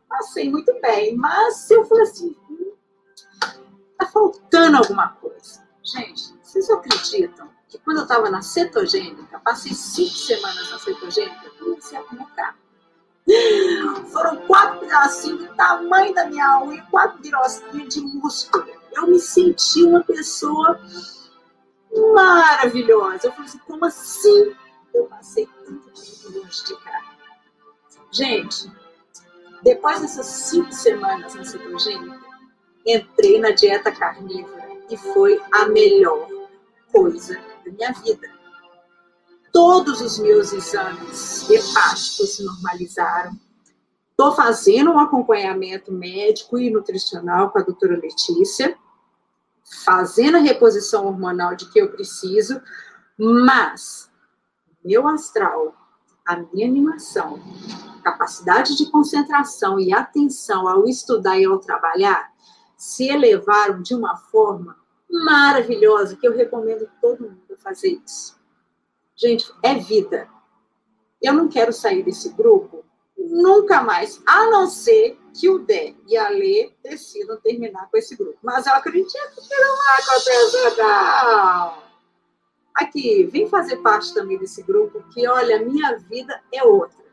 Passei 0.08 0.50
muito 0.50 0.72
bem, 0.80 1.16
mas 1.16 1.68
eu 1.70 1.84
falei 1.84 2.04
assim, 2.04 2.36
tá 3.98 4.06
faltando 4.06 4.76
alguma 4.76 5.08
coisa. 5.08 5.62
Gente, 5.82 6.34
vocês 6.42 6.70
acreditam 6.70 7.48
que 7.68 7.78
quando 7.78 7.98
eu 7.98 8.02
estava 8.04 8.30
na 8.30 8.42
cetogênica, 8.42 9.40
passei 9.40 9.72
cinco 9.74 10.14
semanas 10.14 10.70
na 10.70 10.78
cetogênica, 10.78 11.50
comecei 11.58 11.98
a 11.98 12.02
comer 12.02 12.26
carne. 12.36 12.58
Foram 14.12 14.36
quatro 14.46 14.80
pedacinhos 14.80 15.48
do 15.48 15.54
tamanho 15.54 16.14
da 16.14 16.26
minha 16.26 16.62
unha, 16.62 16.82
quatro 16.90 17.20
pirocinhas 17.20 17.94
de 17.94 18.00
músculo. 18.00 18.66
Eu 18.92 19.06
me 19.08 19.18
senti 19.18 19.82
uma 19.82 20.02
pessoa 20.04 20.80
maravilhosa. 22.12 23.26
Eu 23.26 23.32
falei 23.32 23.48
assim, 23.48 23.58
como 23.58 23.84
assim 23.84 24.54
eu 24.92 25.06
passei 25.06 25.48
tanto 25.64 25.90
tempo 25.90 26.48
de 26.48 26.76
carne? 26.84 27.14
Gente, 28.12 28.72
depois 29.62 30.00
dessas 30.00 30.26
cinco 30.26 30.72
semanas 30.72 31.34
na 31.34 31.44
cetogênica, 31.44 32.20
entrei 32.86 33.40
na 33.40 33.50
dieta 33.50 33.90
carnívora 33.90 34.68
e 34.90 34.96
foi 34.96 35.40
a 35.52 35.66
melhor 35.66 36.28
coisa 36.92 37.34
da 37.64 37.72
minha 37.72 37.92
vida. 37.92 38.28
Todos 39.52 40.00
os 40.00 40.18
meus 40.18 40.52
exames 40.52 41.48
hepáticos 41.48 42.36
se 42.36 42.44
normalizaram. 42.44 43.32
Estou 44.10 44.32
fazendo 44.32 44.90
um 44.90 44.98
acompanhamento 44.98 45.92
médico 45.92 46.58
e 46.58 46.70
nutricional 46.70 47.50
com 47.50 47.58
a 47.58 47.62
doutora 47.62 47.96
Letícia 47.96 48.76
fazendo 49.84 50.36
a 50.36 50.40
reposição 50.40 51.06
hormonal 51.06 51.56
de 51.56 51.70
que 51.70 51.80
eu 51.80 51.90
preciso, 51.90 52.60
mas 53.18 54.10
meu 54.84 55.08
astral, 55.08 55.74
a 56.26 56.36
minha 56.36 56.68
animação, 56.68 57.40
capacidade 58.02 58.76
de 58.76 58.90
concentração 58.90 59.80
e 59.80 59.92
atenção 59.92 60.68
ao 60.68 60.86
estudar 60.86 61.38
e 61.38 61.44
ao 61.44 61.58
trabalhar 61.58 62.33
se 62.76 63.08
elevaram 63.08 63.82
de 63.82 63.94
uma 63.94 64.16
forma 64.16 64.76
maravilhosa 65.10 66.16
que 66.16 66.26
eu 66.26 66.34
recomendo 66.34 66.88
todo 67.00 67.22
mundo 67.22 67.56
fazer 67.58 68.00
isso. 68.04 68.38
Gente, 69.16 69.52
é 69.62 69.74
vida. 69.74 70.28
Eu 71.22 71.32
não 71.32 71.48
quero 71.48 71.72
sair 71.72 72.02
desse 72.02 72.30
grupo 72.30 72.84
nunca 73.16 73.82
mais, 73.82 74.22
a 74.26 74.46
não 74.50 74.66
ser 74.66 75.18
que 75.32 75.48
o 75.48 75.58
Dé 75.58 75.94
e 76.06 76.16
a 76.16 76.28
Lê 76.28 76.72
decidam 76.82 77.40
terminar 77.40 77.88
com 77.90 77.96
esse 77.96 78.16
grupo. 78.16 78.38
Mas 78.42 78.66
eu 78.66 78.74
acredito 78.74 79.10
que 79.12 79.56
não 79.56 79.76
vai 79.76 80.02
acontecer, 80.02 80.82
não. 80.82 81.84
Aqui, 82.74 83.24
vem 83.24 83.48
fazer 83.48 83.76
parte 83.78 84.12
também 84.12 84.38
desse 84.38 84.62
grupo, 84.62 85.02
que, 85.12 85.26
olha, 85.26 85.64
minha 85.64 85.96
vida 85.96 86.42
é 86.52 86.62
outra. 86.64 87.04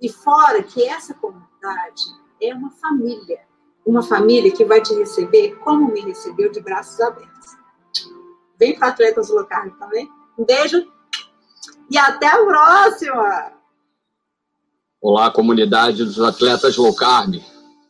E 0.00 0.08
fora 0.08 0.62
que 0.62 0.84
essa 0.84 1.12
comunidade 1.14 2.02
é 2.40 2.54
uma 2.54 2.70
família. 2.70 3.40
Uma 3.88 4.02
família 4.02 4.52
que 4.52 4.66
vai 4.66 4.82
te 4.82 4.92
receber 4.92 5.56
como 5.64 5.90
me 5.90 6.02
recebeu, 6.02 6.52
de 6.52 6.60
braços 6.60 7.00
abertos. 7.00 7.56
Vem 8.60 8.78
para 8.78 8.88
Atletas 8.88 9.30
Locais 9.30 9.72
também. 9.78 10.06
Um 10.38 10.44
beijo 10.44 10.86
e 11.90 11.96
até 11.96 12.26
a 12.26 12.36
próxima! 12.36 13.52
Olá, 15.00 15.30
comunidade 15.30 16.04
dos 16.04 16.20
atletas 16.20 16.76
low 16.76 16.94
carb 16.94 17.40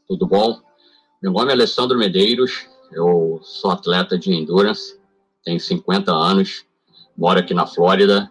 tudo 0.07 0.25
bom? 0.25 0.61
Meu 1.21 1.33
nome 1.33 1.51
é 1.51 1.55
Alessandro 1.55 1.99
Medeiros, 1.99 2.69
eu 2.93 3.41
sou 3.43 3.73
atleta 3.73 4.17
de 4.17 4.33
endurance, 4.33 5.01
tenho 5.43 5.59
50 5.59 6.13
anos, 6.13 6.65
moro 7.17 7.41
aqui 7.41 7.53
na 7.53 7.67
Flórida 7.67 8.31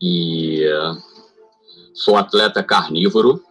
e 0.00 0.64
uh, 0.64 0.96
sou 1.92 2.16
atleta 2.16 2.62
carnívoro. 2.62 3.42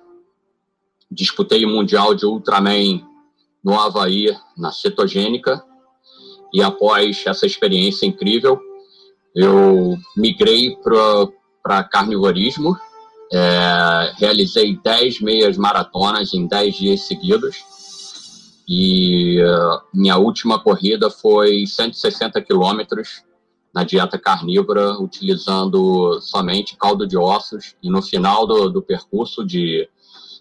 Disputei 1.11 1.65
o 1.65 1.69
Mundial 1.69 2.15
de 2.15 2.25
Ultraman 2.25 3.06
no 3.67 3.77
Havaí, 3.77 4.33
na 4.57 4.71
cetogênica, 4.71 5.61
e 6.53 6.63
após 6.63 7.21
essa 7.27 7.45
experiência 7.45 8.05
incrível, 8.05 8.57
eu 9.35 9.97
migrei 10.15 10.77
para 11.61 11.83
carnivorismo 11.83 12.77
é, 13.29 14.13
realizei 14.15 14.79
10 14.81 15.19
meias 15.19 15.57
maratonas 15.57 16.33
em 16.33 16.47
10 16.47 16.75
dias 16.77 17.01
seguidos. 17.01 17.57
E 18.65 19.41
uh, 19.41 19.81
minha 19.93 20.17
última 20.17 20.59
corrida 20.59 21.09
foi 21.09 21.65
160 21.65 22.41
quilômetros 22.41 23.21
na 23.73 23.83
dieta 23.83 24.17
carnívora, 24.17 24.97
utilizando 24.97 26.21
somente 26.21 26.77
caldo 26.77 27.05
de 27.05 27.17
ossos. 27.17 27.75
E 27.83 27.89
no 27.89 28.01
final 28.01 28.47
do, 28.47 28.69
do 28.69 28.81
percurso 28.81 29.45
de 29.45 29.89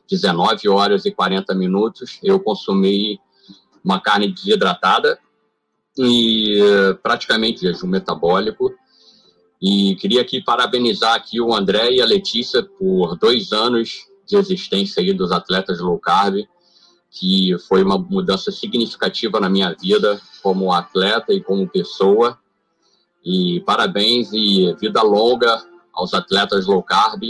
19 0.09 0.69
horas 0.69 1.05
e 1.05 1.11
40 1.11 1.55
minutos, 1.55 2.19
eu 2.23 2.39
consumi 2.41 3.19
uma 3.85 4.01
carne 4.01 4.33
desidratada 4.33 5.19
e 5.99 6.61
praticamente 7.03 7.61
jejum 7.61 7.87
metabólico 7.87 8.73
e 9.61 9.97
queria 9.97 10.21
aqui 10.21 10.43
parabenizar 10.43 11.15
aqui 11.15 11.41
o 11.41 11.55
André 11.55 11.93
e 11.93 12.03
a 12.03 12.07
Letícia 12.07 12.63
por 12.63 13.17
dois 13.17 13.53
anos 13.53 14.07
de 14.27 14.37
existência 14.37 15.03
aí 15.03 15.15
dos 15.15 15.33
atletas 15.33 15.81
low 15.81 15.99
carb, 15.99 16.47
que 17.11 17.57
foi 17.67 17.83
uma 17.83 17.97
mudança 17.97 18.53
significativa 18.53 19.41
na 19.41 19.49
minha 19.49 19.75
vida 19.75 20.21
como 20.43 20.73
atleta 20.73 21.33
e 21.33 21.43
como 21.43 21.69
pessoa. 21.69 22.39
E 23.25 23.61
parabéns 23.61 24.33
e 24.33 24.75
vida 24.79 25.03
longa 25.03 25.65
aos 25.93 26.13
atletas 26.13 26.67
low 26.67 26.83
carb. 26.83 27.23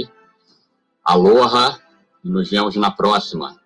Aloha 1.05 1.79
nos 2.27 2.51
vemos 2.51 2.77
na 2.77 2.91
próxima. 2.91 3.57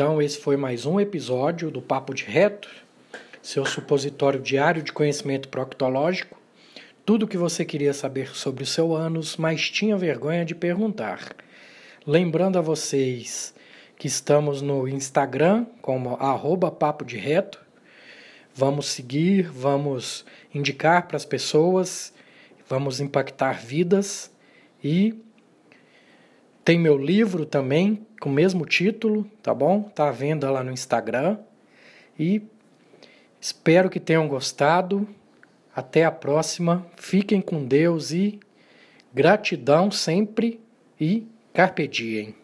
Então, 0.00 0.22
esse 0.22 0.38
foi 0.38 0.56
mais 0.56 0.86
um 0.86 0.98
episódio 0.98 1.70
do 1.70 1.82
Papo 1.82 2.14
de 2.14 2.24
Reto, 2.24 2.70
seu 3.42 3.66
supositório 3.66 4.40
diário 4.40 4.82
de 4.82 4.94
conhecimento 4.94 5.50
proctológico. 5.50 6.40
Tudo 7.04 7.24
o 7.24 7.28
que 7.28 7.36
você 7.36 7.66
queria 7.66 7.92
saber 7.92 8.34
sobre 8.34 8.64
o 8.64 8.66
seu 8.66 8.96
ânus, 8.96 9.36
mas 9.36 9.68
tinha 9.68 9.98
vergonha 9.98 10.42
de 10.42 10.54
perguntar. 10.54 11.36
Lembrando 12.06 12.58
a 12.58 12.62
vocês 12.62 13.54
que 13.98 14.06
estamos 14.06 14.62
no 14.62 14.88
Instagram 14.88 15.66
como 15.82 16.14
arroba 16.14 16.70
Papo 16.70 17.04
de 17.04 17.18
Reto. 17.18 17.60
Vamos 18.54 18.86
seguir, 18.86 19.50
vamos 19.50 20.24
indicar 20.54 21.08
para 21.08 21.18
as 21.18 21.26
pessoas, 21.26 22.10
vamos 22.66 23.00
impactar 23.00 23.60
vidas 23.60 24.30
e 24.82 25.14
tem 26.70 26.78
meu 26.78 26.96
livro 26.96 27.44
também, 27.44 28.06
com 28.20 28.28
o 28.28 28.32
mesmo 28.32 28.64
título, 28.64 29.28
tá 29.42 29.52
bom? 29.52 29.82
Tá 29.82 30.06
à 30.06 30.12
venda 30.12 30.48
lá 30.52 30.62
no 30.62 30.70
Instagram. 30.70 31.36
E 32.16 32.42
espero 33.40 33.90
que 33.90 33.98
tenham 33.98 34.28
gostado. 34.28 35.08
Até 35.74 36.04
a 36.04 36.12
próxima. 36.12 36.86
Fiquem 36.96 37.40
com 37.40 37.64
Deus 37.64 38.12
e 38.12 38.38
gratidão 39.12 39.90
sempre 39.90 40.60
e 41.00 41.26
carpe 41.52 41.88
diem. 41.88 42.36